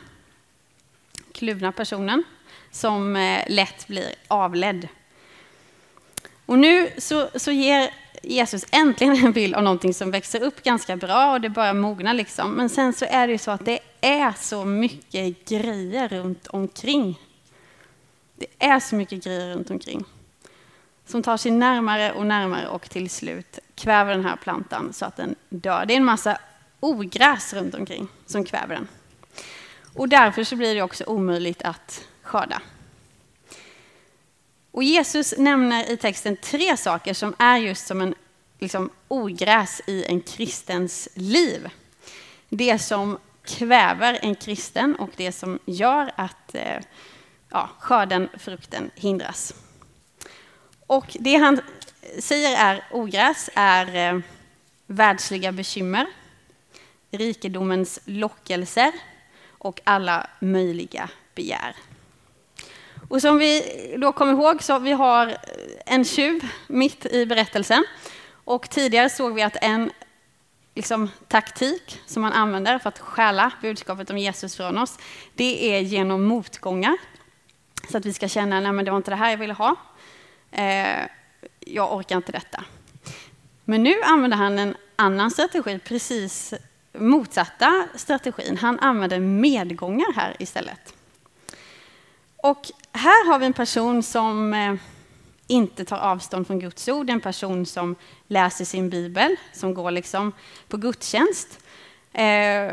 Kluvna 1.32 1.72
personen 1.72 2.24
som 2.70 3.16
eh, 3.16 3.44
lätt 3.48 3.86
blir 3.86 4.14
avledd. 4.28 4.88
Och 6.46 6.58
nu 6.58 6.90
så, 6.98 7.28
så 7.34 7.50
ger 7.50 7.90
Jesus 8.22 8.66
äntligen 8.70 9.16
en 9.16 9.32
bild 9.32 9.54
av 9.54 9.62
någonting 9.62 9.94
som 9.94 10.10
växer 10.10 10.42
upp 10.42 10.62
ganska 10.62 10.96
bra 10.96 11.32
och 11.32 11.40
det 11.40 11.48
börjar 11.48 11.74
mogna. 11.74 12.12
Liksom. 12.12 12.52
Men 12.54 12.68
sen 12.68 12.92
så 12.92 13.04
är 13.04 13.26
det 13.26 13.32
ju 13.32 13.38
så 13.38 13.50
att 13.50 13.64
det 13.64 13.78
är 14.00 14.32
så 14.40 14.64
mycket 14.64 15.48
grejer 15.48 16.08
runt 16.08 16.46
omkring. 16.46 17.20
Det 18.36 18.46
är 18.58 18.80
så 18.80 18.96
mycket 18.96 19.24
grejer 19.24 19.54
runt 19.54 19.70
omkring 19.70 20.04
som 21.06 21.22
tar 21.22 21.36
sig 21.36 21.52
närmare 21.52 22.12
och 22.12 22.26
närmare 22.26 22.68
och 22.68 22.90
till 22.90 23.10
slut 23.10 23.58
kväver 23.74 24.14
den 24.14 24.24
här 24.24 24.36
plantan 24.36 24.92
så 24.92 25.04
att 25.04 25.16
den 25.16 25.34
dör. 25.48 25.86
Det 25.86 25.94
är 25.94 25.96
en 25.96 26.04
massa 26.04 26.38
ogräs 26.80 27.54
runt 27.54 27.74
omkring 27.74 28.08
som 28.26 28.44
kväver 28.44 28.74
den. 28.74 28.88
Och 29.94 30.08
därför 30.08 30.44
så 30.44 30.56
blir 30.56 30.74
det 30.74 30.82
också 30.82 31.04
omöjligt 31.04 31.62
att 31.62 32.04
skörda. 32.22 32.62
Och 34.72 34.82
Jesus 34.82 35.34
nämner 35.38 35.90
i 35.90 35.96
texten 35.96 36.36
tre 36.36 36.76
saker 36.76 37.14
som 37.14 37.34
är 37.38 37.56
just 37.56 37.86
som 37.86 38.00
en 38.00 38.14
liksom, 38.58 38.90
ogräs 39.08 39.82
i 39.86 40.04
en 40.04 40.20
kristens 40.20 41.08
liv. 41.14 41.68
Det 42.48 42.78
som 42.78 43.18
kväver 43.44 44.18
en 44.22 44.34
kristen 44.34 44.96
och 44.96 45.10
det 45.16 45.32
som 45.32 45.58
gör 45.64 46.12
att 46.16 46.54
eh, 46.54 46.78
ja, 47.48 47.70
skörden, 47.78 48.28
frukten, 48.38 48.90
hindras. 48.94 49.54
Och 50.86 51.16
det 51.20 51.36
han 51.36 51.60
säger 52.18 52.56
är 52.58 52.84
ogräs 52.90 53.50
är 53.54 54.14
eh, 54.14 54.20
världsliga 54.86 55.52
bekymmer, 55.52 56.06
rikedomens 57.10 58.00
lockelser 58.04 58.92
och 59.48 59.80
alla 59.84 60.26
möjliga 60.40 61.10
begär. 61.34 61.76
Och 63.12 63.22
som 63.22 63.38
vi 63.38 63.62
då 63.98 64.12
kommer 64.12 64.32
ihåg 64.32 64.62
så 64.62 64.78
vi 64.78 64.92
har 64.92 65.36
en 65.86 66.04
tjuv 66.04 66.48
mitt 66.66 67.06
i 67.06 67.26
berättelsen. 67.26 67.84
Och 68.44 68.70
tidigare 68.70 69.10
såg 69.10 69.34
vi 69.34 69.42
att 69.42 69.56
en 69.60 69.90
liksom, 70.74 71.10
taktik 71.28 72.00
som 72.06 72.22
man 72.22 72.32
använder 72.32 72.78
för 72.78 72.88
att 72.88 72.98
stjäla 72.98 73.52
budskapet 73.62 74.10
om 74.10 74.18
Jesus 74.18 74.56
från 74.56 74.78
oss, 74.78 74.98
det 75.34 75.76
är 75.76 75.80
genom 75.80 76.22
motgångar. 76.22 76.96
Så 77.90 77.98
att 77.98 78.06
vi 78.06 78.12
ska 78.12 78.28
känna, 78.28 78.60
nej 78.60 78.72
men 78.72 78.84
det 78.84 78.90
var 78.90 78.98
inte 78.98 79.10
det 79.10 79.16
här 79.16 79.30
jag 79.30 79.38
ville 79.38 79.54
ha. 79.54 79.76
Eh, 80.50 81.06
jag 81.60 81.96
orkar 81.96 82.16
inte 82.16 82.32
detta. 82.32 82.64
Men 83.64 83.82
nu 83.82 83.94
använder 84.02 84.36
han 84.36 84.58
en 84.58 84.76
annan 84.96 85.30
strategi, 85.30 85.78
precis 85.78 86.54
motsatta 86.92 87.88
strategin. 87.94 88.56
Han 88.56 88.78
använder 88.78 89.20
medgångar 89.20 90.12
här 90.14 90.36
istället. 90.38 90.94
Och 92.43 92.70
här 92.93 93.28
har 93.30 93.38
vi 93.38 93.47
en 93.47 93.53
person 93.53 94.03
som 94.03 94.55
eh, 94.55 94.74
inte 95.47 95.84
tar 95.84 95.99
avstånd 95.99 96.47
från 96.47 96.59
Guds 96.59 96.88
ord, 96.88 97.11
en 97.11 97.20
person 97.20 97.66
som 97.66 97.97
läser 98.28 98.64
sin 98.64 98.90
bibel, 98.90 99.36
som 99.53 99.74
går 99.74 99.90
liksom 99.90 100.32
på 100.68 100.76
gudstjänst. 100.76 101.59
Eh, 102.12 102.72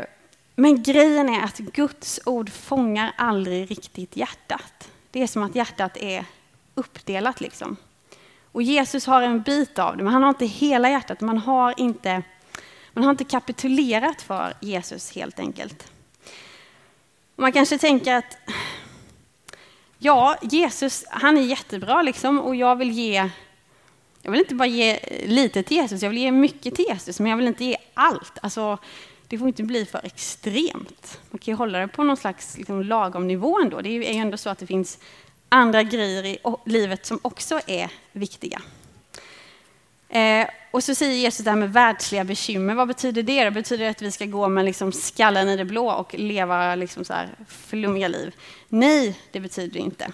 men 0.54 0.82
grejen 0.82 1.28
är 1.28 1.44
att 1.44 1.58
Guds 1.58 2.20
ord 2.26 2.50
fångar 2.50 3.12
aldrig 3.18 3.70
riktigt 3.70 4.16
hjärtat. 4.16 4.90
Det 5.10 5.22
är 5.22 5.26
som 5.26 5.42
att 5.42 5.54
hjärtat 5.54 5.96
är 5.96 6.24
uppdelat. 6.74 7.40
Liksom. 7.40 7.76
Och 8.52 8.62
Jesus 8.62 9.06
har 9.06 9.22
en 9.22 9.42
bit 9.42 9.78
av 9.78 9.96
det, 9.96 10.04
men 10.04 10.12
han 10.12 10.22
har 10.22 10.30
inte 10.30 10.46
hela 10.46 10.90
hjärtat. 10.90 11.20
Man 11.20 11.38
har 11.38 11.74
inte, 11.76 12.22
man 12.92 13.04
har 13.04 13.10
inte 13.10 13.24
kapitulerat 13.24 14.22
för 14.22 14.54
Jesus 14.60 15.12
helt 15.12 15.38
enkelt. 15.38 15.92
man 17.36 17.52
kanske 17.52 17.78
tänker 17.78 18.14
att 18.14 18.36
Ja, 20.02 20.36
Jesus, 20.42 21.04
han 21.08 21.38
är 21.38 21.42
jättebra 21.42 22.02
liksom 22.02 22.40
och 22.40 22.56
jag 22.56 22.76
vill 22.76 22.90
ge 22.90 23.30
jag 24.22 24.30
vill 24.30 24.40
inte 24.40 24.54
bara 24.54 24.68
ge 24.68 24.98
lite 25.26 25.62
till 25.62 25.76
Jesus, 25.76 26.02
jag 26.02 26.10
vill 26.10 26.18
ge 26.18 26.30
mycket 26.30 26.74
till 26.74 26.84
Jesus, 26.88 27.20
men 27.20 27.30
jag 27.30 27.36
vill 27.36 27.46
inte 27.46 27.64
ge 27.64 27.76
allt. 27.94 28.32
Alltså, 28.42 28.78
det 29.28 29.38
får 29.38 29.48
inte 29.48 29.62
bli 29.62 29.86
för 29.86 30.00
extremt. 30.04 31.20
Man 31.30 31.38
kan 31.38 31.52
ju 31.52 31.56
hålla 31.56 31.78
det 31.78 31.88
på 31.88 32.04
någon 32.04 32.16
slags 32.16 32.58
liksom, 32.58 32.82
lagom 32.82 33.26
nivå 33.26 33.60
ändå. 33.62 33.80
Det 33.80 33.88
är 33.88 33.92
ju 33.92 34.04
ändå 34.04 34.36
så 34.36 34.50
att 34.50 34.58
det 34.58 34.66
finns 34.66 34.98
andra 35.48 35.82
grejer 35.82 36.24
i 36.24 36.38
livet 36.66 37.06
som 37.06 37.18
också 37.22 37.60
är 37.66 37.90
viktiga. 38.12 38.62
Eh, 40.10 40.48
och 40.70 40.84
så 40.84 40.94
säger 40.94 41.14
Jesus 41.14 41.44
det 41.44 41.50
här 41.50 41.58
med 41.58 41.72
världsliga 41.72 42.24
bekymmer. 42.24 42.74
Vad 42.74 42.88
betyder 42.88 43.22
det? 43.22 43.44
Det 43.44 43.50
betyder 43.50 43.90
att 43.90 44.02
vi 44.02 44.10
ska 44.10 44.26
gå 44.26 44.48
med 44.48 44.64
liksom 44.64 44.92
skallen 44.92 45.48
i 45.48 45.56
det 45.56 45.64
blå 45.64 45.90
och 45.90 46.14
leva 46.14 46.74
liksom 46.74 47.04
så 47.04 47.12
här 47.12 47.28
flummiga 47.48 48.08
liv. 48.08 48.34
Nej, 48.68 49.20
det 49.32 49.40
betyder 49.40 49.72
det 49.72 49.78
inte. 49.78 50.12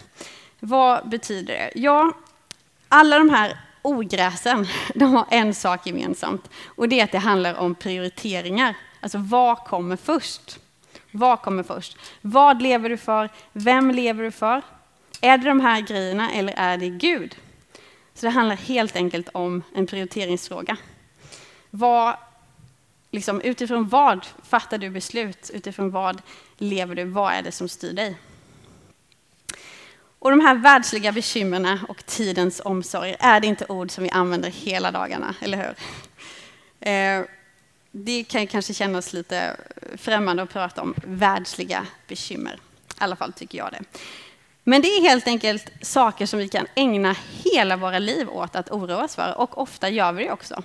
Vad 0.60 1.08
betyder 1.08 1.54
det? 1.54 1.70
Ja, 1.74 2.12
alla 2.88 3.18
de 3.18 3.30
här 3.30 3.60
ogräsen, 3.82 4.66
de 4.94 5.14
har 5.14 5.26
en 5.30 5.54
sak 5.54 5.86
gemensamt. 5.86 6.50
Och 6.64 6.88
det 6.88 7.00
är 7.00 7.04
att 7.04 7.12
det 7.12 7.18
handlar 7.18 7.54
om 7.54 7.74
prioriteringar. 7.74 8.74
Alltså 9.00 9.18
vad 9.18 9.58
kommer 9.58 9.96
först? 9.96 10.58
Vad 11.10 11.42
kommer 11.42 11.62
först? 11.62 11.98
Vad 12.20 12.62
lever 12.62 12.88
du 12.88 12.96
för? 12.96 13.30
Vem 13.52 13.90
lever 13.90 14.24
du 14.24 14.30
för? 14.30 14.62
Är 15.20 15.38
det 15.38 15.48
de 15.48 15.60
här 15.60 15.80
grejerna 15.80 16.32
eller 16.32 16.54
är 16.56 16.76
det 16.76 16.88
Gud? 16.88 17.36
Så 18.16 18.26
det 18.26 18.30
handlar 18.30 18.56
helt 18.56 18.96
enkelt 18.96 19.28
om 19.32 19.62
en 19.74 19.86
prioriteringsfråga. 19.86 20.76
Vad, 21.70 22.16
liksom, 23.10 23.40
utifrån 23.40 23.88
vad 23.88 24.26
fattar 24.42 24.78
du 24.78 24.90
beslut? 24.90 25.50
Utifrån 25.54 25.90
vad 25.90 26.22
lever 26.56 26.94
du? 26.94 27.04
Vad 27.04 27.32
är 27.32 27.42
det 27.42 27.52
som 27.52 27.68
styr 27.68 27.92
dig? 27.92 28.16
Och 30.18 30.30
de 30.30 30.40
här 30.40 30.54
världsliga 30.54 31.12
bekymren 31.12 31.78
och 31.88 32.06
tidens 32.06 32.60
omsorg, 32.64 33.16
är 33.18 33.40
det 33.40 33.46
inte 33.46 33.66
ord 33.68 33.90
som 33.90 34.04
vi 34.04 34.10
använder 34.10 34.50
hela 34.50 34.90
dagarna, 34.90 35.34
eller 35.40 35.58
hur? 35.58 35.74
Eh, 36.90 37.24
det 37.90 38.24
kan 38.24 38.46
kanske 38.46 38.74
kännas 38.74 39.12
lite 39.12 39.56
främmande 39.96 40.42
att 40.42 40.52
prata 40.52 40.82
om 40.82 40.94
världsliga 41.04 41.86
bekymmer. 42.08 42.54
I 42.54 42.58
alla 42.98 43.16
fall 43.16 43.32
tycker 43.32 43.58
jag 43.58 43.72
det. 43.72 43.98
Men 44.68 44.82
det 44.82 44.88
är 44.88 45.00
helt 45.00 45.26
enkelt 45.26 45.70
saker 45.80 46.26
som 46.26 46.38
vi 46.38 46.48
kan 46.48 46.66
ägna 46.74 47.16
hela 47.44 47.76
våra 47.76 47.98
liv 47.98 48.28
åt 48.30 48.56
att 48.56 48.70
oroa 48.70 49.04
oss 49.04 49.14
för, 49.14 49.38
och 49.38 49.58
ofta 49.58 49.88
gör 49.88 50.12
vi 50.12 50.24
det 50.24 50.32
också. 50.32 50.62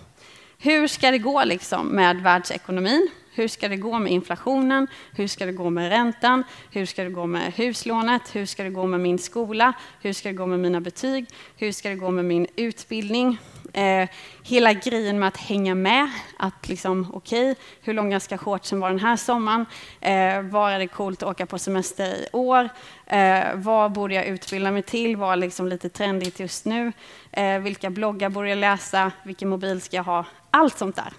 Hur 0.57 0.87
ska 0.87 1.11
det 1.11 1.17
gå 1.17 1.43
liksom 1.43 1.87
med 1.87 2.21
världsekonomin? 2.21 3.09
Hur 3.33 3.47
ska 3.47 3.69
det 3.69 3.75
gå 3.75 3.99
med 3.99 4.11
inflationen? 4.11 4.87
Hur 5.11 5.27
ska 5.27 5.45
det 5.45 5.51
gå 5.51 5.69
med 5.69 5.89
räntan? 5.89 6.43
Hur 6.71 6.85
ska 6.85 7.03
det 7.03 7.09
gå 7.09 7.25
med 7.25 7.53
huslånet? 7.53 8.21
Hur 8.35 8.45
ska 8.45 8.63
det 8.63 8.69
gå 8.69 8.85
med 8.85 8.99
min 8.99 9.19
skola? 9.19 9.73
Hur 10.01 10.13
ska 10.13 10.29
det 10.29 10.35
gå 10.35 10.45
med 10.45 10.59
mina 10.59 10.81
betyg? 10.81 11.25
Hur 11.57 11.71
ska 11.71 11.89
det 11.89 11.95
gå 11.95 12.11
med 12.11 12.25
min 12.25 12.47
utbildning? 12.55 13.37
Eh, 13.73 14.09
hela 14.43 14.73
grejen 14.73 15.19
med 15.19 15.27
att 15.27 15.37
hänga 15.37 15.75
med, 15.75 16.09
att 16.37 16.67
liksom, 16.69 17.11
okej, 17.13 17.51
okay, 17.51 17.63
hur 17.81 17.93
långa 17.93 18.19
ska 18.19 18.37
shortsen 18.37 18.79
vara 18.79 18.91
den 18.91 18.99
här 18.99 19.15
sommaren? 19.15 19.65
Eh, 20.01 20.41
var 20.41 20.71
är 20.71 20.79
det 20.79 20.87
coolt 20.87 21.23
att 21.23 21.29
åka 21.29 21.45
på 21.45 21.59
semester 21.59 22.05
i 22.05 22.27
år? 22.33 22.69
Eh, 23.05 23.43
vad 23.55 23.91
borde 23.91 24.15
jag 24.15 24.25
utbilda 24.25 24.71
mig 24.71 24.83
till? 24.83 25.15
Vad 25.15 25.31
är 25.31 25.35
liksom 25.35 25.67
lite 25.67 25.89
trendigt 25.89 26.39
just 26.39 26.65
nu? 26.65 26.91
Eh, 27.31 27.59
vilka 27.59 27.89
bloggar 27.89 28.29
borde 28.29 28.49
jag 28.49 28.57
läsa? 28.57 29.11
Vilken 29.23 29.49
mobil 29.49 29.81
ska 29.81 29.95
jag 29.95 30.03
ha? 30.03 30.25
Allt 30.51 30.77
sånt 30.77 30.95
där. 30.95 31.13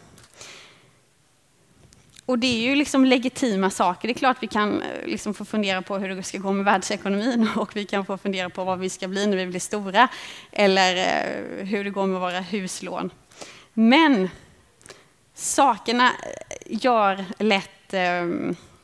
Och 2.27 2.39
det 2.39 2.47
är 2.47 2.71
ju 2.71 2.75
liksom 2.75 3.05
legitima 3.05 3.71
saker. 3.71 4.09
Det 4.09 4.13
är 4.13 4.19
klart 4.19 4.37
vi 4.41 4.47
kan 4.47 4.83
eh, 4.83 5.07
liksom 5.07 5.35
få 5.35 5.45
fundera 5.45 5.83
på 5.83 5.99
hur 5.99 6.09
det 6.09 6.23
ska 6.23 6.39
gå 6.39 6.53
med 6.53 6.65
världsekonomin 6.65 7.49
och 7.57 7.77
vi 7.77 7.85
kan 7.85 8.07
få 8.07 8.19
fundera 8.19 8.51
på 8.51 8.65
vad 8.65 8.79
vi 8.79 8.91
ska 8.91 9.09
bli 9.09 9.27
när 9.27 9.37
vi 9.37 9.47
blir 9.47 9.61
stora 9.61 10.09
eller 10.53 10.97
eh, 10.97 11.65
hur 11.65 11.85
det 11.85 11.91
går 11.91 12.07
med 12.07 12.21
våra 12.21 12.41
huslån. 12.41 13.11
Men 13.73 14.31
sakerna 15.35 16.07
eh, 16.07 16.85
gör 16.85 17.25
lätt, 17.39 17.69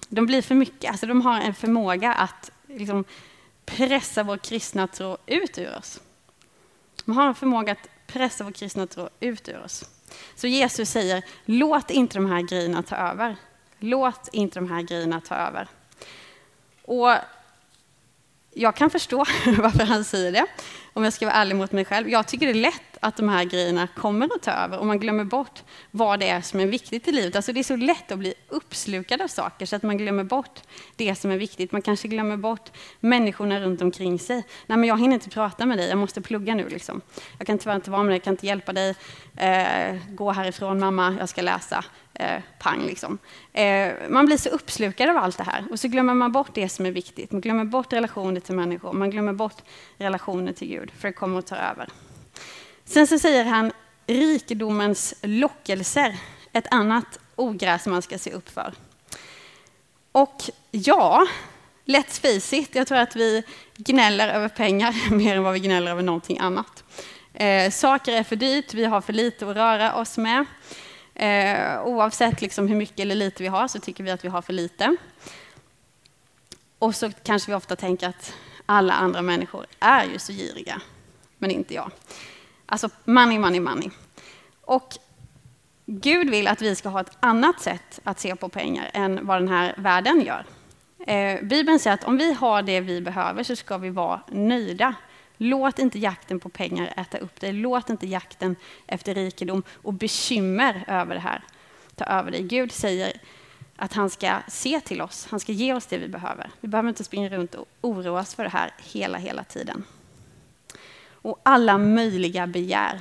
de 0.08 0.26
blir 0.26 0.42
för 0.42 0.54
mycket. 0.54 0.90
Alltså 0.90 1.06
de 1.06 1.20
har 1.20 1.40
en 1.40 1.54
förmåga 1.54 2.12
att 2.12 2.50
liksom 2.66 3.04
pressa 3.64 4.22
vår 4.22 4.36
kristna 4.36 4.86
tro 4.86 5.16
ut 5.26 5.58
ur 5.58 5.76
oss. 5.78 6.00
De 7.04 7.16
har 7.16 7.28
en 7.28 7.34
förmåga 7.34 7.72
att 7.72 7.88
pressa 8.06 8.44
vår 8.44 8.52
kristna 8.52 8.86
tro 8.86 9.08
ut 9.20 9.48
ur 9.48 9.62
oss. 9.64 9.84
Så 10.34 10.46
Jesus 10.46 10.90
säger, 10.90 11.22
låt 11.44 11.90
inte 11.90 12.14
de 12.14 12.26
här 12.26 12.42
grejerna 12.42 12.82
ta 12.82 12.96
över. 12.96 13.36
Låt 13.78 14.28
inte 14.32 14.58
de 14.60 14.70
här 14.70 14.82
grejerna 14.82 15.20
ta 15.20 15.34
över. 15.34 15.68
Och 16.82 17.10
jag 18.54 18.76
kan 18.76 18.90
förstå 18.90 19.16
varför 19.58 19.84
han 19.84 20.04
säger 20.04 20.32
det, 20.32 20.46
om 20.98 21.04
jag 21.04 21.12
ska 21.12 21.26
vara 21.26 21.36
ärlig 21.36 21.56
mot 21.56 21.72
mig 21.72 21.84
själv. 21.84 22.08
Jag 22.08 22.28
tycker 22.28 22.46
det 22.46 22.52
är 22.52 22.54
lätt 22.54 22.98
att 23.00 23.16
de 23.16 23.28
här 23.28 23.44
grejerna 23.44 23.86
kommer 23.86 24.26
att 24.26 24.42
ta 24.42 24.50
över 24.50 24.78
och 24.78 24.86
man 24.86 24.98
glömmer 25.00 25.24
bort 25.24 25.62
vad 25.90 26.20
det 26.20 26.28
är 26.28 26.40
som 26.40 26.60
är 26.60 26.66
viktigt 26.66 27.08
i 27.08 27.12
livet. 27.12 27.36
Alltså 27.36 27.52
det 27.52 27.60
är 27.60 27.64
så 27.64 27.76
lätt 27.76 28.12
att 28.12 28.18
bli 28.18 28.34
uppslukad 28.48 29.20
av 29.20 29.28
saker 29.28 29.66
så 29.66 29.76
att 29.76 29.82
man 29.82 29.98
glömmer 29.98 30.24
bort 30.24 30.60
det 30.96 31.14
som 31.14 31.30
är 31.30 31.36
viktigt. 31.36 31.72
Man 31.72 31.82
kanske 31.82 32.08
glömmer 32.08 32.36
bort 32.36 32.70
människorna 33.00 33.60
runt 33.60 33.82
omkring 33.82 34.18
sig. 34.18 34.44
Nej, 34.66 34.78
men 34.78 34.84
jag 34.84 35.00
hinner 35.00 35.14
inte 35.14 35.30
prata 35.30 35.66
med 35.66 35.78
dig, 35.78 35.88
jag 35.88 35.98
måste 35.98 36.20
plugga 36.20 36.54
nu. 36.54 36.68
Liksom. 36.68 37.00
Jag 37.38 37.46
kan 37.46 37.58
tyvärr 37.58 37.76
inte 37.76 37.90
vara 37.90 38.02
med 38.02 38.10
dig, 38.10 38.16
jag 38.16 38.24
kan 38.24 38.32
inte 38.32 38.46
hjälpa 38.46 38.72
dig. 38.72 38.94
Eh, 39.36 39.96
gå 40.08 40.32
härifrån 40.32 40.78
mamma, 40.78 41.16
jag 41.18 41.28
ska 41.28 41.42
läsa. 41.42 41.84
Eh, 42.20 42.40
pang 42.58 42.86
liksom. 42.86 43.18
Eh, 43.52 43.92
man 44.08 44.26
blir 44.26 44.36
så 44.36 44.48
uppslukad 44.48 45.08
av 45.08 45.16
allt 45.16 45.38
det 45.38 45.44
här 45.44 45.64
och 45.70 45.80
så 45.80 45.88
glömmer 45.88 46.14
man 46.14 46.32
bort 46.32 46.54
det 46.54 46.68
som 46.68 46.86
är 46.86 46.90
viktigt. 46.90 47.32
Man 47.32 47.40
glömmer 47.40 47.64
bort 47.64 47.92
relationer 47.92 48.40
till 48.40 48.54
människor, 48.54 48.92
man 48.92 49.10
glömmer 49.10 49.32
bort 49.32 49.62
relationer 49.96 50.52
till 50.52 50.68
Gud, 50.68 50.90
för 50.98 51.08
det 51.08 51.12
kommer 51.12 51.38
att 51.38 51.46
ta 51.46 51.56
över. 51.56 51.88
Sen 52.84 53.06
så 53.06 53.18
säger 53.18 53.44
han 53.44 53.72
rikedomens 54.06 55.14
lockelser, 55.22 56.16
ett 56.52 56.66
annat 56.70 57.18
ogräs 57.36 57.86
man 57.86 58.02
ska 58.02 58.18
se 58.18 58.32
upp 58.32 58.48
för. 58.48 58.74
Och 60.12 60.42
ja, 60.70 61.26
let's 61.84 62.20
face 62.20 62.56
it, 62.56 62.74
jag 62.74 62.86
tror 62.86 62.98
att 62.98 63.16
vi 63.16 63.42
gnäller 63.76 64.28
över 64.28 64.48
pengar 64.48 65.10
mer 65.14 65.36
än 65.36 65.42
vad 65.42 65.52
vi 65.52 65.60
gnäller 65.60 65.90
över 65.90 66.02
någonting 66.02 66.38
annat. 66.38 66.84
Eh, 67.34 67.70
saker 67.70 68.12
är 68.12 68.22
för 68.22 68.36
dyrt, 68.36 68.74
vi 68.74 68.84
har 68.84 69.00
för 69.00 69.12
lite 69.12 69.50
att 69.50 69.56
röra 69.56 69.94
oss 69.94 70.18
med. 70.18 70.44
Eh, 71.18 71.82
oavsett 71.82 72.40
liksom 72.40 72.68
hur 72.68 72.76
mycket 72.76 73.00
eller 73.00 73.14
lite 73.14 73.42
vi 73.42 73.48
har 73.48 73.68
så 73.68 73.78
tycker 73.78 74.04
vi 74.04 74.10
att 74.10 74.24
vi 74.24 74.28
har 74.28 74.42
för 74.42 74.52
lite. 74.52 74.96
Och 76.78 76.94
så 76.94 77.10
kanske 77.22 77.50
vi 77.50 77.54
ofta 77.54 77.76
tänker 77.76 78.08
att 78.08 78.34
alla 78.66 78.92
andra 78.92 79.22
människor 79.22 79.66
är 79.80 80.04
ju 80.04 80.18
så 80.18 80.32
giriga, 80.32 80.80
men 81.38 81.50
inte 81.50 81.74
jag. 81.74 81.90
Alltså 82.66 82.88
money, 83.04 83.38
money, 83.38 83.60
money. 83.60 83.90
Och 84.60 84.98
Gud 85.86 86.30
vill 86.30 86.48
att 86.48 86.62
vi 86.62 86.76
ska 86.76 86.88
ha 86.88 87.00
ett 87.00 87.16
annat 87.20 87.60
sätt 87.60 88.00
att 88.04 88.20
se 88.20 88.36
på 88.36 88.48
pengar 88.48 88.90
än 88.94 89.26
vad 89.26 89.40
den 89.40 89.48
här 89.48 89.74
världen 89.76 90.20
gör. 90.20 90.44
Eh, 91.06 91.42
Bibeln 91.42 91.78
säger 91.78 91.94
att 91.94 92.04
om 92.04 92.16
vi 92.16 92.32
har 92.32 92.62
det 92.62 92.80
vi 92.80 93.00
behöver 93.00 93.42
så 93.42 93.56
ska 93.56 93.78
vi 93.78 93.90
vara 93.90 94.20
nöjda. 94.28 94.94
Låt 95.38 95.78
inte 95.78 95.98
jakten 95.98 96.40
på 96.40 96.48
pengar 96.48 96.94
äta 96.96 97.18
upp 97.18 97.40
dig. 97.40 97.52
Låt 97.52 97.90
inte 97.90 98.06
jakten 98.06 98.56
efter 98.86 99.14
rikedom 99.14 99.62
och 99.82 99.92
bekymmer 99.92 100.84
över 100.86 101.14
det 101.14 101.20
här 101.20 101.42
ta 101.94 102.04
över 102.04 102.30
dig. 102.30 102.42
Gud 102.42 102.72
säger 102.72 103.12
att 103.76 103.92
han 103.92 104.10
ska 104.10 104.36
se 104.48 104.80
till 104.80 105.00
oss. 105.00 105.26
Han 105.30 105.40
ska 105.40 105.52
ge 105.52 105.74
oss 105.74 105.86
det 105.86 105.98
vi 105.98 106.08
behöver. 106.08 106.50
Vi 106.60 106.68
behöver 106.68 106.88
inte 106.88 107.04
springa 107.04 107.28
runt 107.28 107.54
och 107.54 107.68
oroa 107.80 108.20
oss 108.20 108.34
för 108.34 108.42
det 108.44 108.50
här 108.50 108.70
hela, 108.78 109.18
hela 109.18 109.44
tiden 109.44 109.84
och 111.22 111.40
alla 111.42 111.78
möjliga 111.78 112.46
begär. 112.46 113.00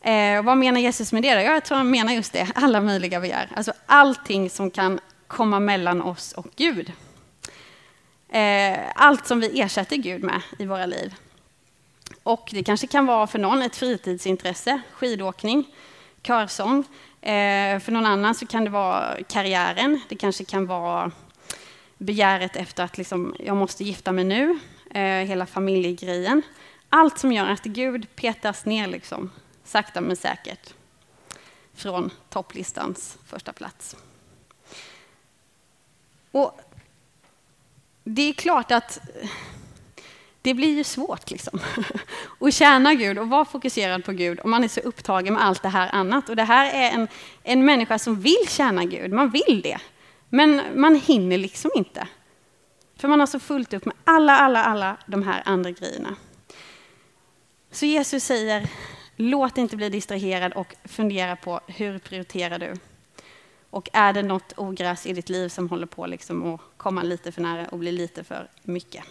Eh, 0.00 0.42
vad 0.42 0.56
menar 0.58 0.80
Jesus 0.80 1.12
med 1.12 1.22
det? 1.22 1.34
Då? 1.34 1.40
Jag 1.40 1.64
tror 1.64 1.78
han 1.78 1.90
menar 1.90 2.12
just 2.12 2.32
det, 2.32 2.48
alla 2.54 2.80
möjliga 2.80 3.20
begär. 3.20 3.48
Alltså 3.54 3.72
allting 3.86 4.50
som 4.50 4.70
kan 4.70 5.00
komma 5.26 5.60
mellan 5.60 6.02
oss 6.02 6.32
och 6.32 6.46
Gud. 6.56 6.92
Eh, 8.28 8.78
allt 8.94 9.26
som 9.26 9.40
vi 9.40 9.60
ersätter 9.60 9.96
Gud 9.96 10.22
med 10.22 10.40
i 10.58 10.66
våra 10.66 10.86
liv. 10.86 11.14
Och 12.28 12.48
det 12.52 12.64
kanske 12.64 12.86
kan 12.86 13.06
vara 13.06 13.26
för 13.26 13.38
någon 13.38 13.62
ett 13.62 13.76
fritidsintresse, 13.76 14.80
skidåkning, 14.92 15.74
körsång. 16.22 16.84
Eh, 17.20 17.80
för 17.80 17.90
någon 17.90 18.06
annan 18.06 18.34
så 18.34 18.46
kan 18.46 18.64
det 18.64 18.70
vara 18.70 19.16
karriären. 19.28 20.00
Det 20.08 20.16
kanske 20.16 20.44
kan 20.44 20.66
vara 20.66 21.10
begäret 21.98 22.56
efter 22.56 22.84
att 22.84 22.98
liksom, 22.98 23.34
jag 23.38 23.56
måste 23.56 23.84
gifta 23.84 24.12
mig 24.12 24.24
nu, 24.24 24.58
eh, 24.90 25.02
hela 25.02 25.46
familjegrejen. 25.46 26.42
Allt 26.88 27.18
som 27.18 27.32
gör 27.32 27.46
att 27.46 27.64
Gud 27.64 28.16
petas 28.16 28.64
ner, 28.64 28.86
liksom, 28.86 29.30
sakta 29.64 30.00
men 30.00 30.16
säkert, 30.16 30.74
från 31.74 32.10
topplistans 32.28 33.18
första 33.26 33.52
plats. 33.52 33.96
Och 36.30 36.60
det 38.04 38.22
är 38.22 38.32
klart 38.32 38.70
att 38.70 38.98
det 40.42 40.54
blir 40.54 40.76
ju 40.76 40.84
svårt 40.84 41.30
liksom. 41.30 41.60
att 42.40 42.54
tjäna 42.54 42.94
Gud 42.94 43.18
och 43.18 43.28
vara 43.28 43.44
fokuserad 43.44 44.04
på 44.04 44.12
Gud 44.12 44.40
om 44.44 44.50
man 44.50 44.64
är 44.64 44.68
så 44.68 44.80
upptagen 44.80 45.34
med 45.34 45.44
allt 45.44 45.62
det 45.62 45.68
här 45.68 45.88
annat. 45.92 46.28
Och 46.28 46.36
det 46.36 46.44
här 46.44 46.66
är 46.74 46.90
en, 46.90 47.08
en 47.42 47.64
människa 47.64 47.98
som 47.98 48.20
vill 48.20 48.48
tjäna 48.48 48.84
Gud, 48.84 49.12
man 49.12 49.30
vill 49.30 49.60
det. 49.62 49.78
Men 50.28 50.62
man 50.74 50.94
hinner 50.94 51.38
liksom 51.38 51.70
inte. 51.74 52.08
För 52.96 53.08
man 53.08 53.20
har 53.20 53.26
så 53.26 53.40
fullt 53.40 53.74
upp 53.74 53.84
med 53.84 53.94
alla, 54.04 54.38
alla, 54.38 54.64
alla 54.64 54.96
de 55.06 55.22
här 55.22 55.42
andra 55.44 55.70
grejerna. 55.70 56.16
Så 57.70 57.86
Jesus 57.86 58.24
säger, 58.24 58.68
låt 59.16 59.58
inte 59.58 59.76
bli 59.76 59.88
distraherad 59.88 60.52
och 60.52 60.74
fundera 60.84 61.36
på 61.36 61.60
hur 61.66 61.98
prioriterar 61.98 62.58
du? 62.58 62.74
Och 63.70 63.88
är 63.92 64.12
det 64.12 64.22
något 64.22 64.52
ogräs 64.56 65.06
i 65.06 65.12
ditt 65.12 65.28
liv 65.28 65.48
som 65.48 65.68
håller 65.68 65.86
på 65.86 66.06
liksom 66.06 66.54
att 66.54 66.60
komma 66.76 67.02
lite 67.02 67.32
för 67.32 67.42
nära 67.42 67.68
och 67.68 67.78
bli 67.78 67.92
lite 67.92 68.24
för 68.24 68.50
mycket? 68.62 69.04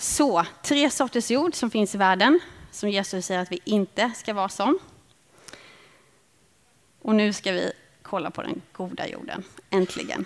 Så, 0.00 0.46
tre 0.62 0.90
sorters 0.90 1.30
jord 1.30 1.54
som 1.54 1.70
finns 1.70 1.94
i 1.94 1.98
världen. 1.98 2.40
som 2.70 2.90
Jesus 2.90 3.26
säger 3.26 3.40
att 3.40 3.52
vi 3.52 3.60
inte 3.64 4.10
ska 4.16 4.34
vara 4.34 4.48
som. 4.48 4.78
Och 7.02 7.14
nu 7.14 7.32
ska 7.32 7.52
vi 7.52 7.72
kolla 8.02 8.30
på 8.30 8.42
den 8.42 8.62
goda 8.72 9.08
jorden, 9.08 9.44
äntligen. 9.70 10.24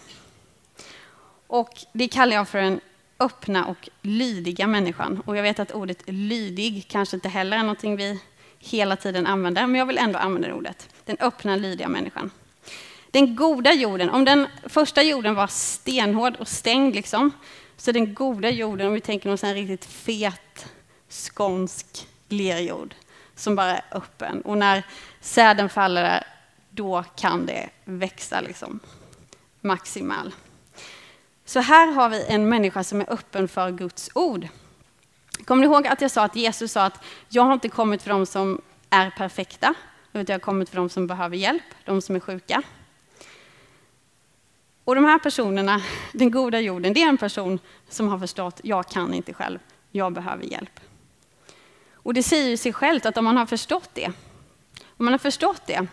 Och 1.46 1.70
det 1.92 2.08
kallar 2.08 2.36
jag 2.36 2.48
för 2.48 2.58
den 2.58 2.80
öppna 3.18 3.66
och 3.66 3.88
lydiga 4.02 4.66
människan. 4.66 5.22
Och 5.26 5.36
jag 5.36 5.42
vet 5.42 5.58
att 5.58 5.72
ordet 5.72 6.02
lydig 6.06 6.88
kanske 6.88 7.16
inte 7.16 7.28
heller 7.28 7.56
är 7.56 7.62
någonting 7.62 7.96
vi 7.96 8.20
hela 8.58 8.96
tiden 8.96 9.26
använder, 9.26 9.66
men 9.66 9.78
jag 9.78 9.86
vill 9.86 9.98
ändå 9.98 10.18
använda 10.18 10.48
det 10.48 10.54
ordet. 10.54 10.88
Den 11.04 11.16
öppna, 11.20 11.56
lydiga 11.56 11.88
människan. 11.88 12.30
Den 13.10 13.36
goda 13.36 13.72
jorden, 13.72 14.10
om 14.10 14.24
den 14.24 14.46
första 14.66 15.02
jorden 15.02 15.34
var 15.34 15.46
stenhård 15.46 16.36
och 16.36 16.48
stängd, 16.48 16.94
liksom, 16.94 17.30
så 17.82 17.92
den 17.92 18.14
goda 18.14 18.50
jorden, 18.50 18.86
om 18.86 18.92
vi 18.92 19.00
tänker 19.00 19.28
någon 19.28 19.38
sån 19.38 19.54
riktigt 19.54 19.84
fet 19.84 20.66
skånsk 21.08 22.08
lerjord 22.28 22.94
som 23.34 23.54
bara 23.54 23.76
är 23.76 23.84
öppen. 23.90 24.40
Och 24.40 24.58
när 24.58 24.86
säden 25.20 25.68
faller 25.68 26.02
där, 26.02 26.26
då 26.70 27.04
kan 27.16 27.46
det 27.46 27.68
växa 27.84 28.40
liksom 28.40 28.80
maximal. 29.60 30.34
Så 31.44 31.60
här 31.60 31.92
har 31.92 32.08
vi 32.08 32.24
en 32.28 32.48
människa 32.48 32.84
som 32.84 33.00
är 33.00 33.12
öppen 33.12 33.48
för 33.48 33.70
Guds 33.70 34.10
ord. 34.14 34.48
Kommer 35.44 35.66
ni 35.66 35.72
ihåg 35.72 35.86
att 35.86 36.00
jag 36.00 36.10
sa 36.10 36.24
att 36.24 36.36
Jesus 36.36 36.72
sa 36.72 36.84
att 36.84 37.04
jag 37.28 37.42
har 37.42 37.52
inte 37.52 37.68
kommit 37.68 38.02
för 38.02 38.10
dem 38.10 38.26
som 38.26 38.60
är 38.90 39.10
perfekta, 39.10 39.74
utan 40.12 40.24
jag 40.26 40.34
har 40.34 40.40
kommit 40.40 40.68
för 40.68 40.76
dem 40.76 40.88
som 40.88 41.06
behöver 41.06 41.36
hjälp, 41.36 41.62
de 41.84 42.02
som 42.02 42.16
är 42.16 42.20
sjuka. 42.20 42.62
Och 44.84 44.94
de 44.94 45.04
här 45.04 45.18
personerna, 45.18 45.82
den 46.12 46.30
goda 46.30 46.60
jorden, 46.60 46.92
det 46.92 47.02
är 47.02 47.08
en 47.08 47.18
person 47.18 47.58
som 47.88 48.08
har 48.08 48.18
förstått, 48.18 48.60
jag 48.64 48.88
kan 48.88 49.14
inte 49.14 49.34
själv, 49.34 49.58
jag 49.90 50.12
behöver 50.12 50.44
hjälp. 50.44 50.80
Och 51.92 52.14
det 52.14 52.22
säger 52.22 52.56
sig 52.56 52.72
självt 52.72 53.06
att 53.06 53.16
om 53.16 53.24
man 53.24 53.36
har 53.36 53.46
förstått 53.46 53.90
det, 53.94 54.12
om 54.96 55.04
man 55.04 55.12
har 55.12 55.18
förstått 55.18 55.62
det, 55.66 55.86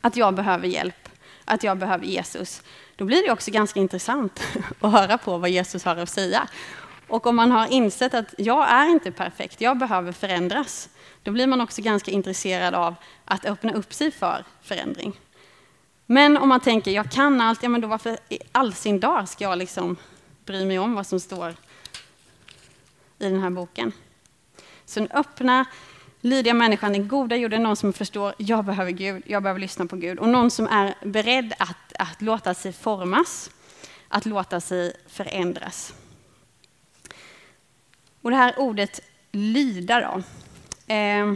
att 0.00 0.16
jag 0.16 0.34
behöver 0.34 0.68
hjälp, 0.68 1.08
att 1.44 1.62
jag 1.62 1.78
behöver 1.78 2.04
Jesus, 2.04 2.62
då 2.96 3.04
blir 3.04 3.22
det 3.22 3.32
också 3.32 3.50
ganska 3.50 3.80
intressant 3.80 4.42
att 4.80 4.92
höra 4.92 5.18
på 5.18 5.38
vad 5.38 5.50
Jesus 5.50 5.84
har 5.84 5.96
att 5.96 6.08
säga. 6.08 6.48
Och 7.08 7.26
om 7.26 7.36
man 7.36 7.50
har 7.50 7.72
insett 7.72 8.14
att 8.14 8.34
jag 8.38 8.70
är 8.70 8.86
inte 8.86 9.12
perfekt, 9.12 9.60
jag 9.60 9.78
behöver 9.78 10.12
förändras, 10.12 10.88
då 11.22 11.30
blir 11.30 11.46
man 11.46 11.60
också 11.60 11.82
ganska 11.82 12.10
intresserad 12.10 12.74
av 12.74 12.94
att 13.24 13.44
öppna 13.44 13.72
upp 13.72 13.94
sig 13.94 14.10
för 14.10 14.44
förändring. 14.62 15.20
Men 16.06 16.36
om 16.36 16.48
man 16.48 16.60
tänker, 16.60 16.90
jag 16.90 17.10
kan 17.10 17.40
allt, 17.40 17.62
ja 17.62 17.68
men 17.68 17.80
då 17.80 17.88
varför 17.88 18.18
i 18.28 18.38
all 18.52 18.74
sin 18.74 19.00
dag 19.00 19.28
ska 19.28 19.44
jag 19.44 19.58
liksom 19.58 19.96
bry 20.44 20.66
mig 20.66 20.78
om 20.78 20.94
vad 20.94 21.06
som 21.06 21.20
står 21.20 21.50
i 23.18 23.24
den 23.28 23.42
här 23.42 23.50
boken? 23.50 23.92
Så 24.84 25.00
den 25.00 25.10
öppna, 25.10 25.64
lydiga 26.20 26.54
människan, 26.54 26.92
den 26.92 27.08
goda 27.08 27.36
jorden, 27.36 27.62
någon 27.62 27.76
som 27.76 27.92
förstår, 27.92 28.34
jag 28.38 28.64
behöver 28.64 28.90
Gud, 28.90 29.22
jag 29.26 29.42
behöver 29.42 29.60
lyssna 29.60 29.86
på 29.86 29.96
Gud. 29.96 30.18
Och 30.18 30.28
någon 30.28 30.50
som 30.50 30.66
är 30.66 30.94
beredd 31.02 31.54
att, 31.58 31.92
att 31.98 32.22
låta 32.22 32.54
sig 32.54 32.72
formas, 32.72 33.50
att 34.08 34.26
låta 34.26 34.60
sig 34.60 34.96
förändras. 35.06 35.94
Och 38.22 38.30
det 38.30 38.36
här 38.36 38.58
ordet 38.58 39.00
lyda 39.32 40.00
då. 40.00 40.22
Eh, 40.94 41.34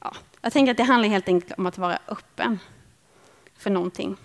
ja, 0.00 0.14
jag 0.40 0.52
tänker 0.52 0.70
att 0.70 0.76
det 0.76 0.82
handlar 0.82 1.08
helt 1.08 1.28
enkelt 1.28 1.58
om 1.58 1.66
att 1.66 1.78
vara 1.78 1.98
öppen 2.08 2.58
för 3.58 3.70
någonting. 3.70 4.16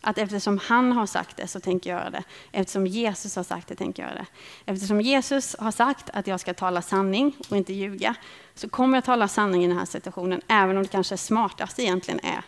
Att 0.00 0.18
eftersom 0.18 0.58
han 0.58 0.92
har 0.92 1.06
sagt 1.06 1.36
det 1.36 1.46
så 1.46 1.60
tänker 1.60 1.90
jag 1.90 1.98
göra 2.00 2.10
det. 2.10 2.24
Eftersom 2.52 2.86
Jesus 2.86 3.36
har 3.36 3.42
sagt 3.42 3.68
det 3.68 3.74
tänker 3.74 4.02
jag 4.02 4.10
göra 4.10 4.20
det. 4.20 4.26
Eftersom 4.72 5.00
Jesus 5.00 5.56
har 5.58 5.70
sagt 5.70 6.10
att 6.12 6.26
jag 6.26 6.40
ska 6.40 6.54
tala 6.54 6.82
sanning 6.82 7.36
och 7.50 7.56
inte 7.56 7.72
ljuga 7.72 8.14
så 8.54 8.68
kommer 8.68 8.96
jag 8.96 9.04
tala 9.04 9.28
sanning 9.28 9.64
i 9.64 9.68
den 9.68 9.78
här 9.78 9.84
situationen 9.84 10.40
även 10.48 10.76
om 10.76 10.82
det 10.82 10.88
kanske 10.88 11.16
smartaste 11.16 11.82
egentligen 11.82 12.20
är 12.22 12.42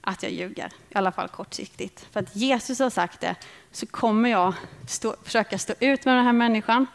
att 0.00 0.22
jag 0.22 0.32
ljuger. 0.32 0.72
I 0.88 0.94
alla 0.94 1.12
fall 1.12 1.28
kortsiktigt. 1.28 2.06
För 2.10 2.20
att 2.20 2.36
Jesus 2.36 2.78
har 2.78 2.90
sagt 2.90 3.20
det 3.20 3.34
så 3.72 3.86
kommer 3.86 4.28
jag 4.28 4.54
stå, 4.86 5.14
försöka 5.24 5.58
stå 5.58 5.74
ut 5.80 6.04
med 6.04 6.16
den 6.16 6.24
här 6.24 6.32
människan 6.32 6.86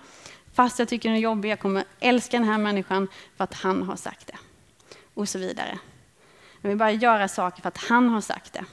fast 0.53 0.79
jag 0.79 0.87
tycker 0.87 1.09
den 1.09 1.17
är 1.17 1.21
jobbig. 1.21 1.49
Jag 1.49 1.59
kommer 1.59 1.83
älska 1.99 2.37
den 2.37 2.47
här 2.47 2.57
människan 2.57 3.07
för 3.37 3.43
att 3.43 3.53
han 3.53 3.83
har 3.83 3.95
sagt 3.95 4.27
det. 4.27 4.37
Och 5.13 5.29
så 5.29 5.39
vidare. 5.39 5.79
Jag 6.63 6.69
vill 6.69 6.77
bara 6.77 6.91
göra 6.91 7.27
saker 7.27 7.61
för 7.61 7.67
att 7.67 7.77
han 7.77 8.09
har 8.09 8.21
sagt 8.21 8.53
det. 8.53 8.65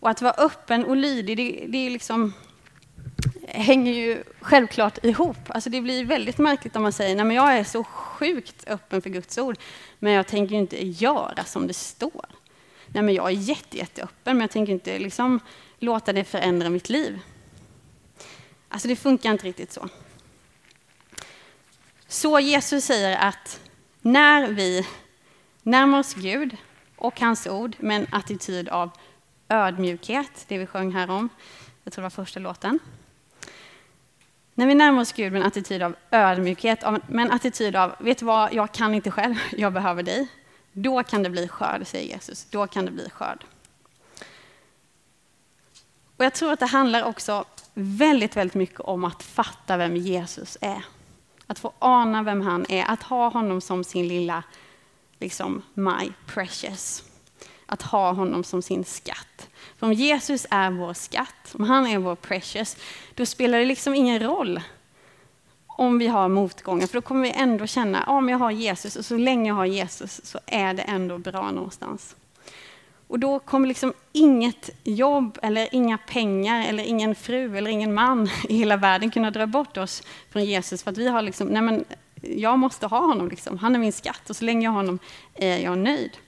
Och 0.00 0.10
att 0.10 0.22
vara 0.22 0.32
öppen 0.32 0.84
och 0.84 0.96
lydig, 0.96 1.36
det, 1.36 1.66
det 1.68 1.78
är 1.78 1.90
liksom, 1.90 2.32
hänger 3.48 3.92
ju 3.92 4.24
självklart 4.40 5.04
ihop. 5.04 5.36
Alltså 5.48 5.70
det 5.70 5.80
blir 5.80 6.04
väldigt 6.04 6.38
märkligt 6.38 6.76
om 6.76 6.82
man 6.82 6.92
säger 6.92 7.16
nej 7.16 7.24
men 7.24 7.36
jag 7.36 7.58
är 7.58 7.64
så 7.64 7.84
sjukt 7.84 8.64
öppen 8.66 9.02
för 9.02 9.10
Guds 9.10 9.38
ord, 9.38 9.58
men 9.98 10.12
jag 10.12 10.26
tänker 10.26 10.54
inte 10.54 10.86
göra 10.86 11.44
som 11.44 11.66
det 11.66 11.74
står. 11.74 12.26
Nej 12.86 13.02
men 13.02 13.14
jag 13.14 13.26
är 13.26 13.34
jätte, 13.34 13.76
jätteöppen, 13.76 14.36
men 14.36 14.40
jag 14.40 14.50
tänker 14.50 14.72
inte 14.72 14.98
liksom 14.98 15.40
låta 15.78 16.12
det 16.12 16.24
förändra 16.24 16.70
mitt 16.70 16.88
liv. 16.88 17.20
Alltså 18.68 18.88
det 18.88 18.96
funkar 18.96 19.30
inte 19.30 19.46
riktigt 19.46 19.72
så. 19.72 19.88
Så 22.08 22.40
Jesus 22.40 22.84
säger 22.84 23.16
att 23.16 23.60
när 24.00 24.48
vi 24.48 24.86
närmar 25.64 25.98
oss 25.98 26.14
Gud 26.14 26.56
och 26.96 27.20
hans 27.20 27.46
ord 27.46 27.76
med 27.78 27.96
en 27.96 28.06
attityd 28.10 28.68
av 28.68 28.90
ödmjukhet, 29.48 30.44
det 30.48 30.58
vi 30.58 30.66
sjöng 30.66 30.92
här 30.92 31.10
om. 31.10 31.28
Jag 31.84 31.92
tror 31.92 32.02
det 32.02 32.04
var 32.04 32.10
första 32.10 32.40
låten. 32.40 32.78
När 34.54 34.66
vi 34.66 34.74
närmar 34.74 35.02
oss 35.02 35.12
Gud 35.12 35.32
med 35.32 35.40
en 35.40 35.46
attityd 35.46 35.82
av 35.82 35.96
ödmjukhet, 36.10 36.84
med 37.06 37.26
en 37.26 37.32
attityd 37.32 37.76
av, 37.76 37.94
vet 37.98 38.18
du 38.18 38.24
vad, 38.24 38.54
jag 38.54 38.72
kan 38.72 38.94
inte 38.94 39.10
själv, 39.10 39.34
jag 39.56 39.72
behöver 39.72 40.02
dig. 40.02 40.28
Då 40.72 41.02
kan 41.02 41.22
det 41.22 41.30
bli 41.30 41.48
skörd, 41.48 41.86
säger 41.86 42.14
Jesus. 42.14 42.44
Då 42.50 42.66
kan 42.66 42.84
det 42.84 42.90
bli 42.90 43.10
skörd. 43.10 43.44
Och 46.16 46.24
jag 46.24 46.34
tror 46.34 46.52
att 46.52 46.60
det 46.60 46.66
handlar 46.66 47.02
också 47.02 47.44
väldigt, 47.74 48.36
väldigt 48.36 48.54
mycket 48.54 48.80
om 48.80 49.04
att 49.04 49.22
fatta 49.22 49.76
vem 49.76 49.96
Jesus 49.96 50.58
är. 50.60 50.84
Att 51.46 51.58
få 51.58 51.72
ana 51.78 52.22
vem 52.22 52.40
han 52.40 52.66
är, 52.68 52.84
att 52.84 53.02
ha 53.02 53.28
honom 53.28 53.60
som 53.60 53.84
sin 53.84 54.08
lilla 54.08 54.42
liksom 55.18 55.62
my 55.74 56.12
precious. 56.26 57.04
Att 57.66 57.82
ha 57.82 58.12
honom 58.12 58.44
som 58.44 58.62
sin 58.62 58.84
skatt. 58.84 59.48
För 59.76 59.86
om 59.86 59.92
Jesus 59.92 60.46
är 60.50 60.70
vår 60.70 60.94
skatt, 60.94 61.54
om 61.54 61.64
han 61.64 61.86
är 61.86 61.98
vår 61.98 62.14
precious, 62.14 62.76
då 63.14 63.26
spelar 63.26 63.58
det 63.58 63.64
liksom 63.64 63.94
ingen 63.94 64.22
roll 64.22 64.60
om 65.76 65.98
vi 65.98 66.06
har 66.06 66.28
motgångar, 66.28 66.86
för 66.86 66.94
då 66.94 67.02
kommer 67.02 67.22
vi 67.22 67.30
ändå 67.30 67.66
känna 67.66 68.02
att 68.02 68.30
jag 68.30 68.38
har 68.38 68.50
Jesus 68.50 68.96
och 68.96 69.04
så 69.04 69.16
länge 69.16 69.50
jag 69.50 69.54
har 69.54 69.66
Jesus 69.66 70.20
så 70.24 70.38
är 70.46 70.74
det 70.74 70.82
ändå 70.82 71.18
bra 71.18 71.50
någonstans. 71.50 72.16
Och 73.06 73.18
då 73.18 73.38
kommer 73.38 73.68
liksom 73.68 73.92
inget 74.12 74.70
jobb 74.84 75.38
eller 75.42 75.68
inga 75.72 75.98
pengar 75.98 76.68
eller 76.68 76.84
ingen 76.84 77.14
fru 77.14 77.56
eller 77.56 77.70
ingen 77.70 77.94
man 77.94 78.28
i 78.48 78.56
hela 78.56 78.76
världen 78.76 79.10
kunna 79.10 79.30
dra 79.30 79.46
bort 79.46 79.76
oss 79.76 80.02
från 80.30 80.44
Jesus 80.44 80.82
för 80.82 80.90
att 80.90 80.98
vi 80.98 81.08
har 81.08 81.22
liksom, 81.22 81.48
nej 81.48 81.62
men 81.62 81.84
jag 82.28 82.58
måste 82.58 82.86
ha 82.86 82.98
honom, 82.98 83.28
liksom. 83.28 83.58
han 83.58 83.74
är 83.74 83.78
min 83.78 83.92
skatt 83.92 84.30
och 84.30 84.36
så 84.36 84.44
länge 84.44 84.64
jag 84.66 84.70
har 84.70 84.76
honom 84.76 84.98
är 85.34 85.58
jag 85.58 85.78
nöjd. 85.78 86.18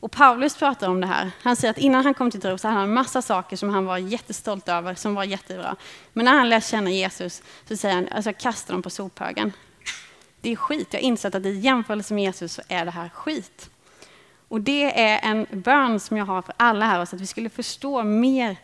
Och 0.00 0.12
Paulus 0.12 0.56
pratar 0.56 0.88
om 0.88 1.00
det 1.00 1.06
här. 1.06 1.30
Han 1.42 1.56
säger 1.56 1.70
att 1.70 1.78
innan 1.78 2.04
han 2.04 2.14
kom 2.14 2.30
till 2.30 2.40
tro 2.40 2.58
så 2.58 2.68
hade 2.68 2.80
han 2.80 2.88
en 2.88 2.94
massa 2.94 3.22
saker 3.22 3.56
som 3.56 3.68
han 3.68 3.84
var 3.84 3.98
jättestolt 3.98 4.68
över, 4.68 4.94
som 4.94 5.14
var 5.14 5.24
jättebra. 5.24 5.76
Men 6.12 6.24
när 6.24 6.32
han 6.32 6.48
lär 6.48 6.60
känna 6.60 6.90
Jesus 6.90 7.42
så 7.68 7.76
säger 7.76 7.94
han, 7.94 8.08
alltså 8.08 8.32
kasta 8.32 8.72
dem 8.72 8.82
på 8.82 8.90
sophögen. 8.90 9.52
Det 10.40 10.52
är 10.52 10.56
skit. 10.56 10.88
Jag 10.90 11.00
har 11.00 11.04
insett 11.04 11.34
att 11.34 11.46
i 11.46 11.50
jämförelse 11.50 12.14
med 12.14 12.24
Jesus 12.24 12.52
så 12.52 12.62
är 12.68 12.84
det 12.84 12.90
här 12.90 13.08
skit. 13.08 13.70
Och 14.48 14.60
det 14.60 15.00
är 15.00 15.30
en 15.30 15.46
bön 15.50 16.00
som 16.00 16.16
jag 16.16 16.24
har 16.24 16.42
för 16.42 16.54
alla 16.56 16.86
här, 16.86 17.04
så 17.04 17.16
att 17.16 17.22
vi 17.22 17.26
skulle 17.26 17.50
förstå 17.50 18.02
mer 18.02 18.56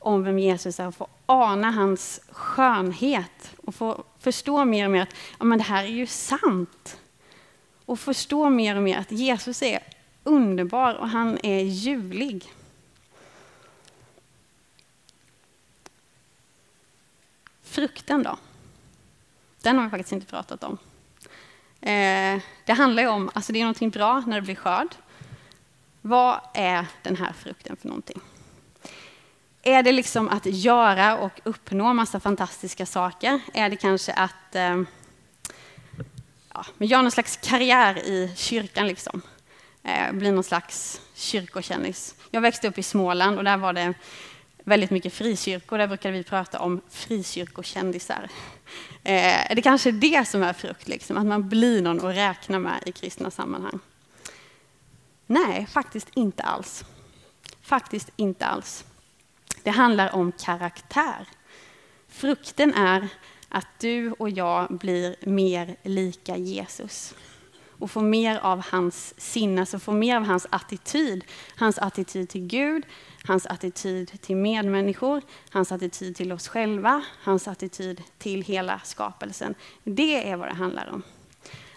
om 0.00 0.24
vem 0.24 0.38
Jesus 0.38 0.80
är 0.80 0.86
och 0.86 0.94
få 0.94 1.08
ana 1.26 1.70
hans 1.70 2.20
skönhet 2.30 3.54
och 3.64 3.74
få 3.74 4.04
förstå 4.18 4.64
mer 4.64 4.84
och 4.84 4.90
mer 4.90 5.02
att 5.02 5.14
ja, 5.38 5.44
men 5.44 5.58
det 5.58 5.64
här 5.64 5.84
är 5.84 5.88
ju 5.88 6.06
sant. 6.06 7.00
Och 7.84 8.00
förstå 8.00 8.50
mer 8.50 8.76
och 8.76 8.82
mer 8.82 8.98
att 8.98 9.12
Jesus 9.12 9.62
är 9.62 9.80
underbar 10.24 10.94
och 10.94 11.08
han 11.08 11.38
är 11.42 11.60
ljuvlig. 11.60 12.52
Frukten 17.62 18.22
då? 18.22 18.38
Den 19.62 19.76
har 19.76 19.84
vi 19.84 19.90
faktiskt 19.90 20.12
inte 20.12 20.26
pratat 20.26 20.64
om. 20.64 20.78
Eh, 21.80 22.40
det 22.64 22.72
handlar 22.72 23.02
ju 23.02 23.08
om, 23.08 23.30
alltså 23.34 23.52
det 23.52 23.58
är 23.58 23.64
någonting 23.64 23.90
bra 23.90 24.20
när 24.26 24.36
det 24.36 24.42
blir 24.42 24.54
skörd. 24.54 24.94
Vad 26.00 26.40
är 26.54 26.86
den 27.02 27.16
här 27.16 27.32
frukten 27.32 27.76
för 27.76 27.88
någonting? 27.88 28.20
Är 29.62 29.82
det 29.82 29.92
liksom 29.92 30.28
att 30.28 30.46
göra 30.46 31.16
och 31.16 31.40
uppnå 31.44 31.92
massa 31.92 32.20
fantastiska 32.20 32.86
saker? 32.86 33.40
Är 33.54 33.70
det 33.70 33.76
kanske 33.76 34.12
att 34.12 34.54
eh, 34.54 34.82
ja, 36.54 36.64
göra 36.78 37.02
någon 37.02 37.10
slags 37.10 37.36
karriär 37.36 37.98
i 37.98 38.32
kyrkan? 38.36 38.86
Liksom? 38.86 39.22
Eh, 39.82 40.12
bli 40.12 40.30
någon 40.30 40.44
slags 40.44 41.00
kyrkokändis. 41.14 42.14
Jag 42.30 42.40
växte 42.40 42.68
upp 42.68 42.78
i 42.78 42.82
Småland 42.82 43.38
och 43.38 43.44
där 43.44 43.56
var 43.56 43.72
det 43.72 43.94
väldigt 44.64 44.90
mycket 44.90 45.12
frikyrkor. 45.12 45.78
Där 45.78 45.86
brukade 45.86 46.18
vi 46.18 46.24
prata 46.24 46.60
om 46.60 46.80
frikyrkokändisar. 46.90 48.28
Eh, 49.04 49.54
det 49.54 49.62
kanske 49.62 49.90
det 49.90 50.28
som 50.28 50.42
är 50.42 50.52
frukt, 50.52 50.88
liksom, 50.88 51.16
att 51.16 51.26
man 51.26 51.48
blir 51.48 51.82
någon 51.82 52.06
att 52.06 52.16
räkna 52.16 52.58
med 52.58 52.82
i 52.86 52.92
kristna 52.92 53.30
sammanhang. 53.30 53.78
Nej, 55.26 55.66
faktiskt 55.70 56.08
inte 56.14 56.42
alls. 56.42 56.84
Faktiskt 57.62 58.10
inte 58.16 58.46
alls. 58.46 58.84
Det 59.62 59.70
handlar 59.70 60.14
om 60.14 60.32
karaktär. 60.32 61.26
Frukten 62.08 62.74
är 62.74 63.08
att 63.48 63.66
du 63.78 64.12
och 64.12 64.30
jag 64.30 64.78
blir 64.78 65.16
mer 65.20 65.76
lika 65.82 66.36
Jesus 66.36 67.14
och 67.80 67.90
får 67.90 68.02
mer 68.02 68.38
av 68.38 68.64
hans 68.70 69.14
sinne, 69.20 69.66
så 69.66 69.78
får 69.78 69.92
mer 69.92 70.16
av 70.16 70.24
hans 70.24 70.46
attityd. 70.50 71.24
Hans 71.56 71.78
attityd 71.78 72.28
till 72.28 72.46
Gud, 72.46 72.86
hans 73.24 73.46
attityd 73.46 74.20
till 74.20 74.36
medmänniskor, 74.36 75.22
hans 75.50 75.72
attityd 75.72 76.16
till 76.16 76.32
oss 76.32 76.48
själva, 76.48 77.02
hans 77.22 77.48
attityd 77.48 78.02
till 78.18 78.42
hela 78.42 78.80
skapelsen. 78.84 79.54
Det 79.84 80.30
är 80.30 80.36
vad 80.36 80.48
det 80.48 80.54
handlar 80.54 80.90
om. 80.92 81.02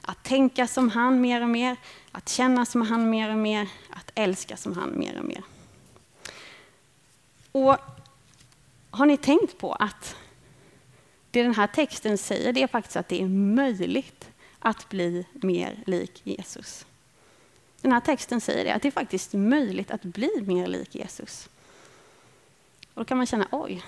Att 0.01 0.23
tänka 0.23 0.67
som 0.67 0.89
han 0.89 1.21
mer 1.21 1.41
och 1.41 1.49
mer, 1.49 1.77
att 2.11 2.29
känna 2.29 2.65
som 2.65 2.81
han 2.81 3.09
mer 3.09 3.29
och 3.29 3.38
mer, 3.38 3.67
att 3.89 4.11
älska 4.15 4.57
som 4.57 4.77
han 4.77 4.99
mer 4.99 5.19
och 5.19 5.25
mer. 5.25 5.43
Och 7.54 7.78
har 8.91 9.06
ni 9.06 9.18
tänkt 9.18 9.58
på 9.58 9.74
att 9.74 10.16
det 11.32 11.43
den 11.43 11.56
här 11.56 11.68
texten 11.68 12.18
säger, 12.18 12.54
det 12.54 12.64
är 12.64 12.68
faktiskt 12.68 12.95
att 12.95 13.08
det 13.08 13.22
är 13.22 13.28
möjligt 13.28 14.30
att 14.60 14.89
bli 14.89 15.26
mer 15.32 15.84
lik 15.86 16.22
Jesus. 16.24 16.86
Den 17.82 17.91
här 17.91 17.99
texten 17.99 18.41
säger 18.41 18.66
det, 18.66 18.74
att 18.74 18.82
det 18.82 18.88
är 18.88 18.91
faktiskt 18.91 19.34
möjligt 19.34 19.91
att 19.91 20.04
bli 20.04 20.43
mer 20.47 20.68
lik 20.68 20.95
Jesus. 20.95 21.49
Och 22.93 23.01
då 23.01 23.06
kan 23.06 23.18
man 23.18 23.26
känna, 23.26 23.47
oj, 23.51 23.84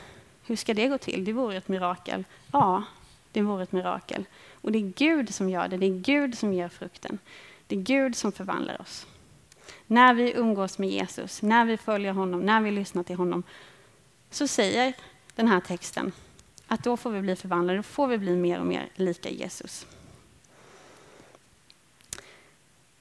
hur 0.45 0.55
ska 0.55 0.73
det 0.73 0.87
gå 0.87 0.97
till? 0.97 1.25
Det 1.25 1.33
vore 1.33 1.57
ett 1.57 1.67
mirakel. 1.67 2.23
Ja, 2.51 2.83
det 3.31 3.41
vore 3.41 3.63
ett 3.63 3.71
mirakel. 3.71 4.25
Och 4.61 4.71
det 4.71 4.77
är 4.77 4.93
Gud 4.95 5.33
som 5.33 5.49
gör 5.49 5.67
det, 5.67 5.77
det 5.77 5.85
är 5.85 5.99
Gud 5.99 6.37
som 6.37 6.53
ger 6.53 6.69
frukten. 6.69 7.19
Det 7.67 7.75
är 7.75 7.79
Gud 7.79 8.15
som 8.15 8.31
förvandlar 8.31 8.81
oss. 8.81 9.05
När 9.87 10.13
vi 10.13 10.33
umgås 10.33 10.77
med 10.77 10.89
Jesus, 10.89 11.41
när 11.41 11.65
vi 11.65 11.77
följer 11.77 12.11
honom, 12.11 12.41
när 12.41 12.61
vi 12.61 12.71
lyssnar 12.71 13.03
till 13.03 13.15
honom, 13.15 13.43
så 14.29 14.47
säger 14.47 14.93
den 15.35 15.47
här 15.47 15.59
texten 15.59 16.11
att 16.67 16.83
då 16.83 16.97
får 16.97 17.11
vi 17.11 17.21
bli 17.21 17.35
förvandlade, 17.35 17.79
då 17.79 17.83
får 17.83 18.07
vi 18.07 18.17
bli 18.17 18.35
mer 18.35 18.59
och 18.59 18.65
mer 18.65 18.89
lika 18.95 19.29
Jesus. 19.29 19.85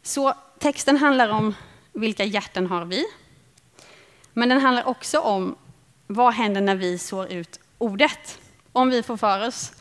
Så 0.02 0.34
texten 0.58 0.96
handlar 0.96 1.28
om 1.28 1.54
vilka 1.92 2.24
hjärtan 2.24 2.66
har 2.66 2.84
vi? 2.84 3.04
Men 4.32 4.48
den 4.48 4.60
handlar 4.60 4.84
också 4.84 5.20
om 5.20 5.56
vad 6.06 6.32
händer 6.32 6.60
när 6.60 6.74
vi 6.74 6.98
sår 6.98 7.32
ut 7.32 7.60
ordet? 7.78 8.38
Om 8.72 8.90
vi 8.90 9.02
får 9.02 9.16
för 9.16 9.46
oss 9.46 9.72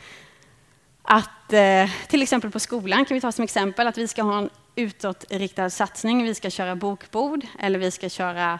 att, 1.01 1.53
eh, 1.53 1.89
till 2.07 2.21
exempel 2.21 2.51
på 2.51 2.59
skolan 2.59 3.05
kan 3.05 3.15
vi 3.15 3.21
ta 3.21 3.31
som 3.31 3.43
exempel 3.43 3.87
att 3.87 3.97
vi 3.97 4.07
ska 4.07 4.23
ha 4.23 4.37
en 4.37 4.49
utåtriktad 4.75 5.69
satsning. 5.69 6.23
Vi 6.23 6.35
ska 6.35 6.49
köra 6.49 6.75
bokbord 6.75 7.45
eller 7.59 7.79
vi 7.79 7.91
ska 7.91 8.09
köra 8.09 8.59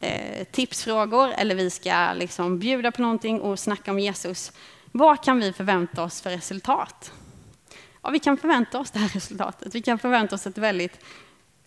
eh, 0.00 0.44
tipsfrågor 0.44 1.32
eller 1.36 1.54
vi 1.54 1.70
ska 1.70 2.12
liksom 2.12 2.58
bjuda 2.58 2.92
på 2.92 3.02
någonting 3.02 3.40
och 3.40 3.58
snacka 3.58 3.90
om 3.90 3.98
Jesus. 3.98 4.52
Vad 4.92 5.24
kan 5.24 5.40
vi 5.40 5.52
förvänta 5.52 6.02
oss 6.02 6.20
för 6.20 6.30
resultat? 6.30 7.12
Ja, 8.02 8.10
vi 8.10 8.18
kan 8.18 8.36
förvänta 8.36 8.78
oss 8.78 8.90
det 8.90 8.98
här 8.98 9.08
resultatet. 9.08 9.74
Vi 9.74 9.82
kan 9.82 9.98
förvänta 9.98 10.34
oss 10.34 10.46
ett 10.46 10.58
väldigt 10.58 10.98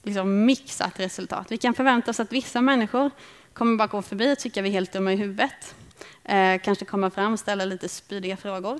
liksom, 0.04 0.46
mixat 0.46 1.00
resultat. 1.00 1.48
Vi 1.50 1.58
kan 1.58 1.74
förvänta 1.74 2.12
oss 2.12 2.20
att 2.20 2.32
vissa 2.32 2.62
människor 2.62 3.12
kommer 3.54 3.78
bara 3.78 3.88
gå 3.88 4.02
förbi 4.02 4.34
och 4.34 4.40
tycka 4.40 4.62
vi 4.62 4.70
är 4.70 4.74
helt 4.74 4.94
dumma 4.94 5.14
i 5.14 5.16
huvudet. 5.16 5.76
Eh, 6.24 6.62
kanske 6.62 6.86
komma 6.86 7.10
fram 7.10 7.34
och 7.34 7.40
ställa 7.40 7.66
lite 7.66 7.90
spydiga 7.90 8.38
frågor. 8.38 8.80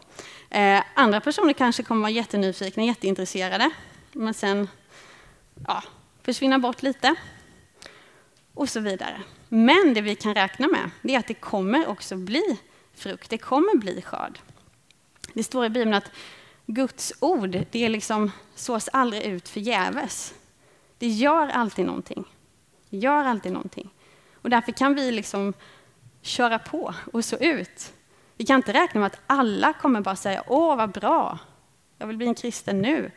Eh, 0.50 0.82
andra 0.94 1.22
personer 1.22 1.54
kanske 1.54 1.84
kommer 1.84 2.02
vara 2.02 2.12
jättenyfikna, 2.12 2.84
jätteintresserade, 2.84 3.70
men 4.12 4.34
sen 4.34 4.68
ja, 5.68 5.84
försvinna 6.24 6.60
bort 6.60 6.84
lite. 6.84 7.16
Och 8.54 8.70
så 8.70 8.80
vidare. 8.80 9.22
Men 9.50 9.94
det 9.94 10.02
vi 10.02 10.16
kan 10.16 10.34
räkna 10.34 10.68
med 10.68 10.90
det 11.02 11.16
är 11.16 11.20
att 11.20 11.28
det 11.28 11.34
kommer 11.34 11.88
också 11.88 12.16
bli 12.16 12.60
frukt. 12.94 13.30
Det 13.30 13.38
kommer 13.38 13.78
bli 13.78 14.02
skörd. 14.02 14.40
Det 15.34 15.44
står 15.44 15.66
i 15.66 15.70
Bibeln 15.70 15.94
att 15.94 16.12
Guds 16.66 17.14
ord, 17.20 17.50
det 17.72 17.86
är 17.86 17.90
liksom, 17.90 18.32
sås 18.56 18.90
aldrig 18.94 19.24
ut 19.24 19.50
förgäves. 19.50 20.34
Det 20.98 21.08
gör 21.08 21.48
alltid 21.48 21.86
någonting. 21.86 22.26
Det 22.90 22.98
gör 22.98 23.26
alltid 23.26 23.52
någonting. 23.52 23.90
Och 24.34 24.50
därför 24.50 24.72
kan 24.72 24.96
vi 24.96 25.12
liksom 25.12 25.54
köra 26.22 26.60
på 26.60 26.94
och 27.14 27.26
så 27.26 27.38
ut. 27.38 27.94
Vi 28.38 28.46
kan 28.46 28.56
inte 28.56 28.74
räkna 28.74 29.00
med 29.00 29.08
att 29.08 29.20
alla 29.28 29.74
kommer 29.74 30.02
bara 30.02 30.16
säga 30.16 30.44
åh 30.48 30.76
vad 30.76 30.92
bra, 30.92 31.40
jag 31.98 32.08
vill 32.08 32.18
bli 32.18 32.28
en 32.28 32.36
kristen 32.36 32.82
nu. 32.82 33.12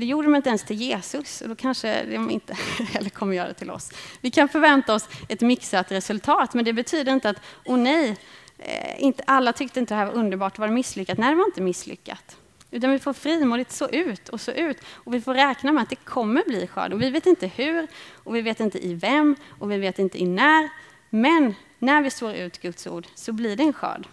Det 0.00 0.06
gjorde 0.06 0.26
de 0.26 0.34
inte 0.34 0.48
ens 0.48 0.64
till 0.64 0.76
Jesus 0.76 1.40
och 1.40 1.48
då 1.48 1.54
kanske 1.54 2.04
de 2.04 2.30
inte 2.30 2.54
heller 2.92 3.10
kommer 3.10 3.36
göra 3.36 3.48
det 3.48 3.54
till 3.54 3.70
oss. 3.70 3.90
Vi 4.20 4.30
kan 4.30 4.48
förvänta 4.48 4.94
oss 4.94 5.08
ett 5.28 5.40
mixat 5.40 5.92
resultat 5.92 6.54
men 6.54 6.64
det 6.64 6.72
betyder 6.72 7.12
inte 7.12 7.30
att, 7.30 7.40
åh 7.64 7.78
nej, 7.78 8.16
eh, 8.58 9.02
inte, 9.02 9.22
alla 9.26 9.52
tyckte 9.52 9.80
inte 9.80 9.94
det 9.94 9.98
här 9.98 10.06
var 10.06 10.12
underbart, 10.12 10.58
var 10.58 10.68
det 10.68 10.74
misslyckat? 10.74 11.18
Nej, 11.18 11.30
det 11.30 11.36
var 11.36 11.44
inte 11.44 11.60
misslyckat. 11.60 12.36
Utan 12.70 12.90
vi 12.90 12.98
får 12.98 13.12
frimodigt 13.12 13.72
så 13.72 13.88
ut 13.88 14.28
och 14.28 14.40
så 14.40 14.52
ut. 14.52 14.78
Och 14.90 15.14
vi 15.14 15.20
får 15.20 15.34
räkna 15.34 15.72
med 15.72 15.82
att 15.82 15.90
det 15.90 16.04
kommer 16.04 16.42
bli 16.46 16.66
skörd. 16.66 16.92
Och 16.92 17.02
vi 17.02 17.10
vet 17.10 17.26
inte 17.26 17.46
hur, 17.46 17.86
och 18.14 18.36
vi 18.36 18.42
vet 18.42 18.60
inte 18.60 18.86
i 18.86 18.94
vem, 18.94 19.36
och 19.58 19.70
vi 19.70 19.78
vet 19.78 19.98
inte 19.98 20.22
i 20.22 20.26
när. 20.26 20.68
Men 21.10 21.54
när 21.78 22.02
vi 22.02 22.10
sår 22.10 22.34
ut 22.34 22.60
Guds 22.60 22.86
ord 22.86 23.06
så 23.14 23.32
blir 23.32 23.56
det 23.56 23.62
en 23.62 23.72
skörd. 23.72 24.06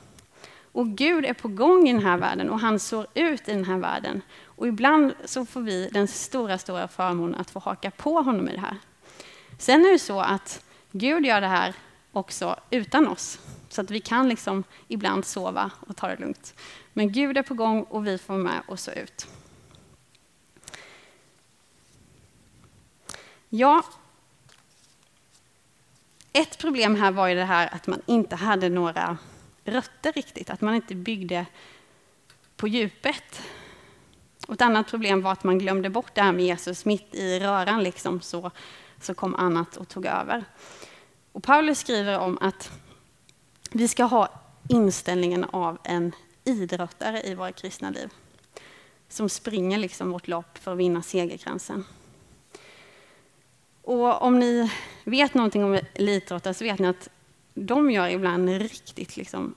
Och 0.72 0.88
Gud 0.88 1.26
är 1.26 1.34
på 1.34 1.48
gång 1.48 1.90
i 1.90 1.94
den 1.94 2.04
här 2.04 2.18
världen 2.18 2.50
och 2.50 2.60
han 2.60 2.80
sår 2.80 3.08
ut 3.14 3.50
i 3.50 3.52
den 3.52 3.66
här 3.66 3.78
världen. 3.78 4.22
Och 4.56 4.68
ibland 4.68 5.14
så 5.26 5.46
får 5.46 5.62
vi 5.62 5.90
den 5.94 6.08
stora, 6.08 6.58
stora 6.58 6.88
förmånen 6.88 7.42
att 7.42 7.52
få 7.52 7.60
haka 7.60 7.92
på 7.92 8.22
honom 8.22 8.50
i 8.50 8.52
det 8.52 8.62
här. 8.62 8.78
Sen 9.60 9.86
är 9.86 9.92
det 9.92 10.00
så 10.00 10.20
att 10.20 10.66
Gud 10.92 11.26
gör 11.26 11.42
det 11.42 11.48
här 11.48 11.74
också 12.12 12.60
utan 12.70 13.08
oss. 13.08 13.40
Så 13.70 13.82
att 13.82 13.92
vi 13.92 14.00
kan 14.00 14.30
liksom 14.30 14.64
ibland 14.88 15.26
sova 15.26 15.72
och 15.80 15.98
ta 15.98 16.08
det 16.08 16.20
lugnt. 16.20 16.54
Men 16.94 17.12
Gud 17.12 17.38
är 17.38 17.44
på 17.44 17.54
gång 17.54 17.84
och 17.84 18.08
vi 18.08 18.18
får 18.18 18.38
med 18.38 18.62
och 18.68 18.80
så 18.80 18.92
ut. 18.92 19.28
Ja, 23.50 23.84
ett 26.34 26.58
problem 26.58 26.96
här 26.96 27.12
var 27.12 27.28
ju 27.28 27.36
det 27.36 27.44
här 27.44 27.74
att 27.74 27.88
man 27.88 28.02
inte 28.06 28.36
hade 28.36 28.70
några 28.70 29.18
rötter 29.66 30.12
riktigt, 30.12 30.50
att 30.50 30.62
man 30.62 30.76
inte 30.76 30.96
byggde 30.96 31.46
på 32.56 32.68
djupet. 32.68 33.42
Och 34.48 34.54
ett 34.54 34.62
annat 34.62 34.88
problem 34.88 35.22
var 35.22 35.32
att 35.32 35.44
man 35.44 35.60
glömde 35.60 35.90
bort 35.90 36.16
det 36.16 36.22
här 36.22 36.32
med 36.32 36.46
Jesus 36.46 36.86
mitt 36.86 37.16
i 37.16 37.40
röran, 37.40 37.84
liksom, 37.84 38.22
så, 38.22 38.52
så 39.02 39.14
kom 39.14 39.36
annat 39.36 39.78
och 39.78 39.88
tog 39.88 40.06
över. 40.06 40.46
Och 41.32 41.44
Paulus 41.44 41.80
skriver 41.80 42.20
om 42.20 42.38
att 42.42 42.72
vi 43.72 43.88
ska 43.88 44.04
ha 44.04 44.30
inställningen 44.70 45.44
av 45.44 45.78
en 45.84 46.12
idrottare 46.44 47.22
i 47.22 47.36
våra 47.36 47.52
kristna 47.52 47.90
liv. 47.90 48.10
Som 49.10 49.30
springer 49.30 49.78
liksom 49.78 50.12
vårt 50.12 50.28
lopp 50.28 50.58
för 50.58 50.72
att 50.72 50.78
vinna 50.78 51.02
segerkransen. 51.02 51.86
Och 53.82 54.22
om 54.22 54.40
ni 54.40 54.72
vet 55.04 55.34
någonting 55.34 55.64
om 55.64 55.80
elitidrottare 55.94 56.54
så 56.54 56.64
vet 56.64 56.80
ni 56.80 56.88
att 56.88 57.10
de 57.54 57.92
gör 57.92 58.08
ibland 58.10 58.50
riktigt 58.50 59.18
liksom 59.18 59.56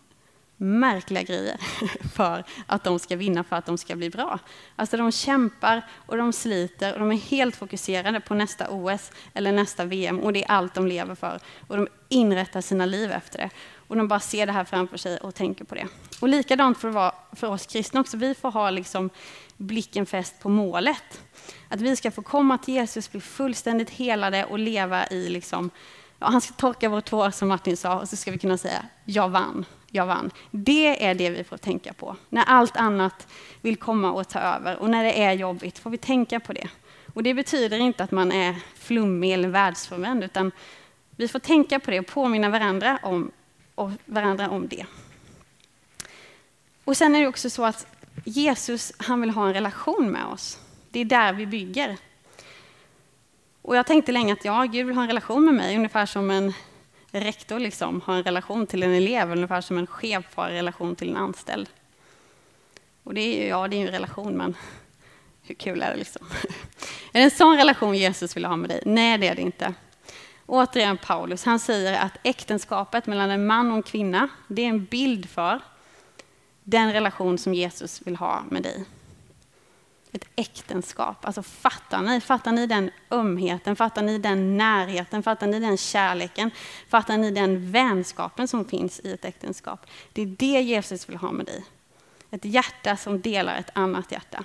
märkliga 0.57 1.23
grejer 1.23 1.61
för 2.15 2.45
att 2.67 2.85
de 2.85 2.99
ska 2.99 3.17
vinna, 3.17 3.45
för 3.45 3.57
att 3.57 3.67
de 3.67 3.79
ska 3.79 3.97
bli 3.97 4.11
bra. 4.11 4.39
Alltså 4.77 4.97
de 4.97 5.13
kämpar 5.13 5.87
och 6.07 6.17
de 6.17 6.33
sliter 6.33 6.93
och 6.93 7.01
de 7.01 7.13
är 7.13 7.17
helt 7.17 7.57
fokuserade 7.57 8.21
på 8.21 8.35
nästa 8.35 8.71
OS 8.71 9.11
eller 9.35 9.53
nästa 9.53 9.85
VM 9.85 10.21
och 10.21 10.33
det 10.33 10.45
är 10.45 10.51
allt 10.51 10.75
de 10.75 10.87
lever 10.87 11.15
för. 11.15 11.41
Och 11.67 11.77
de 11.77 11.89
inrättar 12.09 12.61
sina 12.61 12.87
liv 12.87 13.11
efter 13.11 13.39
det. 13.39 13.51
Och 13.89 13.97
de 13.97 14.09
bara 14.09 14.21
ser 14.21 14.47
det 14.47 14.53
här 14.53 14.65
framför 14.65 14.97
sig 14.97 15.19
och 15.19 15.35
tänker 15.35 15.65
på 15.65 15.75
det. 15.75 15.87
Och 16.21 16.29
likadant 16.29 16.79
får 16.79 16.89
det 16.89 16.95
vara 16.95 17.15
för 17.33 17.47
oss 17.47 17.67
kristna 17.67 18.01
också. 18.01 18.17
Vi 18.17 18.35
får 18.35 18.51
ha 18.51 18.71
liksom 18.71 19.11
blicken 19.57 20.07
fäst 20.07 20.41
på 20.41 20.49
målet. 20.49 21.21
Att 21.69 21.81
vi 21.81 21.97
ska 21.97 22.11
få 22.11 22.23
komma 22.23 22.59
till 22.59 22.75
Jesus, 22.75 23.11
bli 23.11 23.21
fullständigt 23.21 23.91
helade 23.91 24.45
och 24.45 24.59
leva 24.59 25.07
i 25.07 25.29
liksom, 25.29 25.71
ja, 26.19 26.27
han 26.27 26.41
ska 26.41 26.55
torka 26.55 26.89
vår 26.89 27.01
tår 27.01 27.31
som 27.31 27.49
Martin 27.49 27.77
sa 27.77 28.01
och 28.01 28.09
så 28.09 28.17
ska 28.17 28.31
vi 28.31 28.39
kunna 28.39 28.59
säga 28.59 28.87
jag 29.05 29.29
vann, 29.29 29.65
jag 29.91 30.07
vann. 30.07 30.31
Det 30.51 31.05
är 31.07 31.15
det 31.15 31.31
vi 31.31 31.45
får 31.45 31.57
tänka 31.57 31.93
på. 31.93 32.17
När 32.29 32.45
allt 32.45 32.77
annat 32.77 33.29
vill 33.61 33.77
komma 33.77 34.13
och 34.13 34.29
ta 34.29 34.39
över 34.39 34.77
och 34.77 34.91
när 34.91 35.05
det 35.05 35.23
är 35.23 35.33
jobbigt 35.33 35.79
får 35.79 35.91
vi 35.91 35.99
tänka 35.99 36.41
på 36.41 36.53
det. 36.53 36.69
Och 37.15 37.23
det 37.23 37.35
betyder 37.35 37.79
inte 37.79 38.05
att 38.05 38.11
man 38.11 38.33
är 38.33 38.55
flummig 38.75 39.33
eller 39.33 39.49
världsfrånvänd 39.49 40.25
utan 40.25 40.53
vi 41.11 41.29
får 41.29 41.39
tänka 41.39 41.81
på 41.81 41.91
det 41.91 41.99
och 42.01 42.07
påminna 42.07 42.49
varandra 42.49 42.99
om 43.03 43.31
och 43.75 43.91
varandra 44.05 44.51
om 44.51 44.69
det. 44.69 44.87
Och 46.85 46.97
sen 46.97 47.15
är 47.15 47.21
det 47.21 47.27
också 47.27 47.51
så 47.51 47.65
att 47.65 47.87
Jesus, 48.25 48.93
han 48.97 49.21
vill 49.21 49.31
ha 49.31 49.47
en 49.47 49.55
relation 49.55 50.11
med 50.11 50.27
oss. 50.27 50.59
Det 50.91 51.01
är 51.01 51.05
där 51.05 51.33
vi 51.33 51.47
bygger. 51.47 51.97
Och 53.63 53.77
jag 53.77 53.87
tänkte 53.87 54.13
länge 54.13 54.33
att 54.33 54.45
ja, 54.45 54.65
Gud 54.65 54.87
vill 54.87 54.97
ha 54.97 55.03
en 55.03 55.09
relation 55.09 55.45
med 55.45 55.55
mig, 55.55 55.77
ungefär 55.77 56.07
som 56.07 56.31
en 56.31 56.53
rektor 57.11 57.59
liksom 57.59 58.01
har 58.01 58.15
en 58.15 58.23
relation 58.23 58.67
till 58.67 58.83
en 58.83 58.95
elev, 58.95 59.33
ungefär 59.33 59.61
som 59.61 59.79
en 59.79 59.87
chef 59.87 60.25
har 60.35 60.49
en 60.49 60.55
relation 60.55 60.97
till 60.97 61.11
en 61.11 61.17
anställd. 61.17 61.69
Och 63.03 63.15
det 63.15 63.21
är 63.21 63.43
ju, 63.43 63.49
ja, 63.49 63.69
det 63.69 63.77
är 63.77 63.79
ju 63.79 63.87
en 63.87 63.93
relation, 63.93 64.37
men 64.37 64.57
hur 65.43 65.55
kul 65.55 65.83
är 65.83 65.91
det 65.91 65.97
liksom? 65.97 66.27
Är 67.13 67.19
det 67.19 67.25
en 67.25 67.31
sån 67.31 67.57
relation 67.57 67.95
Jesus 67.95 68.37
vill 68.37 68.45
ha 68.45 68.57
med 68.57 68.71
dig? 68.71 68.83
Nej, 68.85 69.19
det 69.19 69.29
är 69.29 69.35
det 69.35 69.43
inte. 69.43 69.75
Återigen 70.47 70.99
Paulus, 70.99 71.45
han 71.45 71.59
säger 71.59 72.01
att 72.01 72.13
äktenskapet 72.23 73.07
mellan 73.07 73.31
en 73.31 73.47
man 73.47 73.71
och 73.71 73.77
en 73.77 73.83
kvinna, 73.83 74.29
det 74.49 74.63
är 74.63 74.69
en 74.69 74.85
bild 74.85 75.29
för 75.29 75.61
den 76.63 76.93
relation 76.93 77.39
som 77.39 77.55
Jesus 77.55 78.03
vill 78.07 78.17
ha 78.17 78.45
med 78.51 78.63
dig. 78.63 78.85
Ett 80.17 80.29
äktenskap. 80.37 81.25
Alltså 81.25 81.43
fattar 81.43 82.03
ni? 82.03 82.21
Fattar 82.21 82.53
ni 82.53 82.67
den 82.67 82.91
ömheten? 83.11 83.77
Fattar 83.77 84.03
ni 84.03 84.19
den 84.19 84.57
närheten? 84.57 85.23
Fattar 85.23 85.47
ni 85.47 85.61
den 85.61 85.77
kärleken? 85.77 86.51
Fattar 86.89 87.19
ni 87.19 87.31
den 87.31 87.73
vänskapen 87.73 88.49
som 88.49 88.65
finns 88.65 89.01
i 89.01 89.13
ett 89.13 89.25
äktenskap? 89.25 89.87
Det 90.13 90.23
är 90.23 90.27
det 90.27 90.61
Jesus 90.61 91.09
vill 91.09 91.17
ha 91.17 91.33
med 91.33 91.47
dig. 91.47 91.65
Ett 92.31 92.45
hjärta 92.45 92.97
som 92.97 93.21
delar 93.21 93.59
ett 93.59 93.71
annat 93.73 94.13
hjärta. 94.13 94.45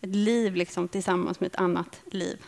Ett 0.00 0.14
liv 0.14 0.54
liksom 0.54 0.88
tillsammans 0.88 1.40
med 1.40 1.46
ett 1.46 1.56
annat 1.56 2.00
liv. 2.10 2.38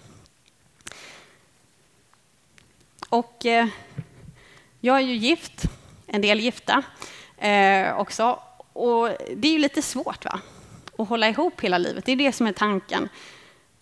Och 3.09 3.47
eh, 3.47 3.69
jag 4.81 4.97
är 4.97 5.01
ju 5.03 5.15
gift, 5.15 5.63
en 6.07 6.21
del 6.21 6.41
gifta 6.41 6.83
eh, 7.39 7.99
också. 7.99 8.43
Och 8.73 9.09
det 9.37 9.49
är 9.49 9.53
ju 9.53 9.59
lite 9.59 9.83
svårt 9.83 10.25
va? 10.25 10.41
Och 10.99 11.07
hålla 11.07 11.29
ihop 11.29 11.61
hela 11.61 11.79
livet. 11.79 12.05
Det 12.05 12.13
är 12.13 12.17
det 12.17 12.33
som 12.33 12.47
är 12.47 12.53
tanken. 12.53 13.09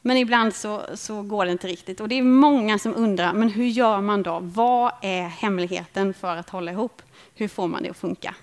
Men 0.03 0.17
ibland 0.17 0.55
så, 0.55 0.83
så 0.95 1.23
går 1.23 1.45
det 1.45 1.53
inte 1.53 1.67
riktigt. 1.67 2.01
Och 2.01 2.09
det 2.09 2.19
är 2.19 2.23
många 2.23 2.79
som 2.79 2.95
undrar, 2.97 3.33
men 3.33 3.49
hur 3.49 3.67
gör 3.67 4.01
man 4.01 4.23
då? 4.23 4.39
Vad 4.43 4.93
är 5.03 5.23
hemligheten 5.29 6.15
för 6.15 6.37
att 6.37 6.51
hålla 6.51 6.73
ihop? 6.73 7.03
Hur 7.35 7.49
får 7.49 7.69
man 7.69 7.83
det 7.83 7.91
att 7.91 7.97
funka? 7.97 8.35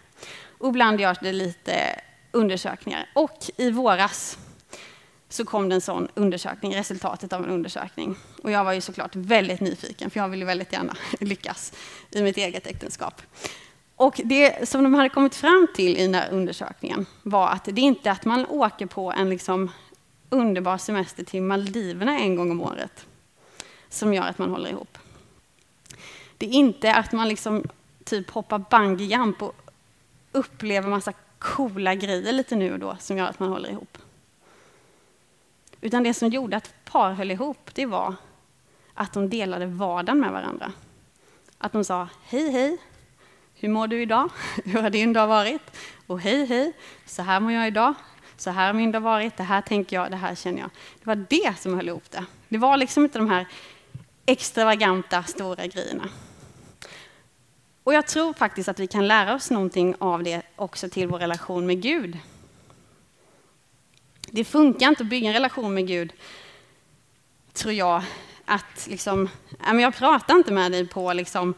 Och 0.58 0.70
ibland 0.70 1.02
görs 1.02 1.18
det 1.22 1.32
lite 1.32 2.00
undersökningar. 2.32 3.10
Och 3.16 3.38
i 3.58 3.72
våras 3.72 4.38
så 5.30 5.46
kom 5.46 5.70
det 5.70 5.76
en 5.76 5.82
sån 5.82 6.08
undersökning, 6.14 6.76
resultatet 6.76 7.34
av 7.34 7.44
en 7.44 7.50
undersökning. 7.50 8.16
Och 8.44 8.52
jag 8.52 8.64
var 8.64 8.74
ju 8.74 8.82
såklart 8.82 9.16
väldigt 9.16 9.60
nyfiken, 9.60 10.10
för 10.10 10.20
jag 10.20 10.30
ville 10.30 10.46
väldigt 10.46 10.74
gärna 10.74 10.96
lyckas 11.20 11.74
i 12.12 12.22
mitt 12.22 12.38
eget 12.38 12.68
äktenskap. 12.68 13.22
Och 13.96 14.22
det 14.24 14.70
som 14.70 14.84
de 14.84 14.94
hade 14.94 15.10
kommit 15.10 15.36
fram 15.36 15.68
till 15.76 15.98
i 15.98 16.02
den 16.02 16.16
här 16.16 16.32
undersökningen 16.32 17.06
var 17.24 17.48
att 17.48 17.66
det 17.66 17.82
inte 17.82 18.10
är 18.10 18.14
att 18.14 18.26
man 18.26 18.46
åker 18.46 18.86
på 18.86 19.12
en 19.12 19.30
liksom 19.30 19.72
underbar 20.30 20.78
semester 20.78 21.24
till 21.24 21.42
Maldiverna 21.42 22.20
en 22.20 22.36
gång 22.36 22.52
om 22.52 22.62
året 22.62 23.06
som 23.90 24.14
gör 24.14 24.24
att 24.24 24.38
man 24.38 24.50
håller 24.50 24.70
ihop. 24.70 24.98
Det 26.38 26.46
är 26.46 26.52
inte 26.52 26.96
att 26.96 27.12
man 27.12 27.28
liksom 27.28 27.64
typ 28.04 28.30
hoppar 28.30 28.66
bungyjump 28.70 29.42
och 29.42 29.56
upplever 30.32 30.90
massa 30.90 31.14
coola 31.40 31.96
grejer 31.96 32.34
lite 32.34 32.56
nu 32.56 32.74
och 32.74 32.80
då 32.80 32.98
som 33.00 33.18
gör 33.18 33.28
att 33.28 33.40
man 33.40 33.50
håller 33.50 33.70
ihop. 33.70 33.98
Utan 35.82 36.04
det 36.04 36.14
som 36.14 36.30
gjorde 36.30 36.58
att 36.58 36.74
par 36.86 37.12
höll 37.12 37.32
ihop, 37.32 37.70
det 37.74 37.86
var 37.86 38.16
att 38.94 39.14
de 39.14 39.30
delade 39.30 39.66
vardagen 39.66 40.20
med 40.20 40.32
varandra. 40.32 40.72
Att 41.58 41.72
de 41.72 41.84
sa 41.84 42.08
hej 42.24 42.52
hej, 42.52 42.78
hur 43.64 43.70
mår 43.70 43.88
du 43.88 44.02
idag? 44.02 44.30
Hur 44.66 44.82
har 44.82 44.90
din 44.90 45.14
dag 45.14 45.28
varit? 45.28 45.62
Och 46.08 46.20
hej 46.20 46.46
hej, 46.46 46.74
så 47.06 47.22
här 47.22 47.40
mår 47.40 47.52
jag 47.52 47.68
idag. 47.68 47.94
Så 48.38 48.50
här 48.50 48.68
har 48.68 48.74
min 48.74 48.92
dag 48.92 49.02
varit, 49.02 49.38
det 49.38 49.44
här 49.44 49.62
tänker 49.62 49.96
jag, 49.96 50.12
det 50.12 50.18
här 50.18 50.36
känner 50.36 50.60
jag. 50.60 50.70
Det 51.00 51.06
var 51.06 51.16
det 51.30 51.60
som 51.60 51.74
höll 51.74 51.88
ihop 51.88 52.12
det. 52.12 52.26
Det 52.50 52.58
var 52.58 52.78
liksom 52.78 53.04
inte 53.04 53.18
de 53.18 53.30
här 53.30 53.48
extravaganta 54.26 55.24
stora 55.24 55.68
grejerna. 55.68 56.10
Och 57.84 57.94
jag 57.94 58.08
tror 58.08 58.34
faktiskt 58.34 58.70
att 58.70 58.80
vi 58.80 58.88
kan 58.88 59.08
lära 59.08 59.36
oss 59.36 59.52
någonting 59.52 59.96
av 60.00 60.24
det 60.24 60.42
också 60.56 60.90
till 60.90 61.08
vår 61.08 61.20
relation 61.20 61.66
med 61.66 61.82
Gud. 61.82 62.18
Det 64.32 64.44
funkar 64.44 64.88
inte 64.88 65.04
att 65.04 65.10
bygga 65.10 65.28
en 65.28 65.34
relation 65.34 65.74
med 65.74 65.88
Gud, 65.88 66.14
tror 67.54 67.74
jag, 67.74 68.04
att 68.46 68.88
liksom, 68.90 69.30
jag 69.74 69.96
pratar 69.96 70.36
inte 70.36 70.54
med 70.54 70.72
dig 70.72 70.88
på 70.88 71.14
liksom 71.14 71.54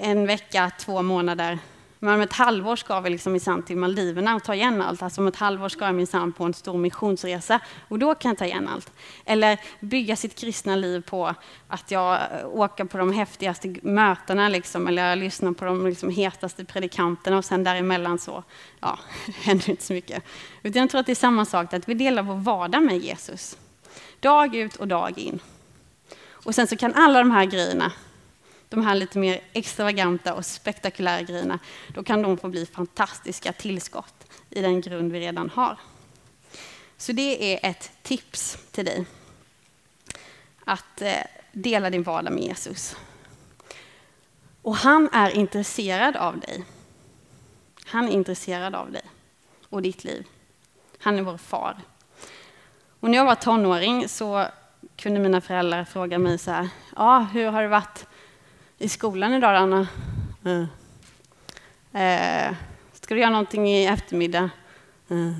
en 0.00 0.26
vecka, 0.26 0.70
två 0.78 1.02
månader. 1.02 1.58
Men 2.04 2.14
om 2.14 2.20
ett 2.20 2.32
halvår 2.32 2.76
ska 2.76 3.00
vi 3.00 3.10
liksom 3.10 3.32
minsann 3.32 3.62
till 3.62 3.76
Maldiverna 3.76 4.34
och 4.34 4.44
ta 4.44 4.54
igen 4.54 4.82
allt. 4.82 5.02
Alltså 5.02 5.20
om 5.20 5.26
ett 5.26 5.36
halvår 5.36 5.68
ska 5.68 5.84
jag 5.84 5.94
minsann 5.94 6.32
på 6.32 6.44
en 6.44 6.54
stor 6.54 6.78
missionsresa 6.78 7.60
och 7.88 7.98
då 7.98 8.14
kan 8.14 8.28
jag 8.28 8.38
ta 8.38 8.44
igen 8.44 8.68
allt. 8.68 8.92
Eller 9.24 9.60
bygga 9.80 10.16
sitt 10.16 10.34
kristna 10.34 10.76
liv 10.76 11.00
på 11.00 11.34
att 11.68 11.90
jag 11.90 12.14
eh, 12.14 12.46
åker 12.46 12.84
på 12.84 12.98
de 12.98 13.12
häftigaste 13.12 13.74
mötena 13.82 14.48
liksom, 14.48 14.86
eller 14.86 15.08
jag 15.08 15.18
lyssnar 15.18 15.52
på 15.52 15.64
de 15.64 15.86
liksom 15.86 16.10
hetaste 16.10 16.64
predikanterna 16.64 17.38
och 17.38 17.44
sen 17.44 17.64
däremellan 17.64 18.18
så 18.18 18.44
ja, 18.80 18.98
händer 19.42 19.70
inte 19.70 19.84
så 19.84 19.92
mycket. 19.92 20.22
Utan 20.62 20.80
jag 20.80 20.90
tror 20.90 21.00
att 21.00 21.06
det 21.06 21.12
är 21.12 21.16
samma 21.16 21.44
sak, 21.44 21.74
att 21.74 21.88
vi 21.88 21.94
delar 21.94 22.22
vår 22.22 22.36
vardag 22.36 22.82
med 22.82 22.98
Jesus. 22.98 23.56
Dag 24.20 24.54
ut 24.54 24.76
och 24.76 24.88
dag 24.88 25.18
in. 25.18 25.38
Och 26.30 26.54
sen 26.54 26.66
så 26.66 26.76
kan 26.76 26.94
alla 26.94 27.18
de 27.18 27.30
här 27.30 27.44
grejerna 27.44 27.92
de 28.68 28.82
här 28.82 28.94
lite 28.94 29.18
mer 29.18 29.40
extravaganta 29.52 30.34
och 30.34 30.46
spektakulära 30.46 31.22
grejerna, 31.22 31.58
då 31.94 32.02
kan 32.02 32.22
de 32.22 32.38
få 32.38 32.48
bli 32.48 32.66
fantastiska 32.66 33.52
tillskott 33.52 34.26
i 34.50 34.60
den 34.60 34.80
grund 34.80 35.12
vi 35.12 35.20
redan 35.20 35.50
har. 35.50 35.78
Så 36.96 37.12
det 37.12 37.54
är 37.54 37.70
ett 37.70 37.90
tips 38.02 38.58
till 38.70 38.84
dig. 38.84 39.04
Att 40.64 41.02
eh, 41.02 41.22
dela 41.52 41.90
din 41.90 42.02
vardag 42.02 42.32
med 42.32 42.42
Jesus. 42.42 42.96
Och 44.62 44.76
han 44.76 45.08
är 45.12 45.30
intresserad 45.30 46.16
av 46.16 46.40
dig. 46.40 46.64
Han 47.86 48.08
är 48.08 48.12
intresserad 48.12 48.74
av 48.74 48.92
dig 48.92 49.02
och 49.68 49.82
ditt 49.82 50.04
liv. 50.04 50.26
Han 50.98 51.18
är 51.18 51.22
vår 51.22 51.36
far. 51.36 51.80
Och 53.00 53.10
när 53.10 53.18
jag 53.18 53.24
var 53.24 53.34
tonåring 53.34 54.08
så 54.08 54.46
kunde 54.96 55.20
mina 55.20 55.40
föräldrar 55.40 55.84
fråga 55.84 56.18
mig 56.18 56.38
så 56.38 56.50
här, 56.50 56.68
ja, 56.96 57.18
hur 57.32 57.46
har 57.46 57.62
det 57.62 57.68
varit 57.68 58.06
i 58.84 58.88
skolan 58.88 59.34
idag, 59.34 59.56
Anna? 59.56 59.86
Mm. 60.44 60.66
Eh, 61.92 62.54
ska 62.92 63.14
du 63.14 63.20
göra 63.20 63.30
någonting 63.30 63.68
i 63.68 63.86
eftermiddag? 63.86 64.50
Mm. 65.10 65.34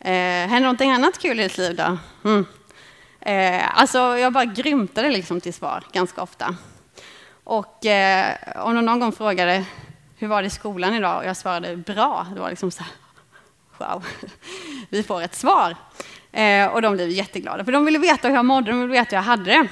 Eh, 0.00 0.50
händer 0.50 0.60
någonting 0.60 0.90
annat 0.90 1.18
kul 1.18 1.40
i 1.40 1.42
ditt 1.42 1.58
liv 1.58 1.76
då? 1.76 1.98
Mm. 2.24 2.46
Eh, 3.20 3.80
alltså, 3.80 3.98
jag 3.98 4.32
bara 4.32 4.44
grymtade 4.44 5.10
liksom 5.10 5.40
till 5.40 5.54
svar 5.54 5.84
ganska 5.92 6.22
ofta. 6.22 6.56
Och 7.44 7.86
eh, 7.86 8.34
om 8.56 8.74
någon 8.74 8.84
någon 8.84 9.00
gång 9.00 9.12
frågade 9.12 9.64
hur 10.16 10.28
var 10.28 10.42
det 10.42 10.46
i 10.46 10.50
skolan 10.50 10.94
idag 10.94 11.18
och 11.18 11.24
jag 11.24 11.36
svarade 11.36 11.76
bra, 11.76 12.26
det 12.34 12.40
var 12.40 12.50
liksom 12.50 12.70
så 12.70 12.82
här, 12.82 12.92
wow, 13.78 14.04
vi 14.88 15.02
får 15.02 15.22
ett 15.22 15.34
svar. 15.34 15.76
Eh, 16.32 16.66
och 16.66 16.82
de 16.82 16.94
blev 16.94 17.08
jätteglada, 17.08 17.64
för 17.64 17.72
de 17.72 17.84
ville 17.84 17.98
veta 17.98 18.28
hur 18.28 18.34
jag 18.34 18.44
mådde, 18.44 18.70
de 18.70 18.80
ville 18.80 18.92
veta 18.92 19.08
hur 19.10 19.16
jag 19.16 19.22
hade 19.22 19.44
det. 19.44 19.68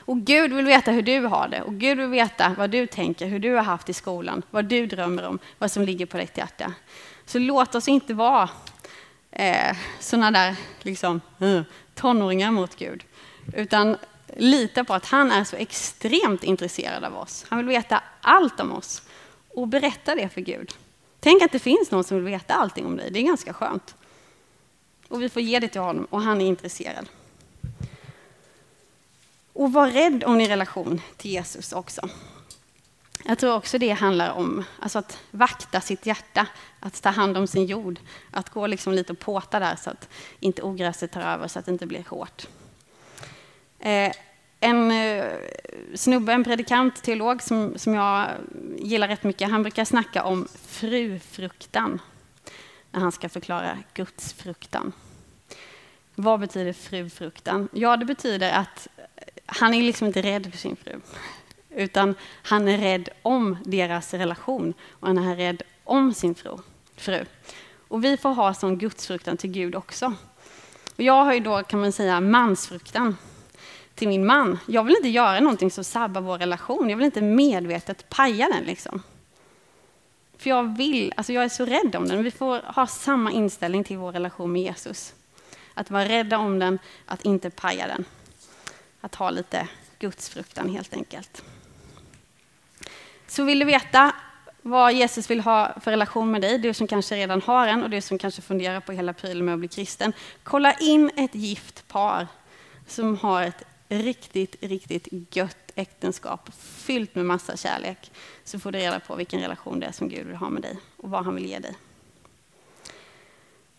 Och 0.00 0.18
Gud 0.18 0.52
vill 0.52 0.66
veta 0.66 0.90
hur 0.90 1.02
du 1.02 1.20
har 1.20 1.48
det 1.48 1.62
och 1.62 1.74
Gud 1.74 1.98
vill 1.98 2.08
veta 2.08 2.54
vad 2.58 2.70
du 2.70 2.86
tänker, 2.86 3.26
hur 3.26 3.38
du 3.38 3.54
har 3.54 3.62
haft 3.62 3.88
i 3.88 3.92
skolan, 3.92 4.42
vad 4.50 4.64
du 4.64 4.86
drömmer 4.86 5.22
om, 5.22 5.38
vad 5.58 5.70
som 5.70 5.82
ligger 5.82 6.06
på 6.06 6.16
ditt 6.16 6.38
hjärta. 6.38 6.74
Så 7.26 7.38
låt 7.38 7.74
oss 7.74 7.88
inte 7.88 8.14
vara 8.14 8.50
eh, 9.30 9.76
sådana 10.00 10.30
där 10.30 10.56
liksom, 10.82 11.20
eh, 11.40 11.62
tonåringar 11.94 12.50
mot 12.50 12.76
Gud, 12.76 13.04
utan 13.54 13.96
lita 14.36 14.84
på 14.84 14.94
att 14.94 15.06
han 15.06 15.32
är 15.32 15.44
så 15.44 15.56
extremt 15.56 16.44
intresserad 16.44 17.04
av 17.04 17.16
oss. 17.16 17.46
Han 17.48 17.58
vill 17.58 17.68
veta 17.68 18.02
allt 18.20 18.60
om 18.60 18.72
oss 18.72 19.02
och 19.48 19.68
berätta 19.68 20.14
det 20.14 20.28
för 20.28 20.40
Gud. 20.40 20.72
Tänk 21.20 21.42
att 21.42 21.52
det 21.52 21.58
finns 21.58 21.90
någon 21.90 22.04
som 22.04 22.16
vill 22.16 22.32
veta 22.32 22.54
allting 22.54 22.86
om 22.86 22.96
dig, 22.96 23.10
det 23.10 23.18
är 23.18 23.22
ganska 23.22 23.52
skönt. 23.52 23.94
Och 25.08 25.22
vi 25.22 25.28
får 25.28 25.42
ge 25.42 25.58
det 25.58 25.68
till 25.68 25.80
honom 25.80 26.04
och 26.10 26.22
han 26.22 26.40
är 26.40 26.46
intresserad. 26.46 27.08
Och 29.60 29.72
var 29.72 29.90
rädd 29.90 30.24
om 30.24 30.38
din 30.38 30.48
relation 30.48 31.00
till 31.16 31.30
Jesus 31.30 31.72
också. 31.72 32.08
Jag 33.24 33.38
tror 33.38 33.54
också 33.54 33.78
det 33.78 33.90
handlar 33.90 34.30
om 34.30 34.64
alltså 34.78 34.98
att 34.98 35.18
vakta 35.30 35.80
sitt 35.80 36.06
hjärta, 36.06 36.46
att 36.80 37.02
ta 37.02 37.08
hand 37.08 37.36
om 37.36 37.46
sin 37.46 37.66
jord, 37.66 37.98
att 38.30 38.50
gå 38.50 38.66
liksom 38.66 38.92
lite 38.92 39.12
och 39.12 39.18
påta 39.18 39.58
där 39.58 39.76
så 39.76 39.90
att 39.90 40.08
inte 40.40 40.62
ogräset 40.62 41.12
tar 41.12 41.20
över, 41.20 41.48
så 41.48 41.58
att 41.58 41.64
det 41.64 41.72
inte 41.72 41.86
blir 41.86 42.04
hårt. 42.08 42.46
Eh, 43.78 44.12
en 44.60 44.90
eh, 44.90 45.24
snubbe, 45.94 46.32
en 46.32 46.44
predikant, 46.44 47.02
teolog 47.02 47.42
som, 47.42 47.78
som 47.78 47.94
jag 47.94 48.28
gillar 48.78 49.08
rätt 49.08 49.24
mycket, 49.24 49.50
han 49.50 49.62
brukar 49.62 49.84
snacka 49.84 50.24
om 50.24 50.48
frufruktan 50.66 52.00
när 52.90 53.00
han 53.00 53.12
ska 53.12 53.28
förklara 53.28 53.78
gudsfruktan. 53.94 54.92
Vad 56.14 56.40
betyder 56.40 56.72
frufruktan? 56.72 57.68
Ja, 57.72 57.96
det 57.96 58.04
betyder 58.04 58.52
att 58.52 58.88
han 59.52 59.74
är 59.74 59.82
liksom 59.82 60.06
inte 60.06 60.22
rädd 60.22 60.50
för 60.50 60.58
sin 60.58 60.76
fru, 60.76 61.00
utan 61.70 62.14
han 62.42 62.68
är 62.68 62.78
rädd 62.78 63.08
om 63.22 63.56
deras 63.64 64.14
relation 64.14 64.74
och 64.90 65.06
han 65.06 65.18
är 65.18 65.36
rädd 65.36 65.62
om 65.84 66.14
sin 66.14 66.34
fru. 66.96 67.24
Och 67.88 68.04
vi 68.04 68.16
får 68.16 68.30
ha 68.30 68.54
sån 68.54 68.78
gudsfruktan 68.78 69.36
till 69.36 69.50
Gud 69.50 69.74
också. 69.74 70.14
Och 70.96 71.02
jag 71.02 71.24
har 71.24 71.34
ju 71.34 71.40
då, 71.40 71.62
kan 71.62 71.80
man 71.80 71.92
säga, 71.92 72.20
mansfruktan 72.20 73.16
till 73.94 74.08
min 74.08 74.26
man. 74.26 74.58
Jag 74.66 74.84
vill 74.84 74.96
inte 74.96 75.08
göra 75.08 75.40
någonting 75.40 75.70
som 75.70 75.84
sabbar 75.84 76.20
vår 76.20 76.38
relation. 76.38 76.90
Jag 76.90 76.96
vill 76.96 77.04
inte 77.04 77.22
medvetet 77.22 78.08
paja 78.08 78.48
den. 78.48 78.64
Liksom. 78.64 79.02
För 80.38 80.50
jag 80.50 80.76
vill, 80.76 81.12
alltså 81.16 81.32
jag 81.32 81.44
är 81.44 81.48
så 81.48 81.64
rädd 81.64 81.96
om 81.96 82.08
den. 82.08 82.24
Vi 82.24 82.30
får 82.30 82.60
ha 82.74 82.86
samma 82.86 83.32
inställning 83.32 83.84
till 83.84 83.96
vår 83.96 84.12
relation 84.12 84.52
med 84.52 84.62
Jesus. 84.62 85.14
Att 85.74 85.90
vara 85.90 86.04
rädda 86.04 86.38
om 86.38 86.58
den, 86.58 86.78
att 87.06 87.24
inte 87.24 87.50
paja 87.50 87.86
den. 87.86 88.04
Att 89.00 89.14
ha 89.14 89.30
lite 89.30 89.68
gudsfruktan 89.98 90.68
helt 90.68 90.94
enkelt. 90.94 91.42
Så 93.26 93.44
vill 93.44 93.58
du 93.58 93.64
veta 93.64 94.14
vad 94.62 94.92
Jesus 94.92 95.30
vill 95.30 95.40
ha 95.40 95.80
för 95.80 95.90
relation 95.90 96.30
med 96.30 96.40
dig, 96.40 96.58
du 96.58 96.74
som 96.74 96.86
kanske 96.86 97.16
redan 97.16 97.42
har 97.42 97.66
en 97.66 97.82
och 97.82 97.90
du 97.90 98.00
som 98.00 98.18
kanske 98.18 98.42
funderar 98.42 98.80
på 98.80 98.92
hela 98.92 99.12
prylen 99.12 99.44
med 99.44 99.54
att 99.54 99.60
bli 99.60 99.68
kristen. 99.68 100.12
Kolla 100.42 100.74
in 100.74 101.10
ett 101.16 101.34
gift 101.34 101.88
par 101.88 102.26
som 102.86 103.16
har 103.16 103.42
ett 103.42 103.62
riktigt, 103.88 104.56
riktigt 104.60 105.08
gött 105.36 105.56
äktenskap 105.74 106.50
fyllt 106.58 107.14
med 107.14 107.24
massa 107.24 107.56
kärlek. 107.56 108.10
Så 108.44 108.58
får 108.58 108.72
du 108.72 108.78
reda 108.78 109.00
på 109.00 109.16
vilken 109.16 109.40
relation 109.40 109.80
det 109.80 109.86
är 109.86 109.92
som 109.92 110.08
Gud 110.08 110.26
vill 110.26 110.36
ha 110.36 110.50
med 110.50 110.62
dig 110.62 110.76
och 110.96 111.10
vad 111.10 111.24
han 111.24 111.34
vill 111.34 111.46
ge 111.46 111.58
dig. 111.58 111.74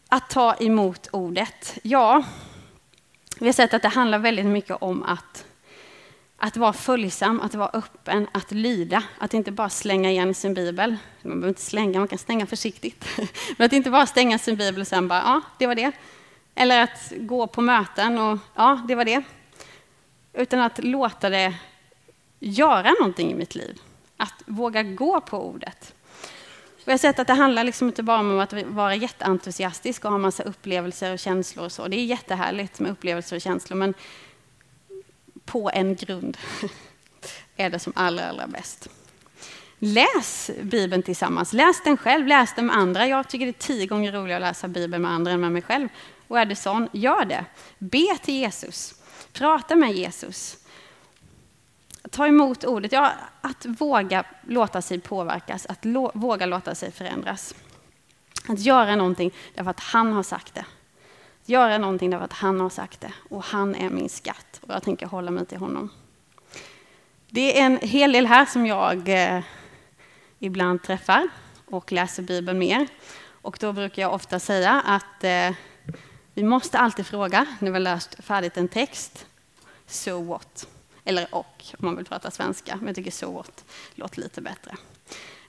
Att 0.08 0.30
ta 0.30 0.56
emot 0.56 1.08
ordet. 1.12 1.78
Ja, 1.84 2.24
vi 3.44 3.48
har 3.48 3.54
sett 3.54 3.74
att 3.74 3.82
det 3.82 3.88
handlar 3.88 4.20
väldigt 4.20 4.46
mycket 4.46 4.78
om 4.80 5.04
att 5.04 5.46
att 6.44 6.58
vara 6.58 6.74
följsam, 6.74 7.42
att 7.42 7.56
vara 7.56 7.70
öppen, 7.74 8.28
att 8.32 8.52
lyda, 8.52 9.04
att 9.18 9.34
inte 9.34 9.52
bara 9.52 9.70
slänga 9.70 10.12
igen 10.12 10.34
sin 10.34 10.54
bibel. 10.54 10.98
Man 11.22 11.32
behöver 11.32 11.48
inte 11.48 11.62
slänga, 11.62 12.00
man 12.00 12.08
kan 12.08 12.18
stänga 12.18 12.46
försiktigt. 12.46 13.06
Men 13.58 13.66
att 13.66 13.74
inte 13.74 13.90
bara 13.92 14.06
stänga 14.06 14.40
sin 14.40 14.56
bibel 14.56 14.82
och 14.82 14.88
sen 14.88 15.08
bara, 15.08 15.20
ja, 15.20 15.42
det 15.60 15.68
var 15.68 15.76
det. 15.76 15.92
Eller 16.56 16.84
att 16.84 17.14
gå 17.18 17.48
på 17.48 17.62
möten 17.62 18.18
och, 18.18 18.40
ja, 18.56 18.82
det 18.88 18.96
var 18.96 19.06
det. 19.06 19.24
Utan 20.34 20.60
att 20.60 20.84
låta 20.84 21.30
det 21.30 21.54
göra 22.40 22.92
någonting 23.00 23.32
i 23.32 23.36
mitt 23.36 23.56
liv. 23.56 23.82
Att 24.18 24.44
våga 24.46 24.84
gå 24.84 25.22
på 25.22 25.48
ordet. 25.48 25.94
Vi 26.86 26.92
har 26.92 26.98
sett 26.98 27.20
att 27.20 27.28
det 27.28 27.34
handlar 27.34 27.64
liksom 27.64 27.88
inte 27.88 28.04
bara 28.04 28.20
om 28.20 28.40
att 28.40 28.54
vara 28.54 28.96
jätteentusiastisk 28.96 30.06
och 30.06 30.12
ha 30.12 30.18
massa 30.18 30.44
upplevelser 30.44 31.14
och 31.14 31.20
känslor 31.20 31.66
och 31.66 31.72
så. 31.72 31.88
Det 31.88 31.98
är 31.98 32.06
jättehärligt 32.06 32.80
med 32.80 32.92
upplevelser 32.92 33.36
och 33.36 33.42
känslor, 33.42 33.78
men 33.78 33.94
på 35.46 35.72
en 35.74 35.96
grund 35.96 36.38
är 37.56 37.70
det 37.70 37.80
som 37.80 37.94
allra, 37.96 38.30
allra 38.30 38.48
bäst. 38.48 38.90
Läs 39.80 40.52
Bibeln 40.62 41.04
tillsammans. 41.04 41.54
Läs 41.54 41.84
den 41.84 41.98
själv, 41.98 42.28
läs 42.28 42.56
den 42.56 42.66
med 42.66 42.76
andra. 42.78 43.08
Jag 43.08 43.28
tycker 43.28 43.46
det 43.46 43.50
är 43.50 43.68
tio 43.68 43.86
gånger 43.86 44.12
roligare 44.12 44.38
att 44.48 44.50
läsa 44.50 44.68
Bibeln 44.68 45.02
med 45.02 45.12
andra 45.12 45.32
än 45.32 45.42
med 45.42 45.52
mig 45.52 45.62
själv. 45.62 45.88
Och 46.28 46.40
är 46.40 46.46
det 46.46 46.56
sån, 46.56 46.90
gör 46.92 47.26
det. 47.26 47.46
Be 47.78 48.18
till 48.22 48.36
Jesus. 48.36 48.96
Prata 49.34 49.76
med 49.76 49.94
Jesus. 49.94 50.58
Ta 52.12 52.28
emot 52.28 52.64
ordet. 52.64 52.92
Ja, 52.92 53.12
att 53.42 53.66
våga 53.66 54.24
låta 54.48 54.82
sig 54.82 55.00
påverkas, 55.00 55.66
att 55.66 55.86
våga 56.14 56.46
låta 56.46 56.76
sig 56.76 56.92
förändras. 56.92 57.56
Att 58.48 58.60
göra 58.60 58.96
någonting 58.96 59.32
därför 59.56 59.72
att 59.72 59.80
han 59.80 60.14
har 60.14 60.24
sagt 60.24 60.54
det 60.54 60.66
Att 61.42 61.50
göra 61.50 61.78
någonting 61.78 62.10
därför 62.10 62.26
att 62.26 62.34
han 62.34 62.60
har 62.60 62.70
sagt 62.70 63.02
det. 63.02 63.14
Och 63.30 63.44
han 63.44 63.76
är 63.76 63.90
min 63.90 64.10
skatt 64.10 64.60
och 64.62 64.74
jag 64.74 64.84
tänker 64.84 65.06
hålla 65.06 65.32
mig 65.32 65.46
till 65.46 65.58
honom. 65.58 65.90
Det 67.30 67.60
är 67.60 67.66
en 67.66 67.78
hel 67.78 68.12
del 68.12 68.26
här 68.28 68.46
som 68.46 68.66
jag 68.66 69.10
eh, 69.10 69.44
ibland 70.40 70.84
träffar 70.84 71.28
och 71.66 71.92
läser 71.92 72.24
Bibeln 72.24 72.60
mer. 72.60 72.88
Och 73.42 73.58
då 73.60 73.74
brukar 73.74 74.02
jag 74.02 74.14
ofta 74.14 74.40
säga 74.40 74.82
att 74.86 75.24
eh, 75.24 75.52
vi 76.34 76.44
måste 76.44 76.80
alltid 76.80 77.06
fråga 77.06 77.46
när 77.60 77.72
vi 77.72 77.76
har 77.76 77.80
läst 77.80 78.24
färdigt 78.24 78.58
en 78.58 78.68
text, 78.68 79.26
so 79.88 80.24
what? 80.24 80.68
Eller 81.06 81.36
och, 81.36 81.66
om 81.80 81.86
man 81.86 81.96
vill 81.96 82.06
prata 82.06 82.32
svenska. 82.32 82.76
Men 82.76 82.88
jag 82.88 82.96
tycker 82.96 83.12
so 83.12 83.32
what 83.32 83.66
låter 83.96 84.22
lite 84.22 84.42
bättre. 84.42 84.76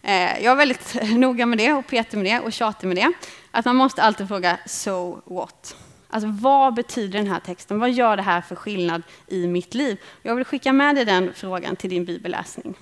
Eh, 0.02 0.44
jag 0.44 0.52
är 0.52 0.56
väldigt 0.56 0.96
noga 1.16 1.46
med 1.46 1.58
det 1.58 1.72
och 1.72 1.86
petig 1.86 2.16
med 2.16 2.26
det 2.26 2.40
och 2.40 2.52
tjatig 2.52 2.86
med 2.86 2.96
det. 2.96 3.12
Att 3.50 3.64
man 3.64 3.76
måste 3.76 4.02
alltid 4.02 4.28
fråga 4.28 4.58
so 4.66 5.20
what? 5.24 5.76
Alltså 6.08 6.28
vad 6.28 6.74
betyder 6.74 7.18
den 7.18 7.28
här 7.28 7.40
texten? 7.40 7.78
Vad 7.78 7.90
gör 7.90 8.16
det 8.16 8.22
här 8.22 8.40
för 8.40 8.56
skillnad 8.56 9.02
i 9.26 9.46
mitt 9.46 9.74
liv? 9.74 10.00
Jag 10.22 10.36
vill 10.36 10.44
skicka 10.44 10.72
med 10.72 10.96
dig 10.96 11.04
den 11.04 11.32
frågan 11.34 11.76
till 11.76 11.90
din 11.90 12.04
bibelläsning. 12.04 12.74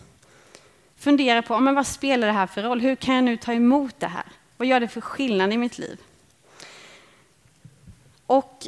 Fundera 0.97 1.43
på 1.43 1.59
men 1.59 1.75
vad 1.75 1.87
spelar 1.87 2.27
det 2.27 2.33
här 2.33 2.47
för 2.47 2.62
roll? 2.62 2.81
Hur 2.81 2.97
kan 2.97 3.14
jag 3.14 3.25
nu 3.25 3.37
ta 3.37 3.53
emot 3.53 4.01
det 4.01 4.07
här? 4.07 4.25
Vad 4.57 4.68
gör 4.68 4.81
det 4.81 4.89
för 4.89 5.01
skillnad 5.01 5.53
i 5.53 5.57
mitt 5.57 5.79
liv? 5.79 5.99
Och 8.27 8.66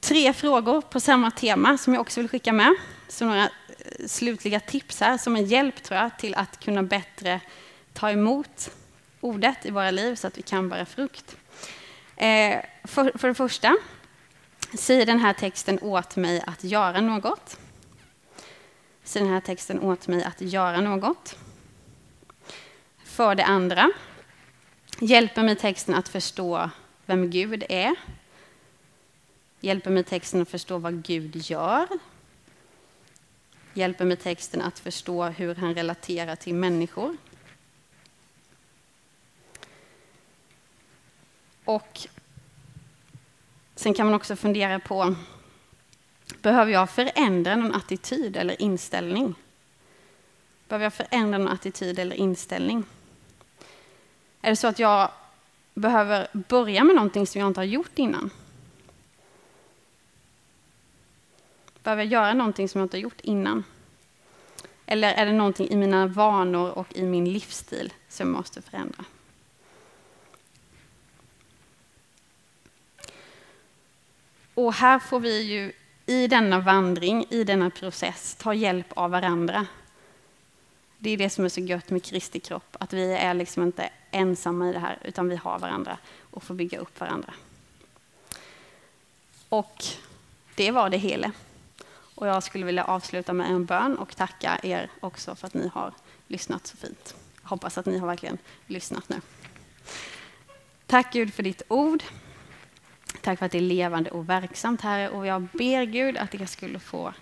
tre 0.00 0.32
frågor 0.32 0.80
på 0.80 1.00
samma 1.00 1.30
tema 1.30 1.78
som 1.78 1.94
jag 1.94 2.00
också 2.00 2.20
vill 2.20 2.28
skicka 2.28 2.52
med. 2.52 2.74
Så 3.14 3.24
några 3.24 3.42
eh, 3.42 4.06
slutliga 4.06 4.60
tips 4.60 5.00
här 5.00 5.18
som 5.18 5.36
en 5.36 5.46
hjälp 5.46 5.82
tror 5.82 6.00
jag, 6.00 6.18
till 6.18 6.34
att 6.34 6.60
kunna 6.60 6.82
bättre 6.82 7.40
ta 7.92 8.10
emot 8.10 8.70
ordet 9.20 9.66
i 9.66 9.70
våra 9.70 9.90
liv 9.90 10.14
så 10.14 10.26
att 10.26 10.38
vi 10.38 10.42
kan 10.42 10.68
bära 10.68 10.86
frukt. 10.86 11.36
Eh, 12.16 12.60
för, 12.84 13.18
för 13.18 13.28
det 13.28 13.34
första 13.34 13.76
säger 14.78 15.06
den 15.06 15.18
här 15.18 15.32
texten 15.32 15.78
åt 15.82 16.16
mig 16.16 16.42
att 16.46 16.64
göra 16.64 17.00
något. 17.00 17.58
Säger 19.04 19.26
den 19.26 19.34
här 19.34 19.40
texten 19.40 19.80
åt 19.80 20.08
mig 20.08 20.24
att 20.24 20.40
göra 20.40 20.80
något. 20.80 21.36
För 23.04 23.34
det 23.34 23.44
andra 23.44 23.90
hjälper 25.00 25.42
mig 25.42 25.56
texten 25.56 25.94
att 25.94 26.08
förstå 26.08 26.70
vem 27.06 27.30
Gud 27.30 27.64
är. 27.68 27.94
Hjälper 29.60 29.90
mig 29.90 30.04
texten 30.04 30.42
att 30.42 30.48
förstå 30.48 30.78
vad 30.78 31.02
Gud 31.02 31.36
gör. 31.36 31.88
Hjälper 33.74 34.04
mig 34.04 34.16
texten 34.16 34.62
att 34.62 34.78
förstå 34.78 35.24
hur 35.24 35.54
han 35.54 35.74
relaterar 35.74 36.36
till 36.36 36.54
människor. 36.54 37.16
Och 41.64 42.08
sen 43.74 43.94
kan 43.94 44.06
man 44.06 44.14
också 44.14 44.36
fundera 44.36 44.80
på, 44.80 45.14
behöver 46.42 46.72
jag 46.72 46.90
förändra 46.90 47.56
någon 47.56 47.74
attityd 47.74 48.36
eller 48.36 48.62
inställning? 48.62 49.34
Behöver 50.68 50.84
jag 50.84 50.94
förändra 50.94 51.38
någon 51.38 51.52
attityd 51.52 51.98
eller 51.98 52.16
inställning? 52.16 52.84
Är 54.40 54.50
det 54.50 54.56
så 54.56 54.66
att 54.66 54.78
jag 54.78 55.10
behöver 55.74 56.28
börja 56.32 56.84
med 56.84 56.96
någonting 56.96 57.26
som 57.26 57.40
jag 57.40 57.48
inte 57.48 57.60
har 57.60 57.64
gjort 57.64 57.98
innan? 57.98 58.30
Behöver 61.84 62.02
jag 62.02 62.12
göra 62.12 62.34
någonting 62.34 62.68
som 62.68 62.78
jag 62.78 62.84
inte 62.86 62.96
har 62.96 63.02
gjort 63.02 63.20
innan? 63.20 63.64
Eller 64.86 65.12
är 65.12 65.26
det 65.26 65.32
någonting 65.32 65.68
i 65.70 65.76
mina 65.76 66.06
vanor 66.06 66.70
och 66.70 66.96
i 66.96 67.02
min 67.02 67.32
livsstil 67.32 67.92
som 68.08 68.28
jag 68.28 68.36
måste 68.36 68.62
förändra? 68.62 69.04
Och 74.54 74.74
här 74.74 74.98
får 74.98 75.20
vi 75.20 75.42
ju 75.42 75.72
i 76.06 76.26
denna 76.26 76.58
vandring, 76.58 77.26
i 77.30 77.44
denna 77.44 77.70
process, 77.70 78.36
ta 78.38 78.54
hjälp 78.54 78.92
av 78.96 79.10
varandra. 79.10 79.66
Det 80.98 81.10
är 81.10 81.16
det 81.16 81.30
som 81.30 81.44
är 81.44 81.48
så 81.48 81.60
gött 81.60 81.90
med 81.90 82.04
Kristi 82.04 82.40
kropp, 82.40 82.76
att 82.80 82.92
vi 82.92 83.12
är 83.12 83.34
liksom 83.34 83.62
inte 83.62 83.90
ensamma 84.10 84.70
i 84.70 84.72
det 84.72 84.78
här, 84.78 84.98
utan 85.04 85.28
vi 85.28 85.36
har 85.36 85.58
varandra 85.58 85.98
och 86.20 86.42
får 86.42 86.54
bygga 86.54 86.78
upp 86.78 87.00
varandra. 87.00 87.34
Och 89.48 89.84
det 90.54 90.70
var 90.70 90.90
det 90.90 90.96
hela. 90.96 91.32
Och 92.14 92.26
jag 92.26 92.42
skulle 92.42 92.64
vilja 92.64 92.84
avsluta 92.84 93.32
med 93.32 93.50
en 93.50 93.64
bön 93.64 93.98
och 93.98 94.16
tacka 94.16 94.58
er 94.62 94.90
också 95.00 95.34
för 95.34 95.46
att 95.46 95.54
ni 95.54 95.68
har 95.68 95.92
lyssnat 96.28 96.66
så 96.66 96.76
fint. 96.76 97.14
Jag 97.42 97.48
hoppas 97.48 97.78
att 97.78 97.86
ni 97.86 97.98
har 97.98 98.06
verkligen 98.06 98.38
lyssnat 98.66 99.08
nu. 99.08 99.20
Tack 100.86 101.12
Gud 101.12 101.34
för 101.34 101.42
ditt 101.42 101.62
ord. 101.68 102.02
Tack 103.20 103.38
för 103.38 103.46
att 103.46 103.52
det 103.52 103.58
är 103.58 103.62
levande 103.62 104.10
och 104.10 104.28
verksamt, 104.28 104.80
Herre. 104.80 105.08
Och 105.08 105.26
jag 105.26 105.42
ber 105.42 105.84
Gud 105.84 106.16
att 106.16 106.30
det 106.30 106.46
skulle 106.46 106.78
få 106.78 107.12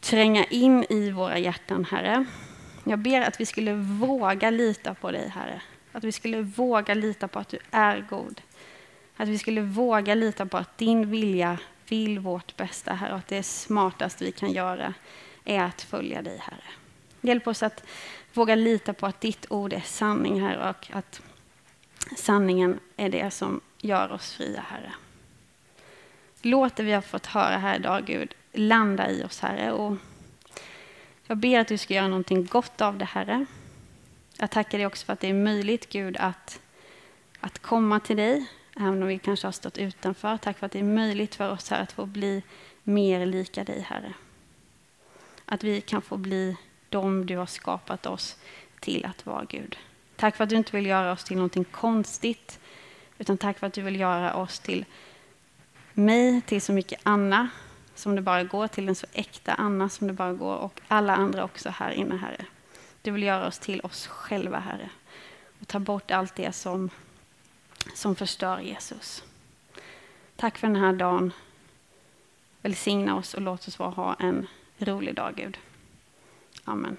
tränga 0.00 0.44
in 0.44 0.84
i 0.88 1.10
våra 1.10 1.38
hjärtan, 1.38 1.84
Herre. 1.84 2.24
Jag 2.84 2.98
ber 2.98 3.20
att 3.20 3.40
vi 3.40 3.46
skulle 3.46 3.74
våga 3.74 4.50
lita 4.50 4.94
på 4.94 5.10
dig, 5.10 5.28
Herre. 5.28 5.62
Att 5.92 6.04
vi 6.04 6.12
skulle 6.12 6.42
våga 6.42 6.94
lita 6.94 7.28
på 7.28 7.38
att 7.38 7.48
du 7.48 7.58
är 7.70 8.06
god. 8.10 8.40
Att 9.16 9.28
vi 9.28 9.38
skulle 9.38 9.60
våga 9.60 10.14
lita 10.14 10.46
på 10.46 10.56
att 10.56 10.78
din 10.78 11.10
vilja 11.10 11.58
vill 11.88 12.18
vårt 12.18 12.56
bästa, 12.56 12.94
Herre. 12.94 13.12
Och 13.12 13.18
att 13.18 13.28
det 13.28 13.42
smartaste 13.42 14.24
vi 14.24 14.32
kan 14.32 14.52
göra 14.52 14.94
är 15.44 15.62
att 15.62 15.82
följa 15.82 16.22
dig, 16.22 16.38
Herre. 16.38 16.64
Hjälp 17.20 17.46
oss 17.46 17.62
att 17.62 17.84
våga 18.32 18.54
lita 18.54 18.92
på 18.92 19.06
att 19.06 19.20
ditt 19.20 19.46
ord 19.50 19.72
är 19.72 19.80
sanning, 19.80 20.40
Herre. 20.40 20.70
Och 20.70 20.90
att 20.92 21.22
sanningen 22.16 22.80
är 22.96 23.08
det 23.08 23.30
som 23.30 23.60
gör 23.80 24.12
oss 24.12 24.32
fria, 24.32 24.64
Herre. 24.68 24.92
Låt 26.42 26.76
det 26.76 26.82
vi 26.82 26.92
har 26.92 27.00
fått 27.00 27.26
höra 27.26 27.58
här 27.58 27.76
idag, 27.76 28.04
Gud, 28.06 28.34
landa 28.52 29.10
i 29.10 29.24
oss, 29.24 29.40
Herre. 29.40 29.72
Och 29.72 29.96
jag 31.26 31.36
ber 31.36 31.60
att 31.60 31.68
du 31.68 31.78
ska 31.78 31.94
göra 31.94 32.08
någonting 32.08 32.46
gott 32.46 32.80
av 32.80 32.98
det, 32.98 33.04
Herre. 33.04 33.46
Jag 34.38 34.50
tackar 34.50 34.78
dig 34.78 34.86
också 34.86 35.06
för 35.06 35.12
att 35.12 35.20
det 35.20 35.28
är 35.28 35.34
möjligt, 35.34 35.88
Gud, 35.92 36.16
att, 36.16 36.60
att 37.40 37.58
komma 37.58 38.00
till 38.00 38.16
dig, 38.16 38.46
även 38.76 39.02
om 39.02 39.08
vi 39.08 39.18
kanske 39.18 39.46
har 39.46 39.52
stått 39.52 39.78
utanför. 39.78 40.36
Tack 40.36 40.58
för 40.58 40.66
att 40.66 40.72
det 40.72 40.78
är 40.78 40.84
möjligt 40.84 41.34
för 41.34 41.52
oss 41.52 41.70
här 41.70 41.82
att 41.82 41.92
få 41.92 42.06
bli 42.06 42.42
mer 42.82 43.26
lika 43.26 43.64
dig, 43.64 43.80
Herre. 43.80 44.14
att 45.44 45.64
vi 45.64 45.80
kan 45.80 46.02
få 46.02 46.16
bli 46.16 46.56
de 46.88 47.26
du 47.26 47.36
har 47.36 47.46
skapat 47.46 48.06
oss 48.06 48.36
till 48.80 49.04
att 49.06 49.26
vara, 49.26 49.44
Gud. 49.44 49.78
Tack 50.16 50.36
för 50.36 50.44
att 50.44 50.50
du 50.50 50.56
inte 50.56 50.76
vill 50.76 50.86
göra 50.86 51.12
oss 51.12 51.24
till 51.24 51.36
någonting 51.36 51.64
konstigt, 51.64 52.60
utan 53.18 53.38
tack 53.38 53.58
för 53.58 53.66
att 53.66 53.72
du 53.72 53.82
vill 53.82 54.00
göra 54.00 54.34
oss 54.34 54.60
till 54.60 54.84
mig, 55.92 56.40
till 56.40 56.62
så 56.62 56.72
mycket 56.72 57.00
Anna 57.02 57.48
som 57.94 58.16
det 58.16 58.22
bara 58.22 58.44
går, 58.44 58.68
till 58.68 58.88
en 58.88 58.94
så 58.94 59.06
äkta 59.12 59.54
Anna 59.54 59.88
som 59.88 60.06
det 60.06 60.12
bara 60.12 60.32
går 60.32 60.56
och 60.56 60.80
alla 60.88 61.14
andra 61.14 61.44
också 61.44 61.70
här 61.70 61.90
inne, 61.90 62.16
Herre. 62.16 62.44
Du 63.02 63.10
vill 63.10 63.22
göra 63.22 63.46
oss 63.46 63.58
till 63.58 63.80
oss 63.80 64.06
själva, 64.06 64.58
Herre. 64.58 64.90
Och 65.60 65.68
ta 65.68 65.78
bort 65.78 66.10
allt 66.10 66.34
det 66.34 66.52
som, 66.52 66.90
som 67.94 68.16
förstör 68.16 68.60
Jesus. 68.60 69.22
Tack 70.36 70.58
för 70.58 70.66
den 70.66 70.76
här 70.76 70.92
dagen. 70.92 71.32
Välsigna 72.62 73.16
oss 73.16 73.34
och 73.34 73.42
låt 73.42 73.68
oss 73.68 73.76
ha 73.76 74.14
en 74.14 74.46
rolig 74.78 75.14
dag, 75.14 75.34
Gud. 75.36 75.58
Amen. 76.64 76.96